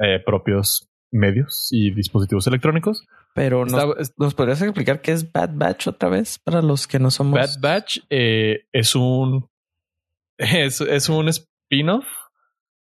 eh, 0.00 0.20
propios 0.24 0.90
medios 1.10 1.68
y 1.72 1.90
dispositivos 1.94 2.46
electrónicos. 2.46 3.06
Pero 3.34 3.64
nos, 3.64 3.82
Está- 3.82 4.00
es- 4.02 4.14
¿nos 4.18 4.34
podrías 4.34 4.60
explicar 4.60 5.00
qué 5.00 5.12
es 5.12 5.32
Bad 5.32 5.50
Batch 5.54 5.86
otra 5.88 6.10
vez 6.10 6.38
para 6.38 6.60
los 6.60 6.86
que 6.86 6.98
no 6.98 7.10
somos. 7.10 7.34
Bad 7.40 7.60
Batch 7.60 8.00
eh, 8.10 8.66
es 8.72 8.94
un 8.94 9.48
es, 10.38 10.80
es 10.82 11.08
un 11.08 11.28
spin-off 11.28 12.04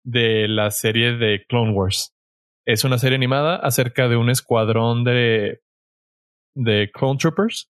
de 0.04 0.46
la 0.48 0.70
serie 0.70 1.12
de 1.16 1.44
Clone 1.48 1.72
Wars. 1.72 2.14
Es 2.66 2.84
una 2.84 2.98
serie 2.98 3.16
animada 3.16 3.56
acerca 3.56 4.08
de 4.08 4.16
un 4.16 4.30
escuadrón 4.30 5.04
de 5.04 5.60
de 6.56 6.90
Clone 6.94 7.18
Troopers 7.18 7.70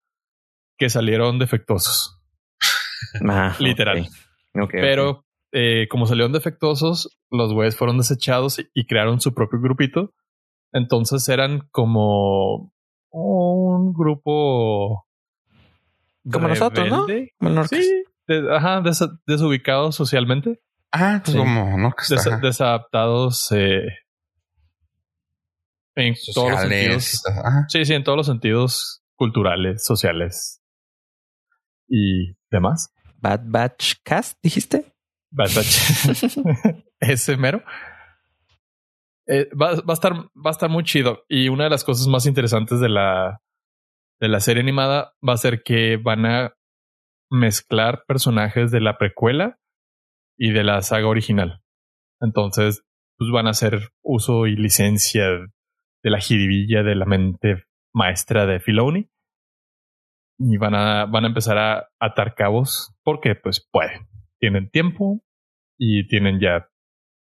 que 0.78 0.90
salieron 0.90 1.38
defectuosos. 1.38 2.20
Ah, 3.30 3.56
Literal. 3.60 4.08
Pero 4.82 5.26
eh, 5.52 5.88
como 5.90 6.08
salieron 6.08 6.32
defectuosos, 6.32 7.16
los 7.30 7.54
güeyes 7.54 7.78
fueron 7.78 7.98
desechados 8.00 8.60
y, 8.60 8.68
y 8.74 8.86
crearon 8.88 9.22
su 9.22 9.34
propio 9.34 9.60
grupito. 9.62 10.14
Entonces 10.74 11.28
eran 11.30 11.68
como 11.72 12.74
un 13.12 13.94
grupo 13.94 15.06
Como 16.32 16.48
nosotros, 16.48 16.90
¿no? 16.90 17.06
Como 17.40 17.50
el. 17.52 17.68
Sí, 17.84 18.04
de- 18.28 18.56
ajá, 18.56 18.82
desubicados 19.28 19.96
socialmente, 19.96 20.62
Ah, 20.92 21.22
pues 21.24 21.34
Sí. 21.34 21.38
como, 21.38 21.78
¿no? 21.78 21.92
Que 21.94 22.16
está 22.16 22.38
desadaptados 22.38 23.52
eh, 23.52 23.84
en 25.96 26.16
todos 26.34 26.52
los 26.52 26.60
sentidos. 26.62 27.24
Ajá. 27.28 27.66
Sí, 27.70 27.86
sí, 27.86 27.94
en 27.94 28.04
todos 28.04 28.18
los 28.18 28.26
sentidos 28.28 29.04
culturales, 29.16 29.84
sociales 29.86 30.62
y 31.88 32.34
demás. 32.50 32.94
Bad 33.18 33.42
Batch 33.46 33.96
Cast, 34.04 34.38
dijiste. 34.42 34.94
Bad 35.30 35.50
Batch. 35.56 36.84
Ese 37.00 37.38
mero. 37.38 37.64
Eh, 39.28 39.48
va, 39.56 39.76
va 39.76 39.84
a 39.90 39.94
estar, 39.94 40.14
va 40.14 40.50
a 40.50 40.52
estar 40.52 40.70
muy 40.70 40.84
chido. 40.84 41.24
Y 41.30 41.50
una 41.50 41.66
de 41.66 41.70
las 41.70 41.84
cosas 41.84 42.08
más 42.08 42.26
interesantes 42.26 42.80
de 42.80 42.90
la, 42.90 43.42
de 44.20 44.28
la 44.28 44.40
serie 44.40 44.62
animada 44.62 45.14
va 45.28 45.34
a 45.34 45.38
ser 45.38 45.62
que 45.64 45.98
van 45.98 46.26
a 46.26 46.54
mezclar 47.30 48.04
personajes 48.08 48.72
de 48.72 48.82
la 48.82 48.98
precuela 48.98 49.58
y 50.44 50.52
de 50.54 50.64
la 50.64 50.82
saga 50.82 51.08
original. 51.08 51.62
Entonces, 52.20 52.84
pues 53.16 53.30
van 53.32 53.46
a 53.46 53.52
hacer 53.52 53.92
uso 54.02 54.48
y 54.48 54.56
licencia 54.56 55.28
de 55.30 56.10
la 56.10 56.20
jiribilla 56.20 56.82
de 56.82 56.96
la 56.96 57.06
mente 57.06 57.66
maestra 57.94 58.48
de 58.48 58.60
Filoni. 58.60 59.08
Y 60.40 60.58
van 60.58 60.74
a, 60.74 61.06
van 61.06 61.26
a 61.26 61.28
empezar 61.28 61.60
a 61.60 61.90
atar 62.00 62.34
cabos 62.34 62.92
porque 63.04 63.36
pues 63.36 63.64
pueden. 63.72 64.08
Tienen 64.40 64.72
tiempo 64.72 65.22
y 65.78 66.08
tienen 66.08 66.40
ya 66.40 66.68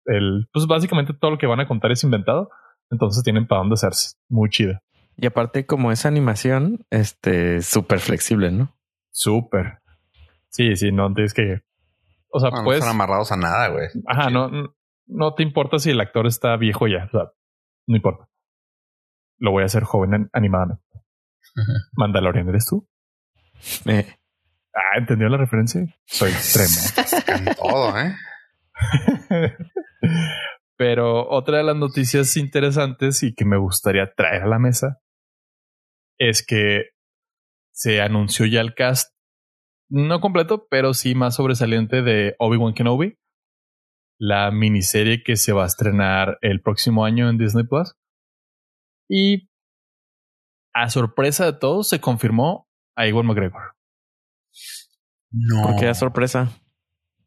el, 0.05 0.47
pues 0.53 0.65
básicamente 0.65 1.13
todo 1.13 1.31
lo 1.31 1.37
que 1.37 1.47
van 1.47 1.59
a 1.59 1.67
contar 1.67 1.91
es 1.91 2.05
inventado. 2.05 2.49
Entonces 2.89 3.21
tienen 3.21 3.47
para 3.47 3.59
dónde 3.59 3.73
hacerse. 3.73 4.15
Muy 4.29 4.49
chida. 4.49 4.81
Y 5.17 5.25
aparte, 5.25 5.65
como 5.65 5.91
es 5.91 6.05
animación, 6.05 6.85
este 6.89 7.61
súper 7.63 7.99
flexible, 7.99 8.49
¿no? 8.51 8.77
Súper. 9.11 9.79
Sí, 10.47 10.77
sí, 10.77 10.93
no 10.93 11.13
tienes 11.13 11.33
que. 11.33 11.63
O 12.31 12.39
sea, 12.39 12.49
No, 12.51 12.57
no 12.57 12.63
pues. 12.65 12.77
están 12.79 12.91
amarrados 12.95 13.31
a 13.31 13.37
nada, 13.37 13.67
güey. 13.69 13.87
Ajá, 14.07 14.29
no, 14.29 14.49
no- 14.49 14.75
no 15.07 15.33
te 15.33 15.41
importa 15.43 15.79
si 15.79 15.89
el 15.89 15.99
actor 16.01 16.27
está 16.27 16.55
viejo 16.57 16.87
ya. 16.87 17.05
O 17.05 17.09
sea, 17.09 17.31
no 17.87 17.95
importa. 17.95 18.29
Lo 19.39 19.51
voy 19.51 19.63
a 19.63 19.65
hacer 19.65 19.83
joven 19.83 20.13
an- 20.13 20.29
animadamente. 20.33 20.83
Mandalorian, 21.93 22.47
¿eres 22.49 22.65
tú? 22.65 22.87
Eh, 23.85 24.15
Ah, 24.71 24.97
¿entendió 24.99 25.27
la 25.29 25.37
referencia? 25.37 25.81
Soy 26.05 26.29
extremo. 26.29 26.69
En 27.49 27.55
todo, 27.55 27.97
¿eh? 27.99 28.15
Pero 30.77 31.27
otra 31.29 31.57
de 31.57 31.63
las 31.63 31.75
noticias 31.75 32.37
interesantes 32.37 33.23
y 33.23 33.33
que 33.33 33.45
me 33.45 33.57
gustaría 33.57 34.13
traer 34.15 34.43
a 34.43 34.47
la 34.47 34.59
mesa 34.59 34.99
es 36.17 36.45
que 36.45 36.91
se 37.73 38.01
anunció 38.01 38.45
ya 38.45 38.61
el 38.61 38.73
cast, 38.75 39.13
no 39.89 40.21
completo, 40.21 40.67
pero 40.69 40.93
sí 40.93 41.15
más 41.15 41.35
sobresaliente 41.35 42.01
de 42.01 42.35
Obi-Wan 42.39 42.73
Kenobi, 42.73 43.17
la 44.19 44.51
miniserie 44.51 45.23
que 45.23 45.35
se 45.35 45.53
va 45.53 45.63
a 45.63 45.67
estrenar 45.67 46.37
el 46.41 46.61
próximo 46.61 47.05
año 47.05 47.29
en 47.29 47.37
Disney 47.37 47.65
Plus. 47.65 47.95
Y 49.09 49.49
a 50.73 50.89
sorpresa 50.89 51.45
de 51.45 51.53
todos, 51.53 51.89
se 51.89 51.99
confirmó 51.99 52.67
a 52.95 53.07
Iwan 53.07 53.25
McGregor, 53.25 53.75
No. 55.31 55.63
¿Por 55.63 55.79
qué 55.79 55.85
da 55.85 55.93
sorpresa? 55.93 56.49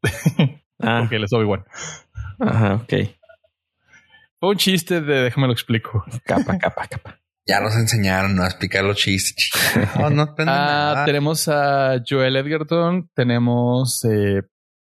Ah, 0.85 0.97
porque 0.99 1.15
él 1.15 1.23
es 1.23 1.31
Obi-Wan. 1.31 1.63
ajá, 2.39 2.75
ok. 2.75 2.93
Fue 4.37 4.49
un 4.49 4.57
chiste 4.57 4.99
de 4.99 5.21
déjame 5.21 5.47
lo 5.47 5.53
explico. 5.53 6.03
Capa, 6.25 6.57
capa, 6.57 6.87
capa. 6.87 7.22
Ya 7.45 7.59
nos 7.59 7.75
enseñaron 7.75 8.39
a 8.39 8.45
explicar 8.45 8.83
los 8.85 8.97
chistes. 8.97 9.51
No, 9.99 10.09
no 10.09 10.21
aprenden 10.23 10.55
Ah, 10.55 10.91
nada. 10.93 11.05
tenemos 11.05 11.47
a 11.49 12.01
Joel 12.07 12.37
Edgerton, 12.37 13.09
tenemos 13.13 14.03
eh, 14.05 14.43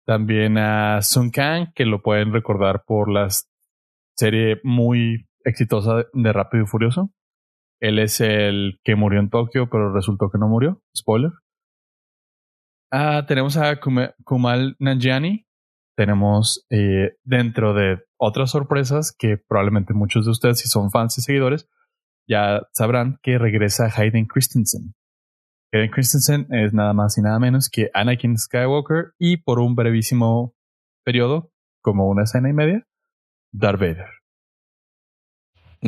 también 0.07 0.59
a 0.59 1.01
Sun 1.03 1.31
Kang, 1.31 1.73
que 1.75 1.87
lo 1.87 2.03
pueden 2.03 2.33
recordar 2.33 2.83
por 2.87 3.11
la 3.11 3.29
serie 4.19 4.61
muy 4.65 5.27
exitosa 5.45 6.05
de 6.13 6.33
Rápido 6.33 6.65
y 6.65 6.67
Furioso. 6.67 7.11
Él 7.81 7.99
es 7.99 8.21
el 8.21 8.79
que 8.85 8.95
murió 8.97 9.19
en 9.21 9.31
Tokio, 9.31 9.69
pero 9.71 9.93
resultó 9.93 10.29
que 10.31 10.39
no 10.39 10.47
murió. 10.47 10.83
Spoiler. 10.97 11.33
Ah, 12.93 13.25
tenemos 13.27 13.57
a 13.57 13.81
Kuma- 13.81 14.15
Kumal 14.25 14.77
Nanjiani. 14.79 15.47
Tenemos 15.97 16.65
eh, 16.71 17.13
dentro 17.25 17.75
de 17.75 17.99
otras 18.19 18.51
sorpresas 18.51 19.15
que 19.19 19.37
probablemente 19.49 19.95
muchos 19.95 20.25
de 20.27 20.31
ustedes, 20.31 20.61
si 20.61 20.69
son 20.69 20.91
fans 20.91 21.19
y 21.19 21.23
seguidores, 21.23 21.69
ya 22.27 22.63
sabrán 22.73 23.19
que 23.23 23.39
regresa 23.39 23.91
Hayden 23.95 24.27
Christensen. 24.27 24.95
Hayden 25.73 25.91
Christensen 25.91 26.47
es 26.51 26.73
nada 26.73 26.93
más 26.93 27.17
y 27.19 27.23
nada 27.23 27.39
menos 27.39 27.69
que 27.71 27.91
Anakin 27.95 28.39
Skywalker 28.39 29.15
y 29.19 29.39
por 29.39 29.59
un 29.59 29.75
brevísimo 29.75 30.55
periodo, 31.05 31.51
como 31.81 32.09
una 32.09 32.25
escena 32.25 32.49
y 32.49 32.53
media, 32.53 32.87
Darth 33.53 33.81
Vader. 33.81 34.09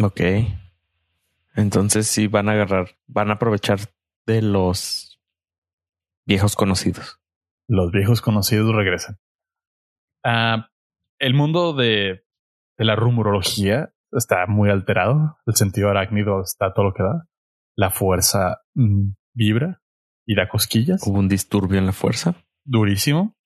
Ok. 0.02 0.20
Entonces 1.54 2.06
sí 2.08 2.26
van 2.26 2.48
a 2.48 2.52
agarrar, 2.52 2.96
van 3.06 3.30
a 3.30 3.34
aprovechar 3.34 3.78
de 4.26 4.42
los 4.42 5.20
viejos 6.26 6.56
conocidos. 6.56 7.20
Los 7.68 7.92
viejos 7.92 8.20
conocidos 8.20 8.74
regresan. 8.74 9.18
Ah, 10.24 10.70
el 11.18 11.34
mundo 11.34 11.74
de, 11.74 12.26
de 12.76 12.84
la 12.84 12.96
rumorología 12.96 13.93
está 14.18 14.46
muy 14.46 14.70
alterado. 14.70 15.38
El 15.46 15.54
sentido 15.54 15.90
arácnido 15.90 16.42
está 16.42 16.72
todo 16.72 16.86
lo 16.86 16.94
que 16.94 17.02
da. 17.02 17.28
La 17.76 17.90
fuerza 17.90 18.62
mm, 18.74 19.10
vibra 19.34 19.82
y 20.26 20.36
da 20.36 20.48
cosquillas. 20.48 21.06
Hubo 21.06 21.18
un 21.18 21.28
disturbio 21.28 21.78
en 21.78 21.86
la 21.86 21.92
fuerza. 21.92 22.34
Durísimo. 22.64 23.36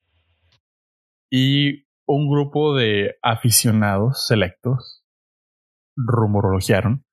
Y 1.31 1.87
un 2.07 2.29
grupo 2.31 2.75
de 2.75 3.17
aficionados 3.23 4.27
selectos 4.27 5.05
rumorologiaron 5.97 7.05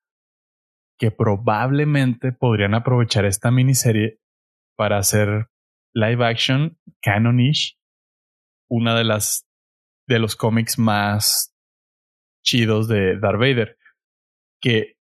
que 0.98 1.12
probablemente 1.12 2.32
podrían 2.32 2.76
aprovechar 2.76 3.26
esta 3.26 3.52
miniserie 3.52 4.20
para 4.78 4.98
hacer 4.98 5.50
live 5.94 6.26
action 6.26 6.78
canonish, 7.02 7.78
una 8.70 8.96
de 8.96 9.04
las 9.04 9.46
de 10.08 10.20
los 10.20 10.36
cómics 10.36 10.78
más 10.78 11.55
chidos 12.46 12.88
de 12.88 13.18
Darth 13.20 13.40
Vader, 13.40 13.78
que 14.62 14.96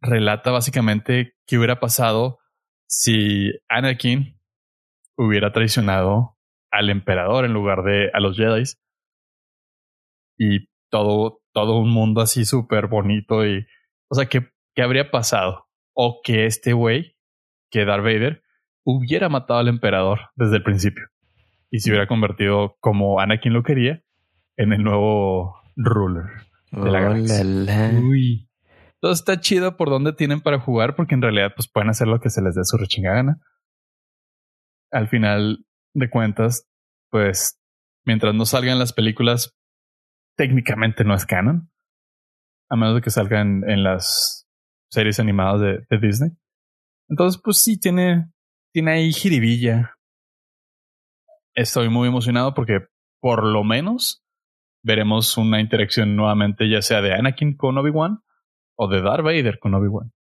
relata 0.00 0.50
básicamente 0.50 1.36
qué 1.46 1.58
hubiera 1.58 1.78
pasado 1.78 2.38
si 2.86 3.52
Anakin 3.68 4.38
hubiera 5.16 5.52
traicionado 5.52 6.36
al 6.70 6.90
emperador 6.90 7.44
en 7.44 7.52
lugar 7.52 7.84
de 7.84 8.10
a 8.12 8.20
los 8.20 8.36
Jedi. 8.36 8.64
Y 10.36 10.68
todo, 10.90 11.40
todo 11.52 11.78
un 11.78 11.90
mundo 11.90 12.20
así 12.20 12.44
súper 12.44 12.88
bonito 12.88 13.46
y, 13.46 13.66
o 14.08 14.14
sea, 14.14 14.26
¿qué, 14.26 14.50
¿qué 14.74 14.82
habría 14.82 15.10
pasado? 15.10 15.68
O 15.94 16.20
que 16.24 16.46
este 16.46 16.72
güey, 16.72 17.16
que 17.70 17.84
Darth 17.84 18.02
Vader, 18.02 18.42
hubiera 18.84 19.28
matado 19.28 19.60
al 19.60 19.68
emperador 19.68 20.30
desde 20.34 20.56
el 20.56 20.62
principio 20.62 21.04
y 21.70 21.80
se 21.80 21.90
hubiera 21.90 22.06
convertido 22.06 22.76
como 22.80 23.20
Anakin 23.20 23.52
lo 23.52 23.62
quería 23.62 24.02
en 24.56 24.72
el 24.72 24.82
nuevo 24.82 25.56
ruler 25.76 26.24
de 26.82 26.90
la 26.90 27.00
galaxia. 27.00 28.00
Uy. 28.00 28.48
Todo 29.00 29.12
está 29.12 29.40
chido 29.40 29.76
por 29.76 29.90
donde 29.90 30.12
tienen 30.12 30.40
para 30.40 30.58
jugar 30.58 30.96
porque 30.96 31.14
en 31.14 31.22
realidad 31.22 31.52
pues 31.54 31.68
pueden 31.68 31.90
hacer 31.90 32.08
lo 32.08 32.20
que 32.20 32.30
se 32.30 32.40
les 32.42 32.54
dé 32.54 32.62
su 32.64 32.76
rechingada 32.76 33.16
gana. 33.16 33.40
Al 34.90 35.08
final 35.08 35.66
de 35.94 36.08
cuentas, 36.08 36.68
pues 37.10 37.60
mientras 38.04 38.34
no 38.34 38.46
salgan 38.46 38.78
las 38.78 38.92
películas, 38.92 39.54
técnicamente 40.36 41.04
no 41.04 41.14
es 41.14 41.26
canon. 41.26 41.70
A 42.70 42.76
menos 42.76 42.94
de 42.94 43.02
que 43.02 43.10
salgan 43.10 43.68
en 43.68 43.82
las 43.82 44.48
series 44.90 45.20
animadas 45.20 45.60
de, 45.60 45.86
de 45.90 45.98
Disney. 46.06 46.30
Entonces, 47.08 47.40
pues 47.42 47.58
sí, 47.58 47.78
tiene, 47.78 48.32
tiene 48.72 48.92
ahí 48.92 49.12
jiribilla. 49.12 49.94
Estoy 51.54 51.88
muy 51.88 52.08
emocionado 52.08 52.54
porque 52.54 52.86
por 53.20 53.44
lo 53.44 53.64
menos 53.64 54.23
veremos 54.84 55.36
una 55.36 55.60
interacción 55.60 56.14
nuevamente, 56.14 56.70
ya 56.70 56.82
sea 56.82 57.00
de 57.00 57.14
Anakin 57.14 57.56
con 57.56 57.76
Obi-Wan 57.78 58.20
o 58.76 58.88
de 58.88 59.02
Darth 59.02 59.24
Vader 59.24 59.58
con 59.58 59.74
Obi-Wan. 59.74 60.12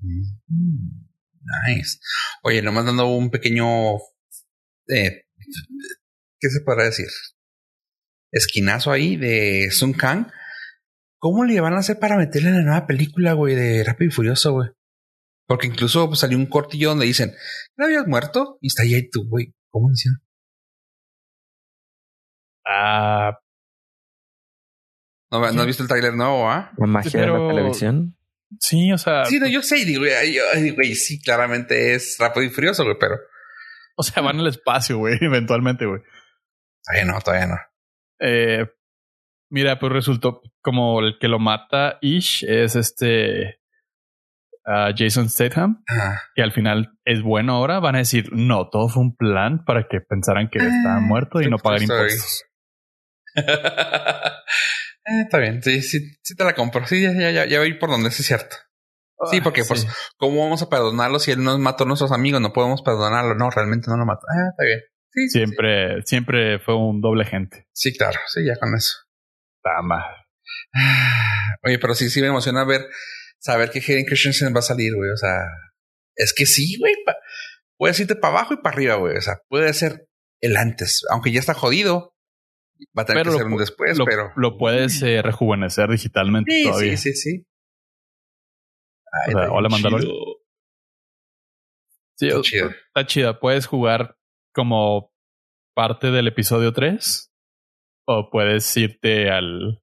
Mm, 0.00 1.06
nice. 1.66 1.98
Oye, 2.42 2.62
nomás 2.62 2.86
dando 2.86 3.06
un 3.06 3.30
pequeño. 3.30 3.96
Eh, 4.88 5.26
¿Qué 6.40 6.48
se 6.48 6.60
podrá 6.64 6.84
decir? 6.84 7.08
Esquinazo 8.32 8.90
ahí 8.90 9.16
de 9.16 9.70
Sun 9.70 9.92
Kang. 9.92 10.30
¿Cómo 11.20 11.44
le 11.44 11.60
van 11.60 11.74
a 11.74 11.78
hacer 11.78 11.98
para 11.98 12.16
meterle 12.16 12.48
en 12.50 12.56
la 12.58 12.62
nueva 12.62 12.86
película, 12.86 13.32
güey, 13.32 13.54
de 13.54 13.84
Rápido 13.84 14.08
y 14.08 14.12
Furioso, 14.12 14.52
güey? 14.52 14.70
Porque 15.46 15.66
incluso 15.66 16.06
pues, 16.06 16.20
salió 16.20 16.38
un 16.38 16.46
cortillo 16.46 16.90
donde 16.90 17.06
dicen, 17.06 17.34
¿no 17.76 17.86
habías 17.86 18.06
muerto? 18.06 18.58
Y 18.60 18.68
está 18.68 18.84
ahí 18.84 19.08
tú, 19.10 19.28
güey. 19.28 19.54
¿Cómo 19.70 19.90
dicen? 19.90 20.12
Ah, 22.66 23.38
¿No, 25.30 25.52
¿no 25.52 25.60
has 25.60 25.66
visto 25.66 25.82
el 25.82 25.88
tráiler 25.88 26.14
nuevo, 26.14 26.50
ah? 26.50 26.72
La 26.76 26.86
magia 26.86 27.20
de 27.20 27.26
la 27.26 27.48
televisión. 27.48 28.16
Sí, 28.60 28.92
o 28.92 28.98
sea. 28.98 29.26
Sí, 29.26 29.38
no, 29.38 29.46
yo 29.46 29.62
sé, 29.62 29.84
digo, 29.84 30.00
güey, 30.00 30.70
güey, 30.70 30.94
sí, 30.94 31.20
claramente 31.20 31.94
es 31.94 32.16
rápido 32.18 32.46
y 32.46 32.50
furioso, 32.50 32.84
güey, 32.84 32.96
pero. 32.98 33.16
O 33.96 34.02
sea, 34.02 34.22
van 34.22 34.38
al 34.38 34.46
espacio, 34.46 34.96
güey, 34.98 35.18
eventualmente, 35.20 35.84
güey. 35.84 36.00
Todavía 36.84 37.12
no, 37.12 37.20
todavía 37.20 37.46
no. 37.48 37.56
Eh, 38.20 38.66
mira, 39.50 39.78
pues 39.78 39.92
resultó 39.92 40.40
como 40.62 41.00
el 41.00 41.18
que 41.20 41.28
lo 41.28 41.38
mata 41.38 41.98
Ish 42.00 42.44
es 42.48 42.74
este 42.76 43.60
uh, 44.64 44.92
Jason 44.96 45.28
Statham, 45.28 45.84
Ah, 45.88 46.22
que 46.34 46.42
al 46.42 46.52
final 46.52 46.92
es 47.04 47.20
bueno 47.22 47.54
ahora. 47.56 47.80
Van 47.80 47.96
a 47.96 47.98
decir, 47.98 48.30
no, 48.32 48.70
todo 48.70 48.88
fue 48.88 49.02
un 49.02 49.14
plan 49.14 49.64
para 49.64 49.86
que 49.88 50.00
pensaran 50.00 50.48
que 50.48 50.58
está 50.58 50.96
Ah, 50.96 51.00
muerto 51.00 51.42
y 51.42 51.50
no 51.50 51.58
pagar 51.58 51.80
pues, 51.80 51.90
impuestos. 51.90 52.44
Eh, 55.08 55.22
está 55.24 55.38
bien, 55.38 55.62
sí, 55.62 55.82
sí, 55.82 56.00
sí 56.22 56.34
te 56.34 56.44
la 56.44 56.54
compro. 56.54 56.86
Sí, 56.86 57.02
ya, 57.02 57.12
ya, 57.12 57.30
ya, 57.30 57.46
ya 57.46 57.58
voy 57.58 57.78
por 57.78 57.90
donde 57.90 58.08
es 58.08 58.16
cierto. 58.16 58.56
Sí, 59.30 59.40
porque 59.40 59.64
pues, 59.64 59.86
¿cómo 60.16 60.42
vamos 60.44 60.62
a 60.62 60.68
perdonarlo 60.68 61.18
si 61.18 61.32
él 61.32 61.42
nos 61.42 61.58
mató 61.58 61.84
a 61.84 61.86
nuestros 61.88 62.12
amigos? 62.12 62.40
No 62.40 62.52
podemos 62.52 62.82
perdonarlo. 62.82 63.34
No, 63.34 63.50
realmente 63.50 63.90
no 63.90 63.96
lo 63.96 64.06
mató. 64.06 64.20
Ah, 64.28 64.50
está 64.50 64.64
bien. 64.64 64.80
Sí, 65.10 65.28
sí, 65.28 65.38
siempre, 65.38 66.02
siempre 66.04 66.58
fue 66.60 66.76
un 66.76 67.00
doble 67.00 67.24
gente. 67.24 67.66
Sí, 67.72 67.96
claro. 67.96 68.18
Sí, 68.28 68.44
ya 68.44 68.54
con 68.56 68.76
eso. 68.76 68.94
Está 69.56 69.82
mal. 69.82 70.04
Ah, 70.74 71.56
Oye, 71.64 71.78
pero 71.78 71.94
sí, 71.94 72.10
sí 72.10 72.20
me 72.20 72.28
emociona 72.28 72.64
ver, 72.64 72.86
saber 73.38 73.70
que 73.70 73.80
Hayden 73.80 74.04
Christensen 74.04 74.54
va 74.54 74.60
a 74.60 74.62
salir, 74.62 74.94
güey. 74.94 75.10
O 75.10 75.16
sea, 75.16 75.40
es 76.14 76.32
que 76.32 76.46
sí, 76.46 76.76
güey. 76.78 76.94
Puedes 77.76 77.98
irte 77.98 78.14
para 78.14 78.34
abajo 78.34 78.54
y 78.54 78.58
para 78.58 78.74
arriba, 78.74 78.94
güey. 78.96 79.16
O 79.16 79.20
sea, 79.20 79.40
puede 79.48 79.72
ser 79.72 80.06
el 80.40 80.56
antes, 80.56 81.02
aunque 81.10 81.32
ya 81.32 81.40
está 81.40 81.54
jodido. 81.54 82.14
Va 82.96 83.02
a 83.02 83.04
tener 83.06 83.22
Pero 83.24 83.24
que 83.24 83.30
lo 83.32 83.38
ser 83.38 83.46
un 83.46 83.52
pu- 83.54 83.58
después, 83.60 83.98
lo, 83.98 84.04
pero. 84.04 84.32
lo 84.36 84.56
puedes 84.58 85.02
eh, 85.02 85.20
rejuvenecer 85.22 85.88
digitalmente 85.90 86.50
Sí, 86.52 86.62
todavía. 86.64 86.96
sí, 86.96 87.12
sí, 87.12 87.14
sí. 87.14 87.46
Ay, 89.26 89.34
O 89.34 89.38
sea, 89.38 89.42
está 89.44 89.54
hola. 89.54 89.68
Sí, 92.16 92.26
Está 92.28 92.40
chido. 92.42 92.70
está 92.70 93.06
chida. 93.06 93.40
Puedes 93.40 93.66
jugar 93.66 94.16
como 94.54 95.12
parte 95.74 96.10
del 96.10 96.26
episodio 96.28 96.72
3 96.72 97.32
o 98.06 98.28
puedes 98.30 98.76
irte 98.76 99.30
al, 99.30 99.82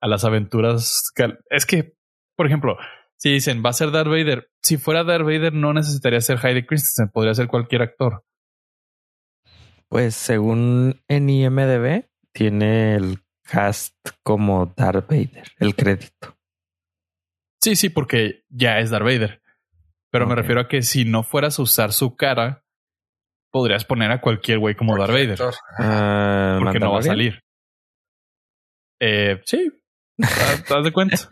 a 0.00 0.06
las 0.08 0.24
aventuras. 0.24 1.02
Es 1.50 1.66
que, 1.66 1.94
por 2.36 2.46
ejemplo, 2.46 2.76
si 3.18 3.32
dicen 3.32 3.62
va 3.64 3.70
a 3.70 3.72
ser 3.72 3.90
Darth 3.90 4.08
Vader, 4.08 4.48
si 4.62 4.76
fuera 4.76 5.02
Darth 5.04 5.24
Vader 5.24 5.52
no 5.52 5.72
necesitaría 5.72 6.20
ser 6.20 6.38
Hayden 6.44 6.66
Christensen, 6.66 7.08
podría 7.10 7.34
ser 7.34 7.48
cualquier 7.48 7.82
actor. 7.82 8.24
Pues 9.88 10.14
según 10.14 11.02
en 11.08 11.28
IMDB, 11.30 12.08
tiene 12.36 12.94
el 12.96 13.20
cast 13.44 13.94
como 14.22 14.66
Darth 14.76 15.08
Vader, 15.08 15.44
el 15.58 15.74
crédito. 15.74 16.36
Sí, 17.62 17.76
sí, 17.76 17.88
porque 17.88 18.44
ya 18.50 18.78
es 18.78 18.90
Darth 18.90 19.04
Vader. 19.04 19.40
Pero 20.10 20.26
me 20.26 20.34
refiero 20.34 20.60
a 20.60 20.68
que 20.68 20.82
si 20.82 21.04
no 21.06 21.22
fueras 21.22 21.58
a 21.58 21.62
usar 21.62 21.92
su 21.94 22.14
cara, 22.14 22.62
podrías 23.50 23.84
poner 23.86 24.10
a 24.12 24.20
cualquier 24.20 24.58
güey 24.58 24.74
como 24.74 24.96
Darth 24.98 25.12
Vader. 25.12 25.38
Ah, 25.78 26.58
Porque 26.62 26.78
no 26.78 26.92
va 26.92 26.98
a 26.98 27.02
salir. 27.02 27.42
Eh, 29.00 29.40
sí. 29.46 29.72
¿Te 30.18 30.74
das 30.74 30.84
de 30.84 30.92
cuenta? 30.92 31.16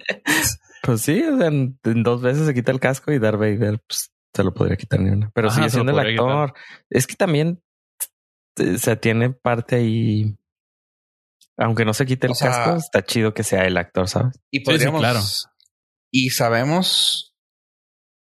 Pues 0.83 1.01
sí, 1.01 1.23
o 1.23 1.39
sea, 1.39 1.47
en, 1.47 1.79
en 1.83 2.03
dos 2.03 2.21
veces 2.21 2.45
se 2.47 2.53
quita 2.53 2.71
el 2.71 2.79
casco 2.79 3.11
y 3.11 3.19
Darth 3.19 3.39
Vader 3.39 3.81
pues, 3.89 4.13
se 4.35 4.45
lo 4.45 4.53
podría 4.53 4.77
quitar 4.77 5.01
ni 5.01 5.09
una. 5.09 5.31
Pero 5.35 5.49
Ajá, 5.49 5.57
sigue 5.57 5.71
siendo 5.71 5.99
el 5.99 6.09
quitar. 6.11 6.29
actor. 6.31 6.55
Es 6.91 7.07
que 7.07 7.15
también 7.15 7.63
eh, 8.59 8.77
se 8.77 8.95
tiene 8.97 9.31
parte 9.31 9.77
ahí. 9.77 10.37
Aunque 11.57 11.85
no 11.85 11.95
se 11.95 12.07
quite 12.07 12.27
el 12.27 12.33
O 12.33 12.35
sea- 12.35 12.51
casco, 12.51 12.77
está 12.77 13.03
chido 13.05 13.33
que 13.35 13.45
sea 13.45 13.65
el 13.67 13.77
actor, 13.77 14.09
¿sabes? 14.09 14.35
Y 14.51 14.59
sí, 14.59 14.65
podríamos. 14.65 15.01
claro. 15.01 15.21
Y 16.11 16.31
sabemos 16.31 17.35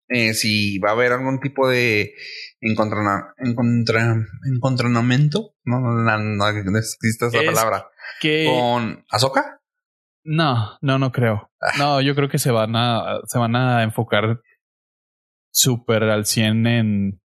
eh, 0.09 0.35
si 0.35 0.79
va 0.81 0.91
a 0.91 0.93
haber 0.93 1.13
algún 1.13 1.39
tipo 1.41 1.69
de 1.69 2.13
encontrona, 2.61 3.33
encontra, 3.39 4.17
encontronamiento. 4.53 5.55
No, 5.65 5.79
no, 5.81 5.93
no, 5.93 6.19
no, 6.19 6.53
no 6.65 6.79
existe 6.79 7.27
esa 7.27 7.39
Es 7.41 7.47
palabra. 7.47 7.87
Que 8.21 8.47
Con 8.51 9.05
Azoka. 9.11 9.61
no, 10.25 10.77
no, 10.81 10.99
no 10.99 11.13
creo. 11.13 11.51
Ah. 11.61 11.73
No, 11.79 12.01
yo 12.01 12.15
creo 12.17 12.29
que 12.29 12.39
se 12.39 12.51
van 12.51 12.75
a, 12.75 13.21
se 13.27 13.39
van 13.39 13.55
a 13.55 13.83
enfocar 13.85 14.41
súper 15.53 16.03
al 16.05 16.27
100 16.27 16.67
en, 16.67 17.21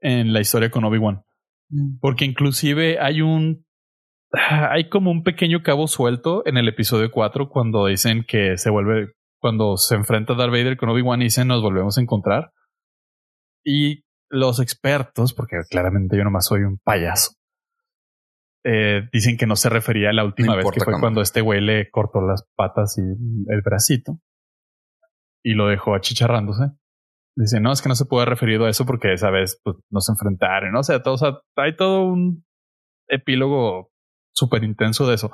en 0.00 0.32
la 0.32 0.40
historia 0.40 0.70
con 0.70 0.84
Obi-Wan. 0.84 1.24
Porque 2.00 2.24
inclusive 2.26 2.98
hay 3.00 3.22
un 3.22 3.66
hay 4.70 4.88
como 4.88 5.10
un 5.10 5.22
pequeño 5.22 5.62
cabo 5.62 5.86
suelto 5.86 6.42
en 6.46 6.56
el 6.56 6.68
episodio 6.68 7.10
4 7.10 7.48
cuando 7.48 7.86
dicen 7.86 8.24
que 8.26 8.56
se 8.58 8.70
vuelve 8.70 9.12
cuando 9.40 9.76
se 9.76 9.96
enfrenta 9.96 10.34
Darth 10.34 10.52
Vader 10.52 10.76
con 10.76 10.88
Obi-Wan 10.88 11.20
y 11.20 11.24
dicen 11.24 11.48
nos 11.48 11.62
volvemos 11.62 11.98
a 11.98 12.00
encontrar. 12.00 12.52
Y 13.64 14.04
los 14.30 14.60
expertos, 14.60 15.34
porque 15.34 15.56
claramente 15.68 16.16
yo 16.16 16.24
nomás 16.24 16.46
soy 16.46 16.62
un 16.62 16.78
payaso, 16.78 17.32
eh, 18.64 19.08
dicen 19.12 19.36
que 19.36 19.46
no 19.46 19.56
se 19.56 19.68
refería 19.68 20.10
a 20.10 20.12
la 20.12 20.24
última 20.24 20.52
No 20.52 20.56
vez 20.56 20.66
que 20.70 20.80
fue 20.80 20.86
cuándo. 20.86 21.00
cuando 21.00 21.20
este 21.22 21.40
güey 21.40 21.60
le 21.60 21.90
cortó 21.90 22.20
las 22.20 22.48
patas 22.56 22.96
y 22.98 23.02
el 23.02 23.60
bracito 23.62 24.20
y 25.44 25.54
lo 25.54 25.66
dejó 25.66 25.94
achicharrándose. 25.94 26.70
Dice, 27.36 27.60
no, 27.60 27.72
es 27.72 27.82
que 27.82 27.88
no 27.88 27.94
se 27.94 28.04
puede 28.04 28.22
haber 28.22 28.34
referido 28.34 28.66
a 28.66 28.70
eso 28.70 28.86
porque 28.86 29.12
esa 29.12 29.30
vez 29.30 29.60
pues, 29.64 29.76
no 29.90 30.00
se 30.00 30.12
enfrentaron. 30.12 30.72
¿no? 30.72 30.80
O 30.80 30.84
sea, 30.84 31.02
todo, 31.02 31.14
o 31.14 31.18
sea, 31.18 31.40
hay 31.56 31.74
todo 31.76 32.04
un 32.04 32.44
epílogo 33.08 33.91
súper 34.32 34.64
intenso 34.64 35.06
de 35.06 35.14
eso. 35.14 35.30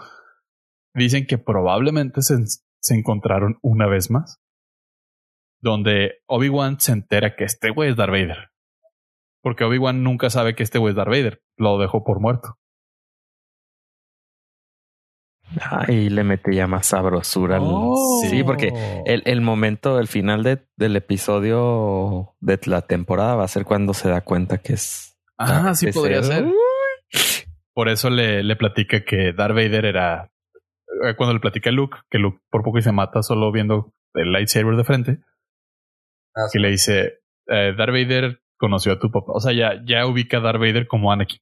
dicen 0.94 1.26
que 1.26 1.38
probablemente 1.38 2.22
se, 2.22 2.34
se 2.80 2.94
encontraron 2.94 3.58
una 3.62 3.86
vez 3.86 4.10
más. 4.10 4.40
Donde 5.60 6.20
Obi-Wan 6.26 6.78
se 6.80 6.92
entera 6.92 7.34
que 7.36 7.44
este 7.44 7.70
güey 7.70 7.90
es 7.90 7.96
Darth 7.96 8.10
Vader. 8.12 8.50
Porque 9.42 9.64
Obi-Wan 9.64 10.02
nunca 10.02 10.30
sabe 10.30 10.54
que 10.54 10.62
este 10.62 10.78
güey 10.78 10.90
es 10.92 10.96
Darth 10.96 11.08
Vader. 11.10 11.42
Lo 11.56 11.78
dejó 11.78 12.04
por 12.04 12.20
muerto. 12.20 12.56
Ay, 15.60 16.10
le 16.10 16.24
mete 16.24 16.54
ya 16.54 16.66
más 16.66 16.86
sabrosura. 16.86 17.56
al- 17.56 17.62
Oh. 17.64 18.20
Sí, 18.28 18.42
porque 18.44 18.72
el, 19.06 19.22
el 19.24 19.40
momento, 19.40 19.98
el 19.98 20.06
final 20.06 20.42
de- 20.42 20.66
del 20.76 20.94
episodio 20.96 22.34
de 22.40 22.60
la 22.66 22.82
temporada 22.82 23.34
va 23.34 23.44
a 23.44 23.48
ser 23.48 23.64
cuando 23.64 23.94
se 23.94 24.08
da 24.10 24.20
cuenta 24.20 24.58
que 24.58 24.74
es. 24.74 25.16
Ah, 25.38 25.74
sí 25.74 25.90
podría 25.92 26.22
ser- 26.22 26.44
ser. 26.44 26.52
Por 27.78 27.88
eso 27.88 28.10
le, 28.10 28.42
le 28.42 28.56
platica 28.56 29.04
que 29.04 29.32
Darth 29.32 29.54
Vader 29.54 29.84
era. 29.84 30.32
eh, 31.04 31.14
Cuando 31.16 31.32
le 31.34 31.38
platica 31.38 31.70
a 31.70 31.72
Luke, 31.72 31.96
que 32.10 32.18
Luke 32.18 32.40
por 32.50 32.64
poco 32.64 32.78
y 32.78 32.82
se 32.82 32.90
mata 32.90 33.22
solo 33.22 33.52
viendo 33.52 33.94
el 34.14 34.32
lightsaber 34.32 34.74
de 34.74 34.82
frente, 34.82 35.18
Ah, 36.34 36.48
que 36.52 36.58
le 36.58 36.70
dice: 36.70 37.20
eh, 37.46 37.74
Darth 37.78 37.92
Vader 37.92 38.40
conoció 38.56 38.90
a 38.94 38.98
tu 38.98 39.12
papá. 39.12 39.30
O 39.32 39.38
sea, 39.38 39.52
ya, 39.52 39.80
ya 39.86 40.06
ubica 40.08 40.38
a 40.38 40.40
Darth 40.40 40.58
Vader 40.58 40.88
como 40.88 41.12
Anakin. 41.12 41.38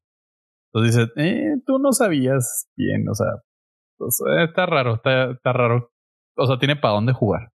Entonces 0.74 1.08
dice: 1.08 1.12
eh, 1.16 1.54
Tú 1.64 1.78
no 1.78 1.92
sabías 1.92 2.68
bien. 2.76 3.06
O 3.08 3.14
sea, 3.14 4.44
está 4.44 4.66
raro, 4.66 4.96
está, 4.96 5.30
está 5.30 5.54
raro. 5.54 5.90
O 6.36 6.46
sea, 6.46 6.58
tiene 6.58 6.76
para 6.76 6.92
dónde 6.96 7.14
jugar. 7.14 7.48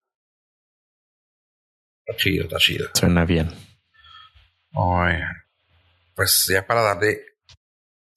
Está 2.07 2.17
chido, 2.19 2.45
está 2.45 2.57
chido. 2.57 2.87
Suena 2.95 3.27
bien. 3.27 3.49
Oigan, 4.73 5.37
pues 6.15 6.47
ya 6.51 6.67
para 6.67 6.81
darle 6.81 7.27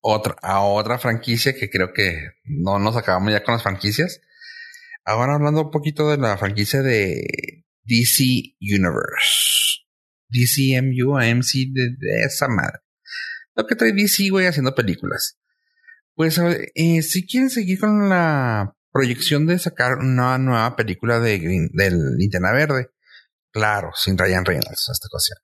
otra, 0.04 0.36
a 0.42 0.62
otra 0.62 1.00
franquicia 1.00 1.56
que 1.56 1.70
creo 1.70 1.94
que 1.94 2.32
no 2.44 2.78
nos 2.78 2.96
acabamos 2.96 3.32
ya 3.32 3.44
con 3.44 3.54
las 3.54 3.64
franquicias. 3.64 4.22
Ahora 5.06 5.36
hablando 5.36 5.62
un 5.62 5.72
poquito 5.72 6.10
de 6.10 6.18
la 6.18 6.38
franquicia 6.38 6.82
de 6.82 7.66
DC 7.84 8.56
Universe. 8.62 9.82
DCMU, 10.30 11.18
AMC, 11.18 11.72
de, 11.72 11.90
de 11.98 12.24
esa 12.26 12.48
madre. 12.48 12.80
Lo 13.56 13.68
que 13.68 13.76
trae 13.76 13.94
DC, 13.94 14.30
güey, 14.30 14.48
haciendo 14.48 14.74
películas. 14.74 15.38
Pues, 16.16 16.40
eh, 16.40 17.02
si 17.02 17.26
quieren 17.28 17.50
seguir 17.50 17.80
con 17.80 18.10
la 18.10 18.76
proyección 18.92 19.46
de 19.46 19.60
sacar 19.60 19.98
una 20.00 20.38
nueva 20.38 20.76
película 20.76 21.20
de 21.20 21.40
Green, 21.40 21.70
del 21.74 22.18
Linterna 22.18 22.52
Verde. 22.52 22.90
Claro, 23.52 23.92
sin 23.96 24.18
Ryan 24.18 24.46
Reynolds, 24.46 24.90
esta 24.92 25.08
ocasión 25.08 25.38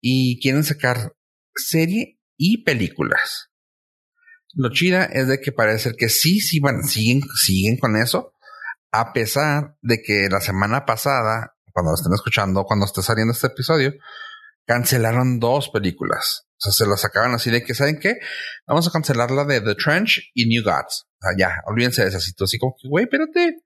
y 0.00 0.40
quieren 0.40 0.64
sacar 0.64 1.14
serie 1.54 2.18
y 2.36 2.64
películas. 2.64 3.49
Lo 4.54 4.70
chida 4.70 5.04
es 5.04 5.28
de 5.28 5.40
que 5.40 5.52
parece 5.52 5.94
que 5.94 6.08
sí, 6.08 6.40
sí 6.40 6.60
van, 6.60 6.82
siguen, 6.82 7.22
siguen 7.36 7.76
con 7.78 7.96
eso, 7.96 8.34
a 8.92 9.12
pesar 9.12 9.76
de 9.82 10.02
que 10.02 10.28
la 10.28 10.40
semana 10.40 10.84
pasada, 10.84 11.56
cuando 11.72 11.92
lo 11.92 11.96
estén 11.96 12.12
escuchando, 12.12 12.64
cuando 12.64 12.86
esté 12.86 13.02
saliendo 13.02 13.32
este 13.32 13.46
episodio, 13.48 13.92
cancelaron 14.66 15.38
dos 15.38 15.70
películas. 15.70 16.46
O 16.58 16.60
sea, 16.60 16.72
se 16.72 16.86
las 16.86 17.00
sacaban 17.00 17.32
así 17.32 17.50
de 17.50 17.62
que, 17.62 17.74
¿saben 17.74 17.98
qué? 17.98 18.18
Vamos 18.66 18.86
a 18.86 18.90
cancelar 18.90 19.30
la 19.30 19.44
de 19.44 19.60
The 19.60 19.74
Trench 19.76 20.30
y 20.34 20.46
New 20.46 20.62
Gods. 20.62 21.06
O 21.06 21.22
sea, 21.22 21.36
ya, 21.38 21.62
olvídense 21.66 22.02
de 22.02 22.08
esa 22.08 22.20
situación. 22.20 22.46
Así 22.46 22.58
como 22.58 22.76
que, 22.80 22.88
güey, 22.88 23.04
espérate. 23.04 23.62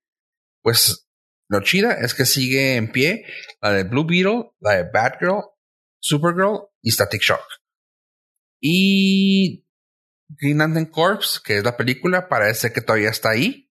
Pues 0.62 1.08
lo 1.48 1.60
chida 1.60 1.92
es 1.94 2.14
que 2.14 2.24
sigue 2.24 2.76
en 2.76 2.90
pie 2.90 3.24
la 3.60 3.72
de 3.72 3.84
Blue 3.84 4.06
Beetle, 4.06 4.52
la 4.60 4.76
de 4.76 4.90
Batgirl, 4.90 5.42
Supergirl 6.00 6.68
y 6.82 6.90
Static 6.90 7.20
Shock. 7.20 7.44
Y 8.60 9.63
Green 10.40 10.58
Lantern 10.58 10.86
Corps, 10.86 11.40
que 11.44 11.58
es 11.58 11.64
la 11.64 11.76
película, 11.76 12.28
parece 12.28 12.72
que 12.72 12.80
todavía 12.80 13.10
está 13.10 13.30
ahí. 13.30 13.70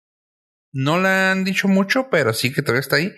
No 0.72 1.00
la 1.00 1.32
han 1.32 1.44
dicho 1.44 1.68
mucho, 1.68 2.10
pero 2.10 2.34
sí 2.34 2.52
que 2.52 2.62
todavía 2.62 2.82
está 2.82 2.96
ahí. 2.98 3.14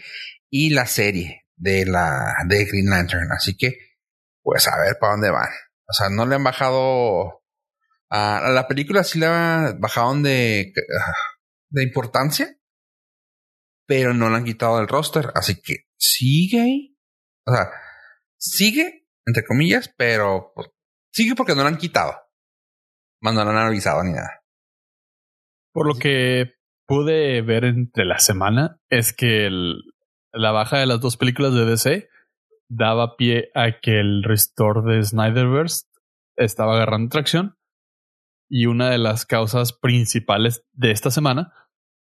Y 0.49 0.71
la 0.71 0.85
serie 0.85 1.45
de 1.55 1.85
la 1.85 2.35
de 2.47 2.65
Green 2.65 2.89
Lantern. 2.89 3.31
Así 3.31 3.55
que, 3.57 3.77
pues 4.41 4.67
a 4.67 4.77
ver 4.77 4.97
para 4.99 5.13
dónde 5.13 5.31
van. 5.31 5.49
O 5.87 5.93
sea, 5.93 6.09
no 6.09 6.25
le 6.25 6.35
han 6.35 6.43
bajado 6.43 7.43
la 8.09 8.65
película, 8.67 9.03
sí 9.03 9.19
la 9.19 9.75
bajaron 9.77 10.23
de, 10.23 10.73
de 11.69 11.83
importancia, 11.83 12.57
pero 13.87 14.13
no 14.13 14.29
la 14.29 14.37
han 14.37 14.45
quitado 14.45 14.77
del 14.77 14.87
roster. 14.87 15.31
Así 15.35 15.61
que 15.61 15.87
sigue 15.97 16.61
ahí. 16.61 16.97
O 17.45 17.53
sea, 17.53 17.69
sigue, 18.37 19.07
entre 19.25 19.45
comillas, 19.45 19.93
pero 19.97 20.51
pues, 20.55 20.69
sigue 21.11 21.35
porque 21.35 21.55
no 21.55 21.63
la 21.63 21.69
han 21.69 21.77
quitado. 21.77 22.24
Más 23.21 23.33
no 23.33 23.41
han 23.41 23.73
ni 24.03 24.11
nada. 24.13 24.43
Por 25.73 25.87
lo 25.87 25.95
que 25.95 26.53
pude 26.87 27.41
ver 27.41 27.65
entre 27.65 28.05
la 28.05 28.19
semana, 28.19 28.79
es 28.89 29.13
que 29.13 29.45
el- 29.47 29.81
la 30.31 30.51
baja 30.51 30.77
de 30.77 30.85
las 30.85 31.01
dos 31.01 31.17
películas 31.17 31.53
de 31.53 31.65
DC 31.65 32.09
daba 32.69 33.15
pie 33.17 33.49
a 33.55 33.79
que 33.81 33.99
el 33.99 34.23
restore 34.23 34.81
de 34.95 35.03
Snyderverse 35.03 35.85
estaba 36.37 36.75
agarrando 36.75 37.09
tracción. 37.09 37.55
Y 38.49 38.67
una 38.67 38.89
de 38.89 38.97
las 38.99 39.25
causas 39.25 39.73
principales 39.73 40.65
de 40.73 40.91
esta 40.91 41.09
semana 41.09 41.53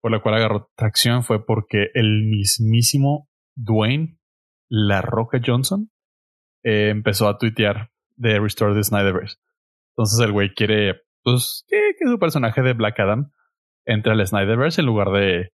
por 0.00 0.10
la 0.10 0.20
cual 0.20 0.34
agarró 0.34 0.70
tracción 0.76 1.22
fue 1.22 1.46
porque 1.46 1.90
el 1.94 2.24
mismísimo 2.24 3.28
Dwayne 3.56 4.18
La 4.68 5.00
Roca 5.02 5.40
Johnson 5.44 5.90
eh, 6.64 6.88
empezó 6.90 7.28
a 7.28 7.38
tuitear 7.38 7.90
de 8.16 8.40
Restore 8.40 8.74
the 8.74 8.82
Snyderverse. 8.82 9.36
Entonces 9.96 10.20
el 10.24 10.32
güey 10.32 10.54
quiere 10.54 11.02
pues 11.22 11.64
que, 11.68 11.94
que 11.98 12.06
su 12.06 12.18
personaje 12.18 12.62
de 12.62 12.72
Black 12.72 12.98
Adam 13.00 13.32
entre 13.84 14.12
al 14.12 14.26
Snyderverse 14.26 14.80
en 14.80 14.86
lugar 14.86 15.08
de 15.10 15.50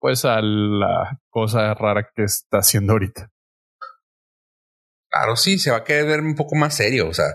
pues 0.00 0.24
a 0.24 0.40
la 0.42 1.18
cosa 1.30 1.72
rara 1.74 2.10
que 2.14 2.24
está 2.24 2.58
haciendo 2.58 2.92
ahorita. 2.92 3.30
Claro, 5.10 5.36
sí, 5.36 5.58
se 5.58 5.70
va 5.70 5.78
a 5.78 5.84
querer 5.84 6.06
ver 6.06 6.20
un 6.20 6.34
poco 6.34 6.56
más 6.56 6.76
serio. 6.76 7.08
O 7.08 7.14
sea, 7.14 7.26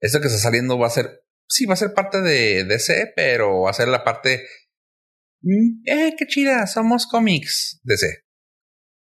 esto 0.00 0.20
que 0.20 0.26
está 0.26 0.38
saliendo 0.38 0.78
va 0.78 0.88
a 0.88 0.90
ser, 0.90 1.22
sí, 1.48 1.66
va 1.66 1.74
a 1.74 1.76
ser 1.76 1.94
parte 1.94 2.20
de 2.20 2.64
DC, 2.64 3.12
pero 3.16 3.62
va 3.62 3.70
a 3.70 3.74
ser 3.74 3.88
la 3.88 4.04
parte, 4.04 4.46
mm, 5.40 5.82
eh, 5.86 6.16
qué 6.18 6.26
chida, 6.26 6.66
somos 6.66 7.06
cómics 7.06 7.80
DC. 7.84 8.24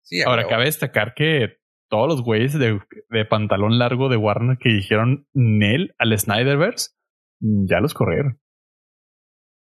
Sí, 0.03 0.21
Ahora 0.21 0.47
cabe 0.47 0.65
destacar 0.65 1.13
que 1.15 1.60
todos 1.91 2.07
los 2.07 2.23
güeyes 2.23 2.53
de, 2.57 2.79
pantalón 3.29 3.77
largo 3.77 4.07
de 4.07 4.15
Warner 4.15 4.57
que 4.57 4.69
dijeron 4.69 5.27
Nel 5.33 5.93
al 5.99 6.17
Snyderverse 6.17 6.91
mm, 7.41 7.67
ya 7.69 7.81
los 7.81 7.93
corrieron. 7.93 8.41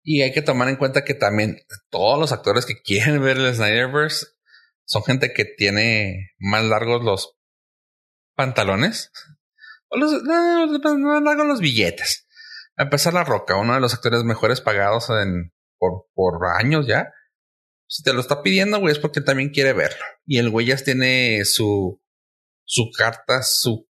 Y 0.03 0.21
hay 0.21 0.33
que 0.33 0.41
tomar 0.41 0.67
en 0.67 0.75
cuenta 0.75 1.05
que 1.05 1.13
también 1.13 1.57
todos 1.89 2.19
los 2.19 2.33
actores 2.33 2.65
que 2.65 2.81
quieren 2.81 3.21
ver 3.23 3.37
el 3.37 3.55
Snyderverse 3.55 4.27
son 4.85 5.03
gente 5.03 5.33
que 5.33 5.45
tiene 5.45 6.31
más 6.39 6.65
largos 6.65 7.03
los 7.03 7.37
pantalones. 8.35 9.11
O 9.87 9.97
los, 9.97 10.21
más 10.21 11.23
largos 11.23 11.47
los 11.47 11.61
billetes. 11.61 12.27
A 12.75 12.83
empezar 12.83 13.13
La 13.13 13.23
Roca, 13.23 13.55
uno 13.55 13.75
de 13.75 13.79
los 13.79 13.93
actores 13.93 14.23
mejores 14.23 14.61
pagados 14.61 15.09
en, 15.09 15.53
por, 15.77 16.07
por 16.13 16.39
años 16.59 16.85
ya. 16.85 17.13
Si 17.87 18.03
te 18.03 18.13
lo 18.13 18.19
está 18.19 18.41
pidiendo, 18.41 18.79
güey, 18.79 18.91
es 18.91 18.99
porque 18.99 19.21
también 19.21 19.49
quiere 19.49 19.73
verlo. 19.73 20.03
Y 20.25 20.37
el 20.37 20.49
güey 20.49 20.67
ya 20.67 20.77
tiene 20.77 21.43
su, 21.45 22.01
su 22.69 22.91
carta, 22.95 23.41
su 23.41 23.89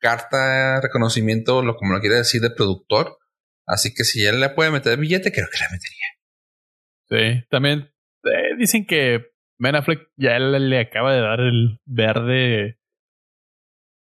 carta 0.00 0.74
de 0.76 0.80
reconocimiento, 0.82 1.62
lo 1.62 1.76
como 1.76 1.94
lo 1.94 2.00
quiere 2.00 2.16
decir, 2.16 2.40
de 2.40 2.50
productor. 2.50 3.18
Así 3.66 3.92
que 3.94 4.04
si 4.04 4.24
él 4.24 4.40
le 4.40 4.50
puede 4.50 4.70
meter 4.70 4.98
billete, 4.98 5.32
creo 5.32 5.46
que 5.50 5.58
le 5.58 5.70
metería. 5.72 7.40
Sí, 7.40 7.46
también 7.50 7.92
eh, 8.24 8.56
dicen 8.58 8.86
que 8.86 9.32
Ben 9.58 9.74
Affleck 9.74 10.08
ya 10.16 10.38
le, 10.38 10.80
acaba 10.80 11.14
de 11.14 11.20
dar 11.20 11.40
el 11.40 11.80
verde, 11.86 12.78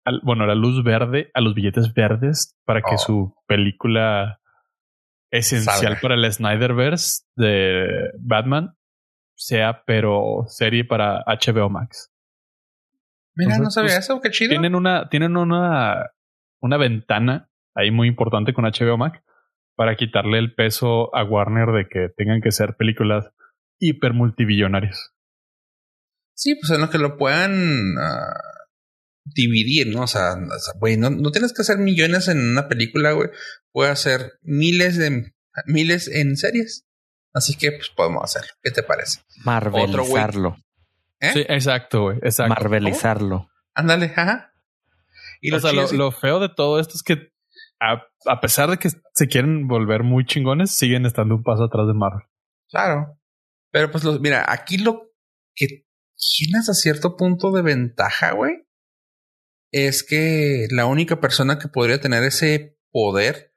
al- 0.05 0.21
bueno, 0.25 0.47
la 0.47 0.55
luz 0.55 0.83
verde 0.85 1.31
a 1.35 1.41
los 1.41 1.55
billetes 1.55 1.93
verdes 1.95 2.57
para 2.65 2.81
que 2.81 2.95
Oh. 2.97 2.99
su 2.99 3.35
película 3.47 4.41
esencial 5.33 5.99
para 6.01 6.15
el 6.15 6.33
Snyderverse 6.33 7.23
de 7.37 8.11
Batman 8.21 8.77
sea, 9.37 9.83
pero 9.87 10.45
serie 10.47 10.85
para 10.85 11.25
HBO 11.27 11.69
Max. 11.71 12.11
Mira, 13.37 13.57
Entonces, 13.57 13.63
no 13.63 13.71
sabía 13.71 13.97
pues, 13.97 14.05
eso, 14.05 14.21
qué 14.21 14.31
chido. 14.31 14.51
Tienen 14.51 14.75
una, 14.75 15.09
tienen 15.09 15.37
una, 15.37 16.11
una 16.61 16.77
ventana 16.77 17.51
ahí 17.75 17.91
muy 17.91 18.09
importante 18.09 18.55
con 18.55 18.65
HBO 18.65 18.97
Max 18.97 19.21
para 19.77 19.97
quitarle 19.97 20.39
el 20.39 20.55
peso 20.55 21.15
a 21.15 21.25
Warner 21.25 21.69
de 21.73 21.89
que 21.89 22.09
tengan 22.17 22.41
que 22.41 22.53
ser 22.53 22.77
películas 22.77 23.31
hiper 23.81 24.13
multibillonarias. 24.13 25.13
Sí, 26.35 26.55
pues 26.55 26.71
en 26.71 26.81
lo 26.81 26.91
que 26.91 26.99
lo 26.99 27.17
puedan 27.17 27.97
ah, 27.99 28.41
dividir, 29.25 29.95
¿no? 29.95 30.03
O 30.03 30.07
sea, 30.07 30.35
o 30.35 30.59
sea, 30.59 30.75
güey, 30.79 30.97
no, 30.97 31.11
no 31.11 31.31
tienes 31.31 31.53
que 31.53 31.63
hacer 31.63 31.79
millones 31.79 32.29
en 32.29 32.39
una 32.39 32.69
película, 32.69 33.13
güey. 33.13 33.31
Puede 33.73 33.91
hacer 33.91 34.39
miles 34.43 34.97
de 34.97 35.33
miles 35.67 36.09
en 36.09 36.37
series. 36.37 36.87
Así 37.33 37.57
que 37.57 37.73
pues 37.73 37.91
podemos 37.91 38.23
hacerlo. 38.23 38.53
¿Qué 38.63 38.71
te 38.71 38.83
parece? 38.83 39.21
Marvelizarlo. 39.45 40.57
¿Eh? 41.21 41.31
Sí, 41.33 41.41
exacto, 41.49 42.03
güey. 42.03 42.19
Exacto. 42.23 42.55
Marvelizarlo. 42.55 43.51
Ándale, 43.75 44.07
ajá. 44.07 44.53
Y 45.41 45.53
o 45.53 45.61
sea, 45.61 45.73
lo, 45.73 45.83
es- 45.85 45.93
lo 45.93 46.11
feo 46.13 46.41
de 46.41 46.49
todo 46.49 46.79
esto 46.81 46.95
es 46.95 47.03
que 47.03 47.33
a, 47.81 48.03
a 48.27 48.41
pesar 48.41 48.71
de 48.71 48.79
que 48.79 48.89
se 48.91 49.29
quieren 49.29 49.67
volver 49.69 50.03
muy 50.03 50.25
chingones, 50.25 50.71
siguen 50.71 51.07
estando 51.07 51.35
un 51.35 51.43
paso 51.43 51.65
atrás 51.65 51.87
de 51.87 51.95
Marvel. 51.95 52.27
Claro. 52.71 53.19
Pero 53.71 53.91
pues 53.91 54.05
los, 54.05 54.21
mira, 54.21 54.45
aquí 54.49 54.79
lo 54.79 55.11
que 55.55 55.87
tienes 56.39 56.69
a 56.69 56.75
cierto 56.75 57.17
punto 57.17 57.51
de 57.53 57.63
ventaja, 57.63 58.33
güey, 58.33 58.67
es 59.73 60.05
que 60.05 60.67
la 60.71 60.87
única 60.87 61.21
persona 61.21 61.59
que 61.59 61.69
podría 61.69 62.01
tener 62.01 62.23
ese 62.23 62.79
poder 62.93 63.53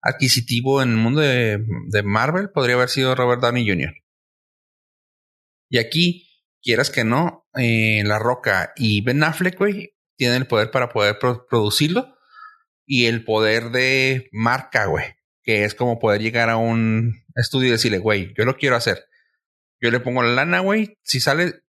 adquisitivo 0.00 0.80
en 0.80 0.90
el 0.90 0.96
mundo 0.96 1.20
de, 1.20 1.58
de 1.88 2.02
Marvel 2.04 2.50
podría 2.50 2.76
haber 2.76 2.88
sido 2.88 3.14
Robert 3.16 3.42
Downey 3.42 3.68
Jr. 3.68 3.92
Y 5.68 5.78
aquí, 5.78 6.27
quieras 6.62 6.90
que 6.90 7.04
no, 7.04 7.46
eh, 7.56 8.02
La 8.04 8.18
Roca 8.18 8.72
y 8.76 9.00
Ben 9.02 9.22
Affleck, 9.22 9.58
güey, 9.58 9.94
tienen 10.16 10.42
el 10.42 10.46
poder 10.46 10.70
para 10.70 10.88
poder 10.88 11.18
producirlo 11.18 12.16
y 12.86 13.06
el 13.06 13.24
poder 13.24 13.70
de 13.70 14.28
marca, 14.32 14.86
güey, 14.86 15.04
que 15.42 15.64
es 15.64 15.74
como 15.74 15.98
poder 15.98 16.20
llegar 16.20 16.50
a 16.50 16.56
un 16.56 17.24
estudio 17.36 17.68
y 17.68 17.72
decirle, 17.72 17.98
güey, 17.98 18.34
yo 18.36 18.44
lo 18.44 18.56
quiero 18.56 18.76
hacer. 18.76 19.04
Yo 19.80 19.90
le 19.90 20.00
pongo 20.00 20.22
la 20.22 20.32
lana, 20.32 20.60
güey, 20.60 20.98
si 21.02 21.20
sale, 21.20 21.62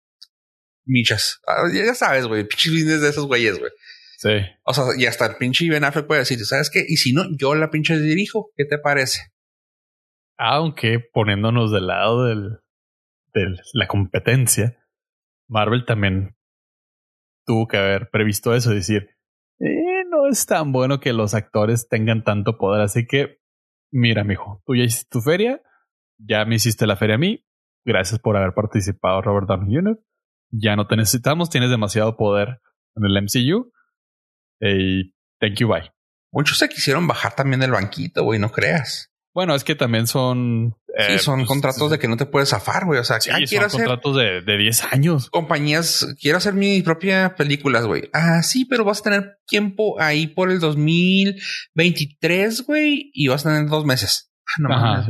michas. 0.85 1.41
Ah, 1.45 1.63
ya 1.73 1.93
sabes, 1.93 2.25
güey, 2.25 2.43
pinche 2.47 2.69
business 2.69 3.01
de 3.01 3.09
esos 3.09 3.27
güeyes, 3.27 3.59
güey. 3.59 3.71
Sí. 4.17 4.29
O 4.63 4.73
sea, 4.73 4.85
y 4.97 5.05
hasta 5.05 5.27
el 5.27 5.35
pinche 5.35 5.69
Ben 5.69 5.83
Affleck 5.83 6.07
puede 6.07 6.21
decir, 6.21 6.43
¿sabes 6.45 6.69
qué? 6.71 6.83
Y 6.87 6.97
si 6.97 7.13
no, 7.13 7.23
yo 7.37 7.53
la 7.53 7.69
pinche 7.69 7.99
dirijo, 7.99 8.51
¿qué 8.55 8.65
te 8.65 8.79
parece? 8.79 9.21
Aunque 10.37 10.99
poniéndonos 10.99 11.71
del 11.71 11.87
lado 11.87 12.25
del, 12.25 12.59
de 13.39 13.55
la 13.73 13.87
competencia, 13.87 14.77
Marvel 15.47 15.85
también 15.85 16.35
tuvo 17.45 17.67
que 17.67 17.77
haber 17.77 18.09
previsto 18.09 18.53
eso, 18.53 18.71
decir, 18.71 19.09
eh, 19.59 20.03
no 20.09 20.27
es 20.27 20.45
tan 20.45 20.71
bueno 20.71 20.99
que 20.99 21.13
los 21.13 21.33
actores 21.33 21.87
tengan 21.87 22.23
tanto 22.23 22.57
poder, 22.57 22.81
así 22.81 23.07
que 23.07 23.39
mira, 23.91 24.23
mijo, 24.23 24.61
tú 24.65 24.75
ya 24.75 24.83
hiciste 24.83 25.09
tu 25.09 25.21
feria, 25.21 25.61
ya 26.17 26.45
me 26.45 26.55
hiciste 26.55 26.85
la 26.85 26.97
feria 26.97 27.15
a 27.15 27.19
mí, 27.19 27.45
gracias 27.85 28.19
por 28.19 28.35
haber 28.35 28.53
participado, 28.53 29.21
Robert 29.21 29.47
Downey 29.47 29.75
Jr. 29.75 29.99
Ya 30.51 30.75
no 30.75 30.87
te 30.87 30.95
necesitamos, 30.95 31.49
tienes 31.49 31.69
demasiado 31.69 32.17
poder 32.17 32.61
en 32.95 33.05
el 33.05 33.21
MCU. 33.23 33.71
Y 34.59 35.13
thank 35.39 35.59
you, 35.59 35.67
bye. 35.67 35.91
Muchos 36.31 36.57
se 36.57 36.69
quisieron 36.69 37.07
bajar 37.07 37.35
también 37.35 37.59
del 37.59 37.71
banquito, 37.71 38.23
güey, 38.23 38.39
no 38.39 38.51
creas. 38.51 39.11
Bueno, 39.33 39.55
es 39.55 39.63
que 39.63 39.75
también 39.75 40.07
son. 40.07 40.75
Sí, 40.97 41.13
eh, 41.13 41.19
son 41.19 41.39
pues, 41.39 41.47
contratos 41.47 41.89
de 41.91 41.99
que 41.99 42.07
no 42.07 42.17
te 42.17 42.25
puedes 42.25 42.49
zafar, 42.49 42.85
güey. 42.85 42.99
O 42.99 43.03
sea, 43.03 43.21
sí, 43.21 43.29
quiero 43.47 43.69
son 43.69 43.81
contratos 43.81 44.15
de, 44.15 44.41
de 44.41 44.57
10 44.57 44.93
años. 44.93 45.29
Compañías, 45.29 46.15
quiero 46.19 46.39
hacer 46.39 46.55
mi 46.55 46.81
propia 46.81 47.35
películas, 47.35 47.85
güey. 47.85 48.09
Ah, 48.13 48.41
sí, 48.41 48.65
pero 48.65 48.83
vas 48.83 49.01
a 49.01 49.03
tener 49.03 49.37
tiempo 49.45 50.01
ahí 50.01 50.25
por 50.25 50.49
el 50.49 50.59
2023, 50.59 52.65
güey, 52.65 53.11
y 53.13 53.27
vas 53.27 53.45
a 53.45 53.49
tener 53.49 53.69
dos 53.69 53.85
meses. 53.85 54.31
Ah, 54.47 54.53
no 54.59 54.73
Ajá, 54.73 55.05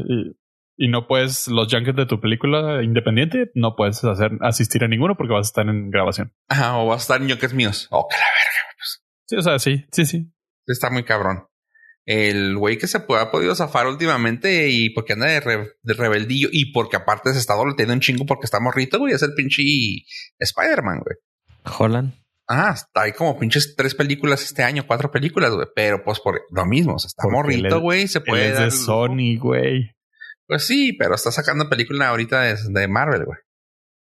y, 0.79 0.89
no 0.89 1.07
puedes, 1.07 1.47
los 1.47 1.73
junkets 1.73 1.97
de 1.97 2.05
tu 2.05 2.19
película 2.19 2.83
independiente, 2.83 3.49
no 3.55 3.75
puedes 3.75 4.03
hacer 4.03 4.29
asistir 4.41 4.83
a 4.83 4.88
ninguno 4.88 5.15
porque 5.15 5.33
vas 5.33 5.47
a 5.47 5.49
estar 5.49 5.67
en 5.67 5.89
grabación. 5.89 6.35
Ajá, 6.49 6.77
o 6.77 6.85
vas 6.88 6.99
a 6.99 7.03
estar 7.03 7.19
en 7.21 7.29
junkets 7.29 7.53
míos. 7.53 7.88
Oh, 7.89 8.07
que 8.07 8.15
la 8.15 8.25
verga, 8.25 8.59
pues. 8.77 9.03
Sí, 9.25 9.35
o 9.38 9.41
sea, 9.41 9.57
sí, 9.57 9.85
sí, 9.91 10.05
sí. 10.05 10.31
Está 10.67 10.91
muy 10.91 11.03
cabrón 11.03 11.47
el 12.08 12.58
güey 12.58 12.78
que 12.78 12.88
se 12.88 13.01
puede, 13.01 13.22
ha 13.22 13.32
podido 13.32 13.53
zafar 13.53 13.86
últimamente 13.86 14.70
y 14.70 14.89
porque 14.91 15.14
anda 15.14 15.28
de, 15.28 15.41
rebeldillo 15.84 16.47
y 16.49 16.72
porque 16.72 16.95
aparte 16.95 17.34
se 17.34 17.39
está 17.39 17.53
doleteando 17.53 17.93
un 17.93 17.99
chingo 17.99 18.26
porque 18.26 18.45
está 18.45 18.62
morrito, 18.62 18.97
güey, 18.97 19.14
es 19.14 19.22
el 19.24 19.34
pinche 19.34 19.62
Spider-Man, 20.39 21.01
güey. 21.03 21.18
Holland. 21.78 22.14
Ah, 22.47 22.72
está 22.74 23.01
hay 23.01 23.12
como 23.12 23.38
pinches 23.38 23.76
tres 23.76 23.93
películas 23.93 24.41
este 24.41 24.64
año, 24.64 24.88
cuatro 24.88 25.12
películas, 25.12 25.51
güey, 25.53 25.68
pero 25.76 26.01
pues 26.01 26.22
por 26.22 26.43
lo 26.49 26.66
mismo, 26.66 26.93
o 26.93 26.99
sea, 26.99 27.10
está 27.10 27.28
morrito, 27.28 27.82
güey, 27.82 28.08
se 28.08 28.22
puede. 28.22 28.53
Es 28.53 28.60
de 28.60 28.72
Sony, 28.72 29.38
güey. 29.38 29.91
Pues 30.47 30.66
sí, 30.66 30.93
pero 30.93 31.16
está 31.16 31.30
sacando 31.30 31.70
película 31.70 32.08
ahorita 32.08 32.55
de, 32.55 32.88
Marvel, 32.88 33.26
güey. 33.26 33.39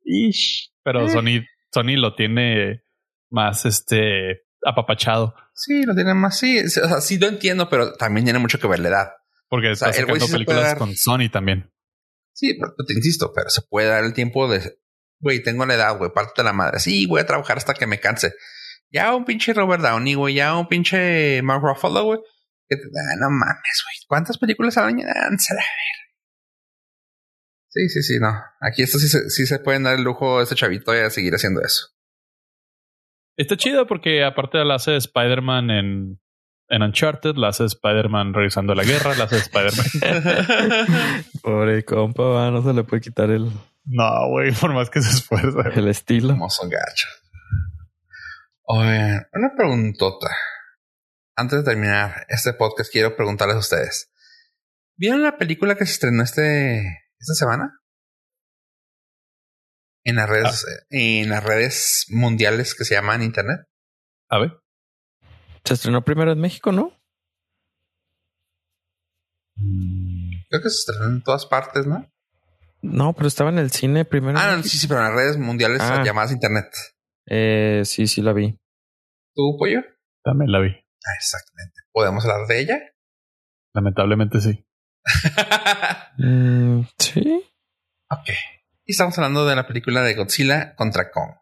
Ish. 0.03 0.73
Pero 0.83 1.07
eh. 1.07 1.11
Sony, 1.11 1.47
Sony 1.73 1.97
lo 1.97 2.17
tiene 2.17 2.83
más 3.31 3.65
este 3.67 4.43
apapachado. 4.65 5.37
Sí, 5.55 5.85
lo 5.85 5.95
tiene 5.95 6.15
más, 6.15 6.39
sí. 6.39 6.59
O 6.59 6.69
sea, 6.69 7.01
sí 7.01 7.19
lo 7.19 7.29
entiendo, 7.29 7.71
pero 7.71 7.95
también 7.95 8.25
tiene 8.25 8.41
mucho 8.41 8.59
que 8.59 8.67
ver 8.67 8.81
la 8.81 8.89
edad. 8.89 9.13
Porque 9.49 9.71
está 9.71 9.93
sacando 9.93 10.27
películas 10.27 10.75
con 10.75 10.95
Sony 10.97 11.31
también. 11.33 11.71
Sí, 12.33 12.55
pero 12.55 12.75
te 12.87 12.93
insisto, 12.93 13.33
pero 13.33 13.49
se 13.49 13.63
puede 13.63 13.87
dar 13.87 14.03
el 14.05 14.13
tiempo 14.13 14.51
de, 14.51 14.79
güey, 15.21 15.43
tengo 15.43 15.65
la 15.65 15.75
edad, 15.75 15.97
güey, 15.97 16.13
parte 16.13 16.43
de 16.43 16.45
la 16.45 16.53
madre. 16.53 16.81
Sí, 16.81 17.07
voy 17.07 17.21
a 17.21 17.27
trabajar 17.27 17.57
hasta 17.57 17.75
que 17.75 17.87
me 17.87 18.01
canse. 18.01 18.35
Ya 18.91 19.15
un 19.15 19.25
pinche 19.25 19.55
Robert 19.55 19.83
Downey, 19.83 20.15
güey, 20.15 20.35
ya 20.35 20.57
un 20.57 20.67
pinche 20.67 21.41
Mark 21.43 21.63
Ruffalo, 21.63 22.05
güey. 22.05 22.19
Ah, 22.71 23.17
no 23.21 23.31
mames, 23.31 23.85
güey. 23.85 23.97
¿Cuántas 24.09 24.39
películas 24.39 24.77
al 24.77 24.87
año? 24.87 25.07
Ah, 25.09 25.27
a 25.27 25.31
ver. 25.31 25.39
Sí, 27.69 27.89
sí, 27.89 28.03
sí, 28.03 28.19
no. 28.19 28.33
Aquí 28.61 28.83
esto 28.83 28.99
sí 28.99 29.09
se, 29.09 29.31
sí 29.31 29.47
se 29.47 29.59
pueden 29.61 29.85
dar 29.85 29.97
el 29.97 30.03
lujo 30.03 30.39
a 30.39 30.43
este 30.43 30.55
chavito 30.55 30.93
de 30.93 31.11
seguir 31.11 31.35
haciendo 31.35 31.61
eso. 31.63 31.89
Está 33.37 33.57
chido 33.57 33.87
porque 33.87 34.24
aparte 34.24 34.64
la 34.64 34.76
hace 34.76 34.93
de 34.93 34.99
Spider-Man 34.99 35.70
en, 35.70 36.20
en 36.68 36.82
Uncharted, 36.82 37.35
la 37.37 37.49
hace 37.49 37.64
de 37.64 37.68
Spider-Man 37.68 38.32
regresando 38.32 38.72
a 38.72 38.76
la 38.76 38.85
guerra, 38.85 39.14
la 39.16 39.24
hace 39.24 39.37
de 39.37 39.43
Spider-Man. 39.43 41.24
Pobre 41.43 41.85
compa, 41.85 42.51
no 42.51 42.62
se 42.62 42.72
le 42.72 42.85
puede 42.85 43.03
quitar 43.03 43.30
el... 43.30 43.51
No, 43.87 44.28
güey, 44.28 44.53
por 44.53 44.72
más 44.72 44.89
que 44.89 45.03
se 45.03 45.11
esfuerza. 45.11 45.68
El 45.74 45.89
estilo. 45.89 46.37
son 46.49 46.70
gacho. 46.70 47.09
Oye, 48.62 49.26
una 49.32 49.53
preguntota. 49.57 50.28
Antes 51.37 51.59
de 51.59 51.64
terminar 51.64 52.24
este 52.28 52.55
podcast, 52.55 52.91
quiero 52.91 53.16
preguntarles 53.16 53.57
a 53.57 53.61
ustedes. 53.61 54.11
¿Vieron 54.97 55.22
la 55.22 55.37
película 55.37 55.74
que 55.74 55.85
se 55.85 55.93
estrenó 55.93 56.22
este, 56.22 56.78
esta 57.18 57.35
semana? 57.35 57.80
En 60.05 60.17
las 60.17 60.29
redes, 60.29 60.67
ah. 60.69 60.85
en 60.91 61.31
las 61.31 61.43
redes 61.43 62.07
mundiales 62.11 62.75
que 62.75 62.85
se 62.85 62.95
llaman 62.95 63.23
Internet. 63.23 63.61
A 64.31 64.39
ver. 64.39 64.61
Se 65.65 65.75
estrenó 65.75 66.05
primero 66.05 66.33
en 66.33 66.41
México, 66.41 66.73
¿no? 66.73 66.93
Creo 69.57 70.63
que 70.63 70.69
se 70.69 70.91
estrenó 70.91 71.07
en 71.07 71.23
todas 71.23 71.47
partes, 71.47 71.87
¿no? 71.87 72.11
No, 72.83 73.15
pero 73.15 73.29
estaba 73.29 73.51
en 73.51 73.59
el 73.59 73.71
cine 73.71 74.05
primero. 74.05 74.39
Ah, 74.39 74.61
sí, 74.63 74.77
sí, 74.77 74.87
pero 74.87 75.01
en 75.01 75.07
las 75.07 75.15
redes 75.15 75.39
mundiales 75.39 75.81
ah. 75.81 76.03
llamadas 76.05 76.33
Internet. 76.33 76.71
Eh, 77.27 77.83
sí, 77.85 78.07
sí 78.07 78.21
la 78.21 78.35
vi. 78.35 78.59
¿Tú, 79.35 79.57
pollo? 79.59 79.81
También 80.23 80.53
la 80.53 80.61
vi. 80.61 80.69
Ah, 80.69 81.15
exactamente. 81.17 81.81
¿Podemos 81.93 82.25
hablar 82.25 82.47
de 82.47 82.61
ella? 82.61 82.79
Lamentablemente 83.75 84.41
sí. 84.41 84.65
Mm, 86.17 86.83
sí. 86.97 87.45
Ok. 88.09 88.31
Y 88.87 88.93
estamos 88.93 89.16
hablando 89.16 89.47
de 89.47 89.57
la 89.57 89.66
película 89.66 90.03
de 90.03 90.14
Godzilla 90.14 90.74
contra 90.76 91.11
Kong. 91.11 91.37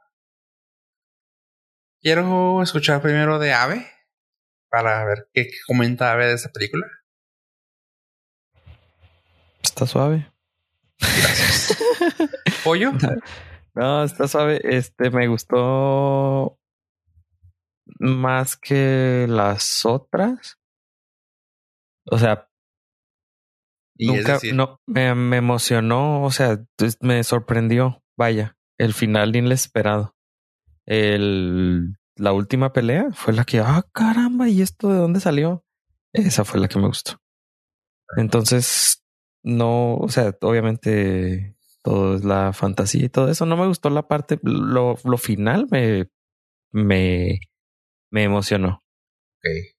Quiero 2.01 2.63
escuchar 2.63 3.03
primero 3.03 3.41
de 3.41 3.53
Ave 3.53 3.91
para 4.69 5.05
ver 5.05 5.29
qué, 5.33 5.51
comenta 5.67 6.13
Ave 6.13 6.29
de 6.29 6.35
esta 6.35 6.51
película. 6.51 6.87
Está 9.61 9.87
suave. 9.87 10.33
Gracias. 10.99 11.79
¿Pollo? 12.65 12.93
No, 13.75 14.05
está 14.05 14.29
suave. 14.29 14.61
Este 14.65 15.11
me 15.11 15.29
gustó 15.29 16.61
más 17.99 18.55
que 18.59 19.25
las 19.27 19.87
otras. 19.87 20.59
O 22.05 22.19
sea, 22.19 22.52
Nunca, 24.07 24.39
no, 24.55 24.81
me, 24.87 25.15
me, 25.15 25.37
emocionó, 25.37 26.23
o 26.23 26.31
sea, 26.31 26.65
me 27.01 27.23
sorprendió, 27.25 28.03
vaya, 28.17 28.57
el 28.79 28.95
final 28.95 29.35
inesperado. 29.37 30.15
El, 30.87 31.97
la 32.17 32.33
última 32.33 32.73
pelea 32.73 33.11
fue 33.13 33.33
la 33.33 33.45
que, 33.45 33.61
ah, 33.61 33.85
caramba, 33.93 34.49
¿y 34.49 34.63
esto 34.63 34.91
de 34.91 34.99
dónde 34.99 35.21
salió? 35.21 35.65
Esa 36.13 36.45
fue 36.45 36.61
la 36.61 36.69
que 36.69 36.79
me 36.79 36.89
gustó. 36.89 37.21
Entonces, 38.17 39.05
no, 39.43 39.97
o 39.97 40.09
sea, 40.09 40.37
obviamente 40.41 41.57
todo 41.83 42.17
es 42.17 42.25
la 42.25 42.53
fantasía 42.53 43.05
y 43.05 43.09
todo 43.09 43.31
eso. 43.31 43.47
No 43.47 43.57
me 43.57 43.67
gustó 43.67 43.91
la 43.91 44.07
parte, 44.07 44.39
lo, 44.43 44.97
lo 45.05 45.19
final 45.19 45.67
me, 45.71 46.09
me, 46.71 47.41
me 48.11 48.25
emocionó. 48.25 48.83
Ok. 49.39 49.77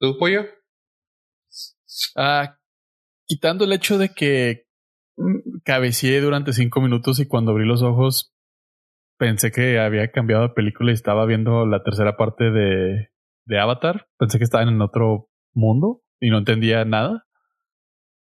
¿Tu 0.00 0.18
pollo? 0.18 0.44
Ah, 2.16 2.55
quitando 3.26 3.64
el 3.64 3.72
hecho 3.72 3.98
de 3.98 4.10
que 4.10 4.66
cabeceé 5.64 6.20
durante 6.20 6.52
cinco 6.52 6.80
minutos 6.80 7.18
y 7.20 7.26
cuando 7.26 7.52
abrí 7.52 7.66
los 7.66 7.82
ojos 7.82 8.34
pensé 9.18 9.50
que 9.50 9.78
había 9.78 10.10
cambiado 10.10 10.42
de 10.42 10.54
película 10.54 10.90
y 10.90 10.94
estaba 10.94 11.24
viendo 11.26 11.66
la 11.66 11.82
tercera 11.82 12.16
parte 12.16 12.50
de, 12.50 13.08
de 13.46 13.58
Avatar. 13.58 14.08
Pensé 14.18 14.38
que 14.38 14.44
estaba 14.44 14.64
en 14.64 14.80
otro 14.80 15.28
mundo 15.54 16.02
y 16.20 16.30
no 16.30 16.38
entendía 16.38 16.84
nada 16.84 17.24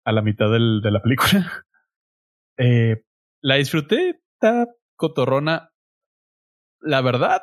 a 0.06 0.12
la 0.12 0.22
mitad 0.22 0.52
del, 0.52 0.82
de 0.82 0.92
la 0.92 1.02
película. 1.02 1.52
Eh, 2.56 3.04
la 3.42 3.56
disfruté, 3.56 4.22
está 4.36 4.68
cotorrona. 4.96 5.72
La 6.82 7.02
verdad, 7.02 7.42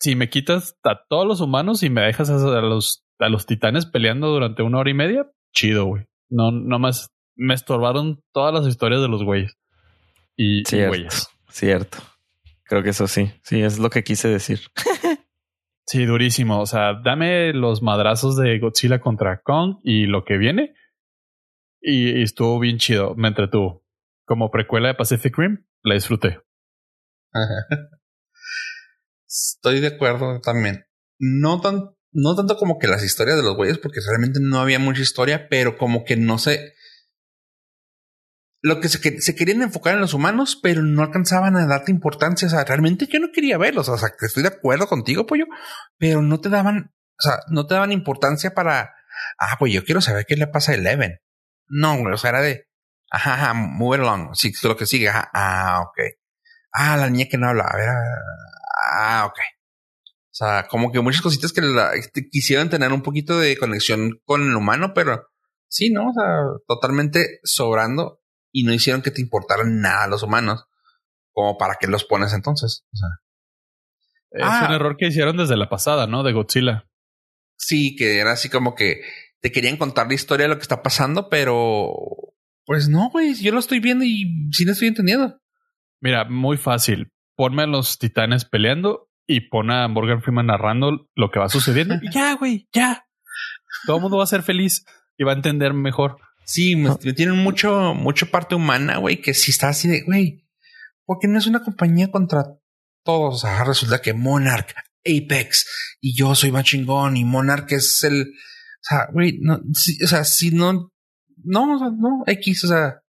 si 0.00 0.16
me 0.16 0.28
quitas 0.28 0.76
a 0.82 1.04
todos 1.08 1.24
los 1.28 1.40
humanos 1.40 1.84
y 1.84 1.90
me 1.90 2.00
dejas 2.00 2.28
a 2.28 2.60
los, 2.60 3.06
a 3.20 3.28
los 3.28 3.46
titanes 3.46 3.86
peleando 3.86 4.26
durante 4.30 4.64
una 4.64 4.78
hora 4.78 4.90
y 4.90 4.94
media, 4.94 5.30
chido, 5.52 5.84
güey. 5.84 6.06
No, 6.28 6.50
no 6.50 6.78
más 6.78 7.10
me 7.36 7.54
estorbaron 7.54 8.22
todas 8.32 8.54
las 8.54 8.66
historias 8.66 9.00
de 9.00 9.08
los 9.08 9.22
güeyes. 9.24 9.56
Y, 10.36 10.62
güeyes. 10.64 11.28
Cierto. 11.48 11.98
Creo 12.64 12.82
que 12.82 12.90
eso 12.90 13.06
sí. 13.06 13.30
Sí, 13.42 13.62
es 13.62 13.78
lo 13.78 13.90
que 13.90 14.04
quise 14.04 14.28
decir. 14.28 14.60
Sí, 15.86 16.06
durísimo. 16.06 16.60
O 16.60 16.66
sea, 16.66 16.94
dame 17.04 17.52
los 17.52 17.82
madrazos 17.82 18.36
de 18.36 18.58
Godzilla 18.58 19.00
contra 19.00 19.42
Kong 19.42 19.80
y 19.82 20.06
lo 20.06 20.24
que 20.24 20.38
viene. 20.38 20.74
Y, 21.80 22.20
y 22.20 22.22
estuvo 22.22 22.58
bien 22.58 22.78
chido. 22.78 23.14
Me 23.16 23.28
entretuvo. 23.28 23.84
Como 24.24 24.50
precuela 24.50 24.88
de 24.88 24.94
Pacific 24.94 25.36
Rim, 25.36 25.66
la 25.82 25.94
disfruté. 25.94 26.40
Estoy 29.28 29.80
de 29.80 29.88
acuerdo 29.88 30.40
también. 30.40 30.86
No 31.18 31.60
tan, 31.60 31.90
no 32.14 32.34
tanto 32.36 32.56
como 32.56 32.78
que 32.78 32.86
las 32.88 33.04
historias 33.04 33.36
de 33.36 33.42
los 33.42 33.56
güeyes, 33.56 33.78
porque 33.78 34.00
realmente 34.06 34.40
no 34.40 34.60
había 34.60 34.78
mucha 34.78 35.02
historia, 35.02 35.48
pero 35.50 35.76
como 35.76 36.04
que 36.04 36.16
no 36.16 36.38
sé. 36.38 36.72
Lo 38.62 38.80
que 38.80 38.88
se, 38.88 39.00
que- 39.00 39.20
se 39.20 39.34
querían 39.34 39.60
enfocar 39.62 39.94
en 39.94 40.00
los 40.00 40.14
humanos, 40.14 40.58
pero 40.62 40.82
no 40.82 41.02
alcanzaban 41.02 41.56
a 41.56 41.66
darte 41.66 41.90
importancia. 41.92 42.48
O 42.48 42.50
sea, 42.50 42.64
realmente 42.64 43.06
yo 43.06 43.20
no 43.20 43.28
quería 43.32 43.58
verlos. 43.58 43.88
O 43.90 43.98
sea, 43.98 44.10
que 44.18 44.26
estoy 44.26 44.42
de 44.42 44.48
acuerdo 44.48 44.86
contigo, 44.86 45.26
pollo, 45.26 45.44
pero 45.98 46.22
no 46.22 46.40
te 46.40 46.48
daban, 46.48 46.94
o 47.18 47.22
sea, 47.22 47.40
no 47.48 47.66
te 47.66 47.74
daban 47.74 47.92
importancia 47.92 48.54
para, 48.54 48.94
ah, 49.38 49.56
pues 49.58 49.72
yo 49.72 49.84
quiero 49.84 50.00
saber 50.00 50.24
qué 50.26 50.36
le 50.36 50.46
pasa 50.46 50.72
a 50.72 50.76
Eleven. 50.76 51.18
No, 51.68 52.00
o 52.02 52.16
sea, 52.16 52.30
era 52.30 52.40
de, 52.40 52.66
ajá, 53.10 53.34
ajá, 53.34 53.54
move 53.54 53.96
along. 53.98 54.34
Sí, 54.34 54.52
lo 54.62 54.76
que 54.76 54.86
sigue, 54.86 55.10
ah, 55.12 55.82
ok. 55.82 55.98
Ah, 56.72 56.96
la 56.96 57.10
niña 57.10 57.26
que 57.30 57.38
no 57.38 57.48
habla, 57.48 57.64
a 57.64 57.76
ver, 57.76 57.88
ah, 58.92 59.26
ok. 59.30 59.38
O 60.34 60.36
sea, 60.36 60.66
como 60.68 60.90
que 60.90 61.00
muchas 61.00 61.22
cositas 61.22 61.52
que 61.52 61.60
la- 61.60 61.92
que 62.12 62.28
quisieran 62.28 62.68
tener 62.68 62.92
un 62.92 63.02
poquito 63.02 63.38
de 63.38 63.56
conexión 63.56 64.20
con 64.24 64.42
el 64.42 64.56
humano, 64.56 64.92
pero 64.92 65.28
sí, 65.68 65.90
¿no? 65.90 66.08
O 66.08 66.12
sea, 66.12 66.24
totalmente 66.66 67.38
sobrando 67.44 68.20
y 68.50 68.64
no 68.64 68.72
hicieron 68.74 69.00
que 69.02 69.12
te 69.12 69.20
importaran 69.22 69.80
nada 69.80 70.08
los 70.08 70.24
humanos. 70.24 70.64
Como 71.32 71.56
para 71.56 71.76
qué 71.80 71.86
los 71.86 72.04
pones 72.04 72.32
entonces. 72.32 72.84
O 72.92 72.96
sea, 72.96 73.08
Es 74.36 74.42
Ah. 74.44 74.66
un 74.68 74.74
error 74.74 74.96
que 74.98 75.06
hicieron 75.06 75.36
desde 75.36 75.56
la 75.56 75.68
pasada, 75.68 76.08
¿no? 76.08 76.24
De 76.24 76.32
Godzilla. 76.32 76.88
sí, 77.56 77.94
que 77.94 78.18
era 78.18 78.32
así 78.32 78.48
como 78.48 78.74
que 78.74 79.00
te 79.40 79.52
querían 79.52 79.76
contar 79.76 80.08
la 80.08 80.14
historia 80.14 80.44
de 80.44 80.48
lo 80.48 80.56
que 80.56 80.62
está 80.62 80.82
pasando, 80.82 81.28
pero 81.28 81.92
pues 82.66 82.88
no, 82.88 83.10
güey, 83.10 83.34
yo 83.34 83.52
lo 83.52 83.60
estoy 83.60 83.78
viendo 83.78 84.04
y 84.04 84.50
sí 84.50 84.64
lo 84.64 84.72
estoy 84.72 84.88
entendiendo. 84.88 85.40
Mira, 86.00 86.24
muy 86.28 86.56
fácil. 86.56 87.12
Ponme 87.36 87.62
a 87.62 87.66
los 87.66 87.98
titanes 87.98 88.44
peleando 88.44 89.08
y 89.26 89.48
pon 89.48 89.70
a 89.70 89.88
Morgan 89.88 90.22
Freeman 90.22 90.46
narrando 90.46 91.08
lo 91.14 91.30
que 91.30 91.38
va 91.38 91.48
sucediendo. 91.48 91.94
Y 92.02 92.10
ya, 92.12 92.34
güey, 92.34 92.68
ya. 92.72 93.06
Todo 93.86 93.96
el 93.96 94.02
mundo 94.02 94.18
va 94.18 94.24
a 94.24 94.28
ser 94.28 94.42
feliz 94.42 94.84
y 95.16 95.24
va 95.24 95.32
a 95.32 95.36
entender 95.36 95.72
mejor. 95.74 96.18
Sí, 96.44 96.76
tienen 97.16 97.38
mucho, 97.38 97.94
mucho 97.94 98.30
parte 98.30 98.54
humana, 98.54 98.98
güey, 98.98 99.20
que 99.22 99.32
si 99.32 99.50
está 99.50 99.68
así 99.70 99.88
de, 99.88 100.02
güey, 100.02 100.44
porque 101.06 101.26
no 101.26 101.38
es 101.38 101.46
una 101.46 101.62
compañía 101.64 102.10
contra 102.10 102.44
todos. 103.02 103.36
O 103.36 103.38
sea, 103.38 103.64
resulta 103.64 104.02
que 104.02 104.12
Monarch, 104.12 104.74
Apex 105.06 105.96
y 106.00 106.14
yo 106.16 106.34
soy 106.34 106.52
más 106.52 106.64
chingón 106.64 107.16
y 107.16 107.24
Monarch 107.24 107.72
es 107.72 108.04
el, 108.04 108.22
o 108.22 108.82
sea, 108.82 109.08
güey, 109.12 109.38
no, 109.40 109.54
o 109.56 110.06
sea, 110.06 110.24
si 110.24 110.50
no, 110.50 110.92
no, 111.42 111.74
o 111.76 111.78
sea, 111.78 111.88
no, 111.90 112.24
X, 112.26 112.64
o 112.64 112.68
sea, 112.68 113.00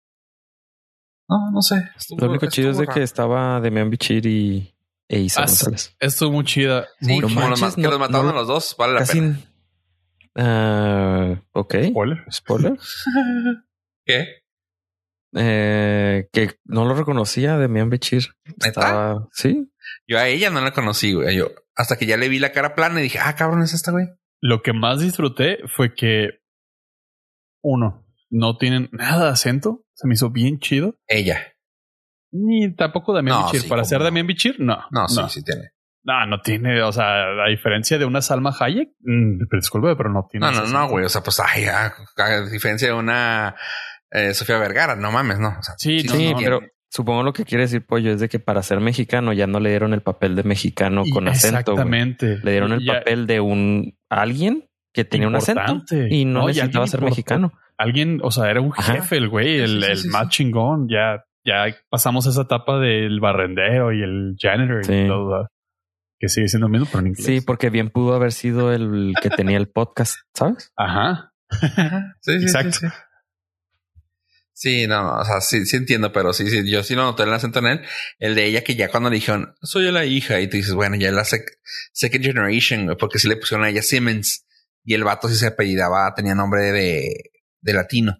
no, 1.28 1.50
no 1.52 1.62
sé. 1.62 1.88
Estuvo- 1.96 2.20
Lo 2.20 2.30
único 2.30 2.46
chido 2.46 2.70
es 2.70 2.78
de 2.78 2.86
que 2.86 3.02
estaba 3.02 3.60
Demian 3.60 3.90
Bichir 3.90 4.26
y 4.26 4.73
e 5.08 5.20
Isa 5.20 5.42
Ah, 5.42 5.46
González. 5.46 5.96
Estuvo 6.00 6.32
muy 6.32 6.44
chida. 6.44 6.86
Sí, 7.00 7.06
Muy 7.20 7.20
no 7.34 7.48
los, 7.50 7.74
que 7.74 7.82
los 7.82 7.98
mataron 7.98 8.26
no- 8.26 8.32
a 8.32 8.34
los 8.34 8.46
dos, 8.48 8.74
vale 8.78 8.94
la 8.94 8.98
Casi. 9.00 9.20
pena. 9.20 9.38
Ah, 10.36 11.42
ok. 11.52 11.74
Spoiler. 11.90 12.24
Spoiler. 12.32 12.72
¿Qué? 14.06 14.26
Eh, 15.36 16.28
que 16.32 16.52
no 16.64 16.84
lo 16.84 16.94
reconocía 16.94 17.58
Demian 17.58 17.90
Bichir. 17.90 18.28
¿Neta? 18.44 18.68
Estaba, 18.68 19.28
sí. 19.32 19.70
Yo 20.06 20.18
a 20.18 20.28
ella 20.28 20.50
no 20.50 20.60
la 20.60 20.72
conocí, 20.72 21.12
güey. 21.12 21.36
Yo, 21.36 21.50
hasta 21.74 21.96
que 21.96 22.06
ya 22.06 22.16
le 22.16 22.28
vi 22.28 22.38
la 22.38 22.52
cara 22.52 22.74
plana 22.74 23.00
y 23.00 23.04
dije, 23.04 23.18
ah, 23.20 23.34
cabrón, 23.34 23.62
es 23.62 23.74
esta, 23.74 23.90
güey. 23.90 24.06
Lo 24.40 24.62
que 24.62 24.72
más 24.72 25.00
disfruté 25.00 25.58
fue 25.74 25.94
que 25.94 26.40
uno, 27.62 28.06
no 28.30 28.56
tienen 28.58 28.88
nada 28.92 29.24
de 29.24 29.30
acento. 29.30 29.84
Se 29.94 30.06
me 30.06 30.14
hizo 30.14 30.30
bien 30.30 30.58
chido. 30.58 30.98
Ella. 31.06 31.53
Ni 32.36 32.74
tampoco 32.74 33.12
Damián 33.14 33.38
No, 33.38 33.44
Bichir. 33.46 33.60
sí, 33.62 33.68
Para 33.68 33.84
ser 33.84 33.98
no. 33.98 34.04
Damián 34.04 34.26
Bichir, 34.26 34.56
no. 34.58 34.78
No, 34.90 35.08
sí, 35.08 35.20
no. 35.20 35.28
sí 35.28 35.42
tiene. 35.44 35.70
No, 36.06 36.26
no 36.26 36.40
tiene, 36.42 36.82
o 36.82 36.92
sea, 36.92 37.44
a 37.44 37.48
diferencia 37.48 37.96
de 37.96 38.04
una 38.04 38.20
Salma 38.20 38.54
Hayek, 38.58 38.88
mm, 39.00 39.44
disculpe, 39.56 39.96
pero 39.96 40.10
no 40.12 40.26
tiene. 40.30 40.44
No, 40.46 40.52
no, 40.52 40.66
no, 40.66 40.88
güey. 40.88 41.04
O 41.04 41.08
sea, 41.08 41.22
pues, 41.22 41.40
ay, 41.40 41.64
a, 41.64 41.94
a 42.16 42.40
diferencia 42.50 42.88
de 42.88 42.94
una 42.94 43.54
eh, 44.10 44.34
Sofía 44.34 44.58
Vergara, 44.58 44.96
no 44.96 45.10
mames, 45.12 45.38
no. 45.38 45.48
O 45.58 45.62
sea, 45.62 45.74
Sí, 45.78 46.02
no, 46.04 46.12
no, 46.12 46.18
sí, 46.18 46.30
no, 46.32 46.38
pero 46.38 46.60
supongo 46.90 47.22
lo 47.22 47.32
que 47.32 47.44
quiere 47.44 47.62
decir 47.64 47.86
Pollo 47.86 48.12
es 48.12 48.20
de 48.20 48.28
que 48.28 48.38
para 48.38 48.62
ser 48.62 48.80
mexicano 48.80 49.32
ya 49.32 49.46
no 49.46 49.60
le 49.60 49.70
dieron 49.70 49.94
el 49.94 50.02
papel 50.02 50.36
de 50.36 50.42
mexicano 50.42 51.02
Y- 51.06 51.10
con 51.10 51.26
acento. 51.26 51.58
Exactamente. 51.58 52.38
Le 52.42 52.50
dieron 52.50 52.72
el 52.72 52.84
ya- 52.84 52.98
papel 52.98 53.26
de 53.26 53.40
un 53.40 53.96
alguien 54.10 54.68
que 54.92 55.04
tenía 55.04 55.26
un 55.28 55.36
acento 55.36 55.82
y 56.10 56.24
no, 56.26 56.40
No, 56.42 56.46
necesitaba 56.48 56.86
ser 56.86 57.00
mexicano. 57.00 57.52
Alguien, 57.78 58.20
o 58.22 58.30
sea, 58.30 58.50
era 58.50 58.60
un 58.60 58.72
Ajá. 58.76 58.92
jefe 58.94 59.16
el 59.16 59.28
güey, 59.30 59.58
el, 59.58 59.80
Sí, 59.80 59.86
sí, 59.86 59.90
el 59.92 59.96
sí, 59.98 60.08
más 60.08 60.22
sí. 60.24 60.28
chingón. 60.30 60.86
Ya, 60.88 61.24
ya 61.44 61.66
pasamos 61.88 62.26
esa 62.26 62.42
etapa 62.42 62.78
del 62.78 63.20
barrendero 63.20 63.92
y 63.92 64.02
el 64.02 64.34
janitor 64.38 64.84
Sí. 64.84 64.92
y 65.04 65.06
todo. 65.08 65.48
Que 66.18 66.28
sigue 66.28 66.48
siendo 66.48 66.68
lo 66.68 66.72
mismo, 66.72 66.86
pero 66.86 67.00
en 67.00 67.06
inglés. 67.08 67.26
Sí, 67.26 67.40
porque 67.40 67.70
bien 67.70 67.90
pudo 67.90 68.14
haber 68.14 68.32
sido 68.32 68.72
el 68.72 69.12
que 69.20 69.30
tenía 69.30 69.56
el 69.58 69.68
podcast, 69.68 70.16
¿sabes? 70.34 70.72
Ajá. 70.76 71.32
Sí, 72.20 72.38
sí, 72.38 72.44
Exacto. 72.44 72.72
sí, 72.72 72.86
sí. 72.88 72.92
Sí, 74.56 74.86
no, 74.86 75.02
no, 75.02 75.18
o 75.20 75.24
sea, 75.24 75.40
sí, 75.40 75.66
sí 75.66 75.76
entiendo, 75.76 76.12
pero 76.12 76.32
sí, 76.32 76.48
sí, 76.48 76.70
yo 76.70 76.84
sí 76.84 76.94
lo 76.94 77.02
noté 77.02 77.24
el 77.24 77.32
acento 77.32 77.58
en 77.58 77.66
él. 77.66 77.80
El 78.20 78.36
de 78.36 78.44
ella 78.46 78.62
que 78.62 78.76
ya 78.76 78.88
cuando 78.88 79.10
le 79.10 79.16
dijeron, 79.16 79.52
soy 79.60 79.90
la 79.90 80.04
hija, 80.04 80.40
y 80.40 80.46
tú 80.48 80.56
dices, 80.56 80.74
bueno, 80.74 80.94
ya 80.94 81.08
es 81.08 81.14
la 81.14 81.24
sec- 81.24 81.58
second 81.92 82.24
generation, 82.24 82.84
güey, 82.84 82.96
porque 82.96 83.18
sí 83.18 83.28
le 83.28 83.36
pusieron 83.36 83.66
a 83.66 83.70
ella 83.70 83.82
Simmons, 83.82 84.46
y 84.84 84.94
el 84.94 85.02
vato 85.02 85.28
sí 85.28 85.34
se 85.34 85.48
apellidaba, 85.48 86.14
tenía 86.14 86.36
nombre 86.36 86.70
de, 86.70 87.32
de 87.62 87.72
latino. 87.74 88.16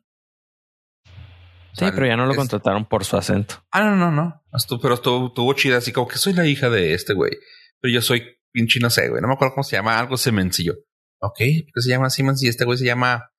O 1.75 1.87
Sí, 1.87 1.87
pero 1.95 2.07
ya 2.07 2.17
no 2.17 2.25
lo 2.27 2.33
es- 2.33 2.37
contrataron 2.39 2.87
por 2.87 3.05
su 3.05 3.17
acento. 3.17 3.57
Ah, 3.73 3.83
no, 3.85 3.97
no, 3.97 4.11
no. 4.11 4.43
Estuvo, 4.53 4.81
pero 4.81 4.95
estuvo, 4.95 5.27
estuvo 5.29 5.53
chida, 5.55 5.79
así 5.79 5.93
como 5.93 6.07
que 6.09 6.17
soy 6.19 6.33
la 6.33 6.47
hija 6.47 6.71
de 6.71 6.95
este 6.95 7.15
güey. 7.15 7.33
Pero 7.81 7.93
yo 7.95 8.01
soy 8.01 8.23
pinche, 8.53 8.79
no 8.81 8.91
sé, 8.91 9.09
güey. 9.09 9.21
No 9.21 9.29
me 9.29 9.35
acuerdo 9.35 9.55
cómo 9.55 9.65
se 9.65 9.77
llama, 9.77 9.99
algo 9.99 10.17
yo, 10.17 10.73
ok, 11.21 11.39
¿por 11.39 11.73
qué 11.75 11.81
se 11.81 11.91
llama 11.91 12.11
Simmons? 12.11 12.43
Y 12.43 12.49
este 12.49 12.65
güey 12.65 12.79
se 12.79 12.85
llama 12.85 13.31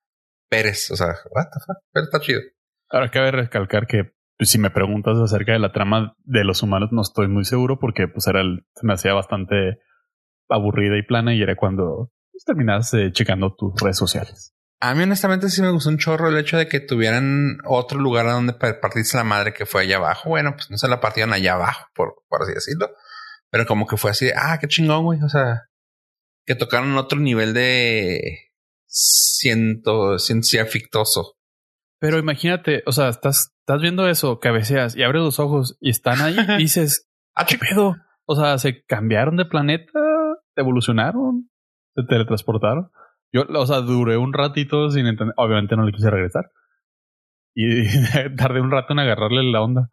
Pérez. 0.49 0.91
O 0.91 0.95
sea, 0.95 1.07
what 1.31 1.45
the 1.45 1.59
fuck? 1.65 1.77
Pero 1.93 2.03
está 2.05 2.19
chido. 2.19 2.41
Ahora 2.89 3.09
cabe 3.09 3.31
recalcar 3.31 3.87
que 3.87 4.11
pues, 4.37 4.49
si 4.49 4.57
me 4.59 4.69
preguntas 4.69 5.17
acerca 5.17 5.53
de 5.53 5.59
la 5.59 5.71
trama 5.71 6.13
de 6.23 6.43
los 6.43 6.61
humanos, 6.61 6.89
no 6.91 7.01
estoy 7.01 7.27
muy 7.27 7.45
seguro 7.45 7.79
porque 7.79 8.07
pues 8.07 8.27
era 8.27 8.41
el, 8.41 8.65
se 8.75 8.85
me 8.85 8.93
hacía 8.93 9.13
bastante 9.13 9.79
aburrida 10.49 10.97
y 10.97 11.03
plana 11.03 11.33
y 11.33 11.41
era 11.41 11.55
cuando 11.55 12.11
pues, 12.31 12.43
terminas 12.43 12.93
eh, 12.93 13.11
checando 13.11 13.55
tus 13.55 13.73
redes 13.81 13.97
sociales. 13.97 14.53
A 14.81 14.93
mí, 14.93 15.03
honestamente, 15.03 15.49
sí 15.49 15.61
me 15.61 15.71
gustó 15.71 15.89
un 15.89 15.97
chorro 15.97 16.27
el 16.29 16.37
hecho 16.37 16.57
de 16.57 16.67
que 16.67 16.79
tuvieran 16.79 17.57
otro 17.65 17.99
lugar 17.99 18.27
a 18.27 18.33
donde 18.33 18.53
pa- 18.53 18.79
partirse 18.79 19.17
la 19.17 19.23
madre 19.23 19.53
que 19.53 19.65
fue 19.65 19.81
allá 19.83 19.97
abajo. 19.97 20.29
Bueno, 20.29 20.53
pues 20.55 20.69
no 20.69 20.77
se 20.77 20.87
la 20.87 20.99
partieron 21.01 21.33
allá 21.33 21.53
abajo, 21.53 21.87
por, 21.95 22.15
por 22.27 22.43
así 22.43 22.53
decirlo. 22.53 22.89
Pero 23.49 23.65
como 23.65 23.87
que 23.87 23.97
fue 23.97 24.11
así 24.11 24.25
de, 24.25 24.33
ah, 24.35 24.57
qué 24.59 24.67
chingón, 24.67 25.03
güey. 25.05 25.21
O 25.23 25.29
sea, 25.29 25.63
que 26.45 26.55
tocaron 26.55 26.95
otro 26.97 27.19
nivel 27.19 27.53
de 27.53 28.51
ciento, 28.87 30.19
ciencia 30.19 30.65
fictoso. 30.65 31.33
Pero 31.99 32.17
imagínate, 32.19 32.83
o 32.85 32.91
sea, 32.91 33.09
estás, 33.09 33.51
estás 33.61 33.81
viendo 33.81 34.07
eso, 34.09 34.39
cabeceas 34.39 34.95
y 34.95 35.03
abres 35.03 35.21
los 35.23 35.39
ojos 35.39 35.77
y 35.79 35.89
están 35.89 36.21
ahí 36.21 36.35
y 36.37 36.57
dices, 36.63 37.07
Ah, 37.35 37.45
¿qué 37.45 37.57
pedo? 37.57 37.95
O 38.25 38.35
sea, 38.35 38.57
se 38.57 38.83
cambiaron 38.85 39.35
de 39.37 39.45
planeta, 39.45 39.99
evolucionaron, 40.55 41.49
se 41.95 42.03
teletransportaron. 42.07 42.91
Yo, 43.35 43.43
o 43.49 43.65
sea, 43.67 43.81
duré 43.81 44.15
un 44.15 44.31
ratito 44.31 44.89
sin 44.91 45.07
entender. 45.07 45.33
Obviamente 45.35 45.75
no 45.75 45.85
le 45.85 45.91
quise 45.91 46.09
regresar. 46.09 46.51
Y 47.53 47.83
tardé 48.37 48.61
un 48.61 48.71
rato 48.71 48.93
en 48.93 48.99
agarrarle 48.99 49.43
la 49.43 49.61
onda. 49.61 49.89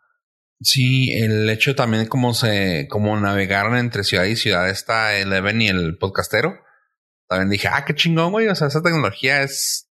Sí, 0.61 1.13
el 1.13 1.51
hecho 1.51 1.75
también 1.75 2.07
como 2.07 2.35
se, 2.35 2.87
como 2.89 3.19
navegaron 3.19 3.77
entre 3.77 4.05
ciudad 4.05 4.25
y 4.25 4.37
ciudad 4.37 4.71
está 4.71 5.17
Eleven 5.19 5.61
y 5.61 5.67
el 5.69 5.99
podcastero. 5.99 6.55
También 7.29 7.51
dije, 7.51 7.67
ah, 7.67 7.85
qué 7.85 7.95
chingón, 7.95 8.31
güey. 8.31 8.47
O 8.47 8.55
sea, 8.55 8.69
esa 8.69 8.81
tecnología 8.81 9.43
es, 9.43 9.91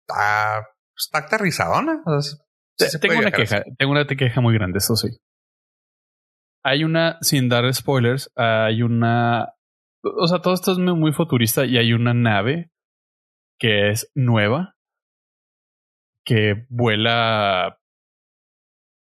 está, 0.00 0.66
está 0.96 1.18
aterrizadona. 1.18 2.02
O 2.06 2.20
sea, 2.20 2.22
sí- 2.22 2.42
sí 2.78 2.90
se 2.90 2.98
tengo 2.98 3.18
una 3.20 3.30
queja, 3.30 3.62
tengo 3.78 3.92
una 3.92 4.04
queja 4.04 4.40
muy 4.40 4.54
grande, 4.54 4.78
eso 4.78 4.96
sí. 4.96 5.08
Hay 6.64 6.82
una, 6.82 7.18
sin 7.20 7.48
dar 7.48 7.72
spoilers, 7.72 8.32
hay 8.34 8.82
una, 8.82 9.53
o 10.04 10.26
sea, 10.28 10.40
todo 10.40 10.54
esto 10.54 10.72
es 10.72 10.78
muy 10.78 11.12
futurista 11.12 11.64
y 11.64 11.78
hay 11.78 11.92
una 11.92 12.14
nave 12.14 12.70
que 13.58 13.90
es 13.90 14.10
nueva, 14.14 14.76
que 16.24 16.66
vuela 16.68 17.80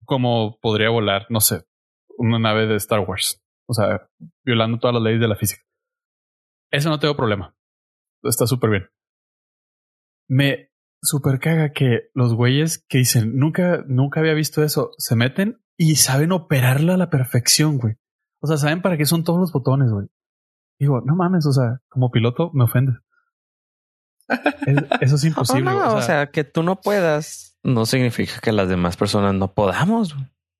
como 0.05 0.57
podría 0.59 0.89
volar, 0.89 1.27
no 1.29 1.41
sé, 1.41 1.65
una 2.17 2.39
nave 2.39 2.65
de 2.65 2.75
Star 2.75 3.01
Wars. 3.01 3.43
O 3.67 3.73
sea, 3.73 4.09
violando 4.45 4.79
todas 4.79 4.93
las 4.93 5.03
leyes 5.03 5.19
de 5.19 5.27
la 5.27 5.35
física. 5.35 5.61
Eso 6.71 6.89
no 6.89 6.99
tengo 6.99 7.15
problema. 7.15 7.55
Está 8.23 8.47
súper 8.47 8.69
bien. 8.69 8.89
Me 10.29 10.71
super 11.01 11.39
caga 11.39 11.71
que 11.73 12.09
los 12.13 12.33
güeyes 12.33 12.83
que 12.87 12.99
dicen 12.99 13.37
nunca, 13.37 13.83
nunca 13.87 14.19
había 14.19 14.33
visto 14.33 14.63
eso, 14.63 14.91
se 14.97 15.15
meten 15.15 15.61
y 15.77 15.95
saben 15.95 16.31
operarla 16.31 16.95
a 16.95 16.97
la 16.97 17.09
perfección, 17.09 17.77
güey. 17.77 17.95
O 18.41 18.47
sea, 18.47 18.57
saben 18.57 18.81
para 18.81 18.97
qué 18.97 19.05
son 19.05 19.23
todos 19.23 19.39
los 19.39 19.51
botones, 19.51 19.91
güey. 19.91 20.07
Digo, 20.79 21.01
no 21.01 21.15
mames, 21.15 21.45
o 21.45 21.53
sea, 21.53 21.79
como 21.89 22.11
piloto 22.11 22.51
me 22.53 22.65
ofende. 22.65 22.93
eso 25.01 25.15
es 25.15 25.23
imposible. 25.23 25.71
Oh, 25.71 25.73
no, 25.73 25.95
o, 25.95 26.01
sea, 26.01 26.27
que 26.27 26.43
tú 26.43 26.63
no 26.63 26.81
puedas 26.81 27.47
no 27.63 27.85
significa 27.85 28.39
que 28.41 28.51
las 28.51 28.69
demás 28.69 28.97
personas 28.97 29.33
no 29.33 29.53
podamos. 29.53 30.15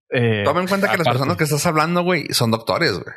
Eh, 0.10 0.44
Toma 0.44 0.62
en 0.62 0.68
cuenta 0.68 0.90
que 0.90 0.98
las 0.98 1.08
personas 1.08 1.38
que 1.38 1.46
estás 1.46 1.66
hablando, 1.66 2.04
güey, 2.04 2.28
son 2.32 2.52
doctores, 2.52 2.94
güey. 2.94 3.16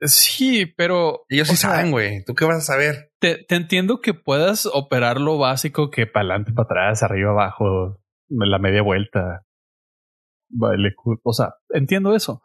Sí, 0.00 0.66
pero 0.66 1.24
ellos 1.28 1.48
sí 1.48 1.56
saben, 1.56 1.90
güey. 1.90 2.24
¿Tú 2.24 2.34
qué 2.34 2.44
vas 2.44 2.56
a 2.56 2.72
saber? 2.72 3.12
Te, 3.20 3.44
te 3.44 3.54
entiendo 3.54 4.00
que 4.00 4.14
puedas 4.14 4.66
operar 4.66 5.20
lo 5.20 5.38
básico 5.38 5.90
que 5.90 6.06
para 6.06 6.24
adelante, 6.24 6.52
para 6.52 6.64
atrás, 6.64 7.02
arriba, 7.02 7.30
abajo, 7.30 8.00
la 8.28 8.58
media 8.58 8.82
vuelta. 8.82 9.44
O 11.22 11.32
sea, 11.32 11.54
entiendo 11.70 12.14
eso. 12.16 12.42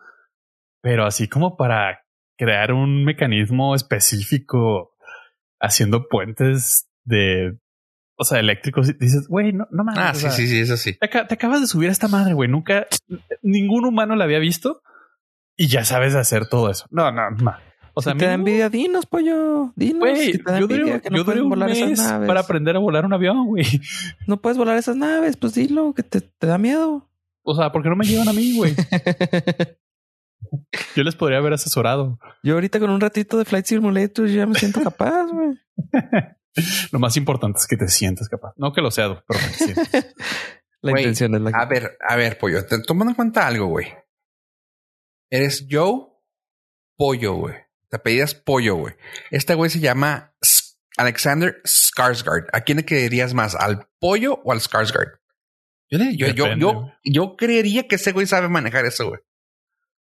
Pero 0.81 1.05
así 1.05 1.27
como 1.27 1.57
para 1.57 2.03
crear 2.37 2.71
un 2.71 3.03
mecanismo 3.03 3.75
específico 3.75 4.95
haciendo 5.59 6.07
puentes 6.07 6.87
de, 7.03 7.57
o 8.15 8.23
sea, 8.23 8.39
eléctricos, 8.39 8.97
dices, 8.99 9.27
güey, 9.27 9.53
no, 9.53 9.67
no 9.71 9.83
mames. 9.83 9.99
Ah, 9.99 10.13
sí, 10.13 10.29
sí, 10.29 10.47
sí, 10.47 10.59
eso 10.59 10.77
sí. 10.77 10.93
Te, 10.99 11.07
te, 11.07 11.33
acabas 11.33 11.61
de 11.61 11.67
subir 11.67 11.89
a 11.89 11.91
esta 11.91 12.07
madre, 12.07 12.33
güey. 12.33 12.49
Nunca, 12.49 12.87
ningún 13.41 13.85
humano 13.85 14.15
la 14.15 14.23
había 14.23 14.39
visto 14.39 14.81
y 15.55 15.67
ya 15.67 15.83
sabes 15.85 16.15
hacer 16.15 16.47
todo 16.47 16.69
eso. 16.69 16.85
No, 16.89 17.11
no, 17.11 17.31
no. 17.31 17.55
O 17.93 18.01
sea, 18.03 18.13
si 18.13 18.19
te 18.19 18.25
da 18.25 18.33
envidia, 18.33 18.69
dinos, 18.69 19.07
pollo. 19.07 19.73
Dinos. 19.75 20.01
Güey, 20.01 20.33
yo 20.59 20.67
duré, 20.67 21.01
no 21.09 21.33
yo 21.33 21.43
un 21.43 21.49
volar 21.49 21.69
mes 21.69 21.79
esas 21.79 22.11
naves. 22.11 22.27
para 22.27 22.41
aprender 22.41 22.75
a 22.75 22.79
volar 22.79 23.05
un 23.05 23.13
avión, 23.13 23.47
güey. 23.47 23.65
No 24.27 24.37
puedes 24.39 24.55
volar 24.55 24.77
esas 24.77 24.95
naves, 24.95 25.35
pues 25.35 25.55
dilo, 25.55 25.95
que 25.95 26.03
te, 26.03 26.21
te 26.21 26.45
da 26.45 26.59
miedo. 26.59 27.09
O 27.41 27.55
sea, 27.55 27.71
¿por 27.71 27.81
qué 27.81 27.89
no 27.89 27.95
me 27.95 28.05
llevan 28.05 28.29
a 28.29 28.33
mí, 28.33 28.55
güey? 28.55 28.75
yo 30.95 31.03
les 31.03 31.15
podría 31.15 31.39
haber 31.39 31.53
asesorado. 31.53 32.19
Yo 32.43 32.55
ahorita 32.55 32.79
con 32.79 32.89
un 32.89 33.01
ratito 33.01 33.37
de 33.37 33.45
Flight 33.45 33.65
Simulator 33.65 34.27
ya 34.27 34.45
me 34.45 34.55
siento 34.55 34.81
capaz, 34.81 35.25
güey. 35.25 35.57
lo 36.91 36.99
más 36.99 37.17
importante 37.17 37.59
es 37.59 37.67
que 37.67 37.77
te 37.77 37.87
sientas 37.87 38.29
capaz. 38.29 38.53
No 38.57 38.73
que 38.73 38.81
lo 38.81 38.91
sea, 38.91 39.23
pero 39.27 39.39
que 39.39 39.53
sientas. 39.53 39.89
la 40.81 40.91
intención 40.91 41.35
es 41.35 41.41
la 41.41 41.51
A 41.53 41.65
ver, 41.65 41.97
a 42.07 42.15
ver, 42.15 42.37
pollo, 42.37 42.65
te, 42.65 42.81
tomando 42.81 43.11
en 43.11 43.15
cuenta 43.15 43.47
algo, 43.47 43.67
güey. 43.67 43.87
Eres 45.29 45.67
Joe 45.69 46.07
Pollo, 46.97 47.35
güey. 47.35 47.55
Te 47.89 47.99
pedías 47.99 48.33
Pollo, 48.33 48.75
güey. 48.75 48.95
Este 49.31 49.53
güey 49.53 49.69
se 49.69 49.79
llama 49.79 50.35
Alexander 50.97 51.61
Skarsgård. 51.63 52.47
¿A 52.51 52.61
quién 52.61 52.77
le 52.77 52.85
querías 52.85 53.33
más? 53.33 53.55
¿Al 53.55 53.87
Pollo 53.99 54.41
o 54.43 54.51
al 54.51 54.59
Skarsgård? 54.59 55.19
Yo, 55.89 55.99
yo, 55.99 56.27
yo, 56.27 56.55
yo, 56.57 56.91
yo, 57.05 57.35
creería 57.37 57.87
que 57.87 57.95
ese 57.95 58.11
güey 58.11 58.27
sabe 58.27 58.49
manejar 58.49 58.85
eso, 58.85 59.07
güey. 59.07 59.21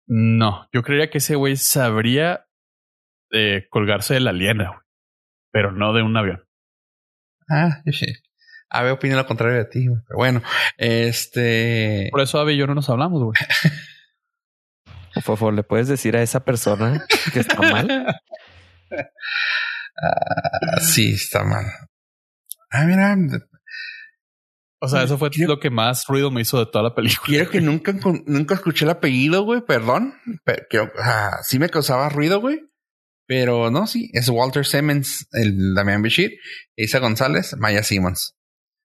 No, 0.08 0.68
yo 0.72 0.84
creería 0.84 1.10
que 1.10 1.18
ese 1.18 1.36
güey 1.36 1.58
sabría 1.58 2.48
eh, 3.32 3.68
colgarse 3.70 4.14
de 4.14 4.20
la 4.20 4.32
liena, 4.32 4.70
güey. 4.70 4.80
Pero 5.52 5.72
no 5.72 5.94
de 5.94 6.04
un 6.04 6.16
avión. 6.16 6.44
Ah, 7.50 7.82
sí. 7.92 8.08
Ave 8.70 8.92
opina 8.92 9.16
lo 9.16 9.26
contrario 9.26 9.58
de 9.58 9.66
ti, 9.66 9.88
güey. 9.88 10.02
Pero 10.08 10.18
bueno, 10.18 10.42
este. 10.78 12.10
Por 12.12 12.22
eso 12.22 12.40
Ave 12.40 12.54
y 12.54 12.58
yo 12.58 12.68
no 12.68 12.76
nos 12.76 12.90
hablamos, 12.90 13.24
güey. 13.24 13.36
Por 15.14 15.38
favor, 15.38 15.54
¿le 15.54 15.64
puedes 15.64 15.88
decir 15.88 16.18
a 16.18 16.22
esa 16.22 16.44
persona 16.44 17.06
que 17.34 17.40
está 17.40 17.62
mal? 17.62 18.22
Ah, 19.98 20.82
sí, 20.82 21.14
está 21.14 21.46
mal. 21.46 21.66
Ah, 22.70 22.84
mira. 22.84 23.16
O 24.82 24.88
sea, 24.88 25.04
eso 25.04 25.18
fue 25.18 25.30
lo 25.48 25.60
que 25.60 25.70
más 25.70 26.06
ruido 26.06 26.30
me 26.32 26.42
hizo 26.42 26.60
de 26.60 26.66
toda 26.66 26.84
la 26.84 26.96
película. 26.96 27.26
Quiero 27.26 27.50
que 27.50 27.62
nunca, 27.62 27.94
nunca 28.26 28.56
escuché 28.56 28.86
el 28.86 28.92
apellido, 28.92 29.44
güey, 29.44 29.62
perdón. 29.62 30.14
Pero, 30.44 30.92
sí 31.44 31.60
me 31.60 31.70
causaba 31.70 32.10
ruido, 32.10 32.42
güey. 32.42 32.62
Pero 33.28 33.72
no, 33.72 33.88
sí, 33.88 34.12
es 34.14 34.30
Walter 34.30 34.66
Simmons, 34.66 35.28
el 35.32 35.74
Damián 35.74 36.04
Bashir, 36.04 36.32
Isa 36.76 37.00
González, 37.00 37.56
Maya 37.58 37.82
Simmons. 37.82 38.36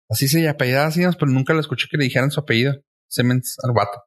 Así 0.08 0.28
se 0.28 0.48
apellidaba 0.48 0.90
Simmons, 0.90 1.16
pero 1.16 1.30
nunca 1.30 1.52
lo 1.52 1.60
escuché 1.60 1.86
que 1.90 1.98
le 1.98 2.04
dijeran 2.04 2.30
su 2.30 2.40
apellido. 2.40 2.74
Simmons 3.08 3.56
al 3.62 3.74
vato. 3.74 4.02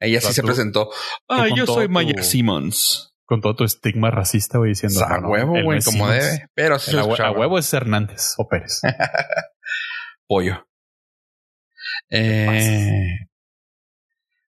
Ella 0.00 0.20
sí 0.20 0.32
se 0.32 0.42
presentó. 0.42 0.90
Ah, 1.28 1.46
yo 1.54 1.66
soy 1.66 1.88
Maya 1.88 2.22
Simmons. 2.22 3.14
Con 3.24 3.40
todo 3.40 3.54
tu 3.54 3.64
estigma 3.64 4.10
racista, 4.10 4.58
güey, 4.58 4.70
diciendo. 4.70 5.04
a 5.04 5.20
huevo, 5.20 5.62
güey, 5.62 5.80
como 5.82 6.08
debe. 6.08 6.46
Pero 6.54 6.78
sí 6.78 6.92
se 6.92 6.98
A 6.98 7.30
huevo 7.30 7.58
es 7.58 7.72
Hernández 7.72 8.34
o 8.38 8.48
Pérez. 8.48 8.80
Pollo. 10.26 10.67
Eh, 12.10 13.28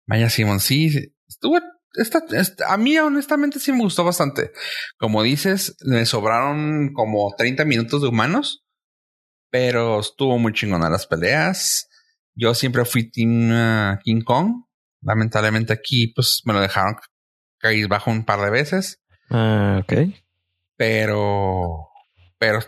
Maya 0.06 0.30
Simmons, 0.30 0.62
sí. 0.62 1.14
Estuvo. 1.28 1.58
Esta, 1.94 2.22
a 2.68 2.76
mí, 2.76 2.96
honestamente, 2.98 3.58
sí 3.58 3.72
me 3.72 3.82
gustó 3.82 4.04
bastante. 4.04 4.52
Como 4.96 5.24
dices, 5.24 5.76
me 5.84 6.06
sobraron 6.06 6.92
como 6.92 7.34
30 7.36 7.64
minutos 7.64 8.02
de 8.02 8.08
humanos, 8.08 8.64
pero 9.50 9.98
estuvo 9.98 10.38
muy 10.38 10.52
chingona 10.52 10.88
las 10.88 11.08
peleas. 11.08 11.88
Yo 12.34 12.54
siempre 12.54 12.84
fui 12.84 13.10
Team 13.10 13.50
uh, 13.50 13.98
King 14.04 14.22
Kong 14.22 14.52
Lamentablemente 15.02 15.72
aquí, 15.72 16.08
pues 16.08 16.42
me 16.44 16.52
lo 16.52 16.60
dejaron 16.60 16.96
caer 17.58 17.88
bajo 17.88 18.10
un 18.10 18.24
par 18.24 18.40
de 18.40 18.50
veces. 18.50 19.00
Ah, 19.30 19.80
ok. 19.82 20.14
Pero, 20.76 21.88
pero 22.38 22.60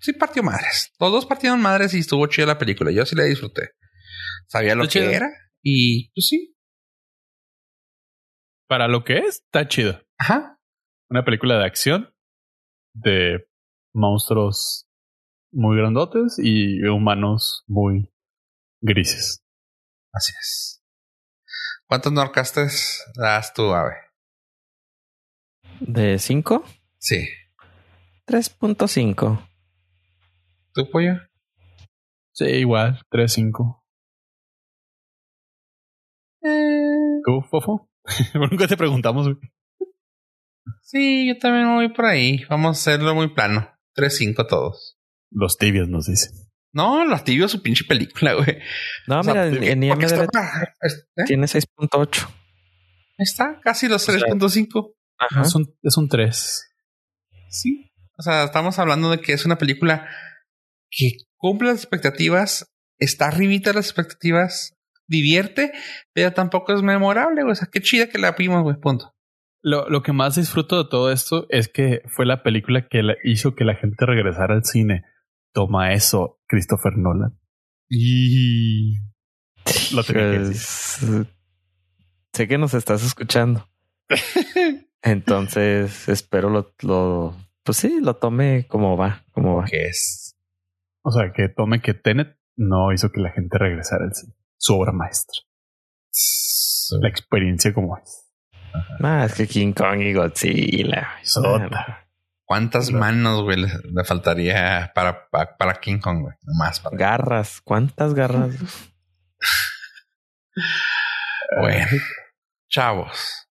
sí 0.00 0.12
partió 0.12 0.42
madres. 0.42 0.92
Los 0.98 1.12
dos 1.12 1.26
partieron 1.26 1.60
madres 1.60 1.94
y 1.94 2.00
estuvo 2.00 2.26
chida 2.26 2.46
la 2.46 2.58
película. 2.58 2.90
Yo 2.90 3.06
sí 3.06 3.14
la 3.14 3.24
disfruté. 3.24 3.70
Sabía 4.48 4.74
lo 4.74 4.86
que 4.86 5.14
era 5.14 5.28
y 5.62 6.10
pues 6.12 6.28
sí. 6.28 6.56
Para 8.68 8.88
lo 8.88 9.04
que 9.04 9.18
es, 9.18 9.42
está 9.42 9.68
chido. 9.68 10.00
Ajá. 10.18 10.58
Una 11.10 11.24
película 11.24 11.58
de 11.58 11.66
acción 11.66 12.14
de 12.94 13.46
monstruos 13.94 14.88
muy 15.52 15.76
grandotes 15.76 16.38
y 16.42 16.82
humanos 16.86 17.64
muy 17.66 18.10
grises. 18.80 19.44
Así 20.12 20.32
es. 20.40 20.82
¿Cuántos 21.86 22.12
Norcastes 22.12 23.04
das 23.14 23.52
tú, 23.52 23.74
Ave? 23.74 23.94
¿De 25.80 26.18
5? 26.18 26.64
Sí. 26.98 27.28
3.5. 28.26 29.48
¿Tu 30.74 30.90
pollo? 30.90 31.14
Sí, 32.32 32.46
igual, 32.46 33.02
3.5. 33.10 33.81
Eh... 36.42 37.20
¿Tú, 37.24 37.42
Fofo? 37.50 37.88
Nunca 38.34 38.66
te 38.66 38.76
preguntamos. 38.76 39.28
Sí, 40.80 41.28
yo 41.28 41.38
también 41.38 41.74
voy 41.74 41.92
por 41.92 42.06
ahí. 42.06 42.44
Vamos 42.48 42.76
a 42.76 42.80
hacerlo 42.80 43.14
muy 43.14 43.32
plano. 43.34 43.68
3.5 43.96 44.46
todos. 44.48 44.98
Los 45.30 45.56
tibios 45.56 45.88
nos 45.88 46.06
dicen. 46.06 46.32
No, 46.72 47.04
los 47.04 47.24
tibios 47.24 47.50
su 47.50 47.62
pinche 47.62 47.84
película, 47.84 48.34
güey. 48.34 48.58
No, 49.06 49.22
mira, 49.22 49.46
en 49.46 49.82
IMDb 49.82 50.22
¿eh? 50.22 51.24
tiene 51.26 51.46
6.8. 51.46 52.28
Está 53.18 53.60
casi 53.62 53.88
los 53.88 54.08
3.5. 54.08 54.94
Ajá. 55.18 55.42
Es 55.42 55.54
un, 55.54 55.74
es 55.82 55.96
un 55.96 56.08
3. 56.08 56.64
Sí. 57.50 57.92
O 58.16 58.22
sea, 58.22 58.44
estamos 58.44 58.78
hablando 58.78 59.10
de 59.10 59.20
que 59.20 59.32
es 59.32 59.44
una 59.44 59.58
película 59.58 60.08
que 60.90 61.16
cumple 61.36 61.68
las 61.68 61.78
expectativas, 61.78 62.72
está 62.98 63.28
arribita 63.28 63.72
las 63.72 63.86
expectativas, 63.86 64.74
divierte, 65.06 65.72
pero 66.12 66.32
tampoco 66.32 66.74
es 66.74 66.82
memorable, 66.82 67.42
güey. 67.42 67.52
O 67.52 67.54
sea, 67.54 67.68
qué 67.70 67.80
chida 67.80 68.08
que 68.08 68.18
la 68.18 68.32
vimos, 68.32 68.62
güey, 68.62 68.76
punto. 68.76 69.14
Lo, 69.62 69.88
lo 69.88 70.02
que 70.02 70.12
más 70.12 70.34
disfruto 70.34 70.82
de 70.82 70.88
todo 70.90 71.12
esto 71.12 71.46
es 71.48 71.68
que 71.68 72.02
fue 72.08 72.26
la 72.26 72.42
película 72.42 72.88
que 72.88 73.02
hizo 73.24 73.54
que 73.54 73.64
la 73.64 73.76
gente 73.76 74.06
regresara 74.06 74.54
al 74.54 74.64
cine. 74.64 75.04
Toma 75.52 75.92
eso, 75.92 76.40
Christopher 76.48 76.96
Nolan. 76.96 77.38
Y 77.88 78.96
lo 79.94 80.02
pues, 80.02 81.04
Sé 82.32 82.48
que 82.48 82.58
nos 82.58 82.74
estás 82.74 83.04
escuchando. 83.04 83.68
Entonces 85.02 86.08
espero 86.08 86.48
lo, 86.48 86.72
lo, 86.82 87.36
pues 87.62 87.76
sí, 87.78 88.00
lo 88.00 88.16
tome 88.16 88.66
como 88.68 88.96
va, 88.96 89.24
como 89.32 89.56
va. 89.56 89.64
¿Qué 89.66 89.86
es? 89.86 90.36
O 91.02 91.10
sea, 91.10 91.32
que 91.32 91.48
tome 91.48 91.82
que 91.82 91.94
Tenet 91.94 92.38
no 92.56 92.92
hizo 92.92 93.10
que 93.10 93.20
la 93.20 93.32
gente 93.32 93.58
regresara 93.58 94.04
al 94.04 94.14
cine. 94.14 94.34
Su 94.62 94.78
obra 94.78 94.92
maestra. 94.92 95.40
La 97.00 97.08
experiencia 97.08 97.74
como 97.74 97.98
es. 97.98 98.32
Más 99.00 99.34
que 99.34 99.48
King 99.48 99.72
Kong 99.72 100.00
y 100.02 100.14
Godzilla. 100.14 101.18
¿Cuántas 102.44 102.92
manos, 102.92 103.42
güey, 103.42 103.56
le, 103.56 104.04
faltaría 104.04 104.92
para, 104.94 105.28
para, 105.28 105.80
King 105.80 105.98
Kong, 105.98 106.22
güey? 106.22 106.36
Más 106.56 106.78
para... 106.78 106.96
Garras. 106.96 107.60
¿Cuántas 107.60 108.14
garras? 108.14 108.54
bueno, 111.60 111.90
chavos. 112.68 113.48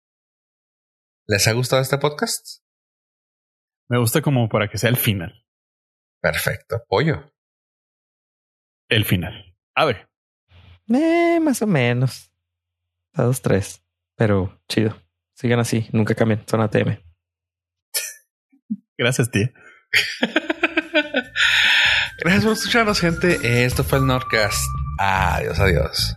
¿Les 1.27 1.49
ha 1.49 1.53
gustado 1.53 1.83
este 1.83 1.99
podcast? 1.99 2.63
Me 3.89 3.99
gusta 3.99 4.23
como 4.23 4.49
para 4.49 4.69
que 4.69 4.79
sea 4.79 4.91
el 4.91 4.97
final. 4.97 5.45
Perfecto. 6.21 6.77
Apoyo. 6.77 7.33
el 8.89 9.05
final. 9.05 9.57
A 9.75 9.87
ver. 9.87 10.10
Eh, 10.95 11.41
más 11.41 11.63
o 11.63 11.67
menos. 11.67 12.31
A 13.15 13.23
dos, 13.23 13.41
tres. 13.43 13.83
Pero 14.17 14.61
chido. 14.69 14.97
Sigan 15.35 15.61
así. 15.61 15.89
Nunca 15.93 16.15
cambien. 16.15 16.43
Son 16.47 16.61
ATM. 16.61 16.99
Gracias, 18.99 19.31
tía. 19.31 19.51
Gracias 22.19 22.45
por 22.45 22.53
escucharnos, 22.53 23.01
gente. 23.01 23.65
Esto 23.65 23.83
fue 23.83 23.99
el 23.99 24.07
Nordcast. 24.07 24.63
Adiós, 24.99 25.59
adiós. 25.59 26.15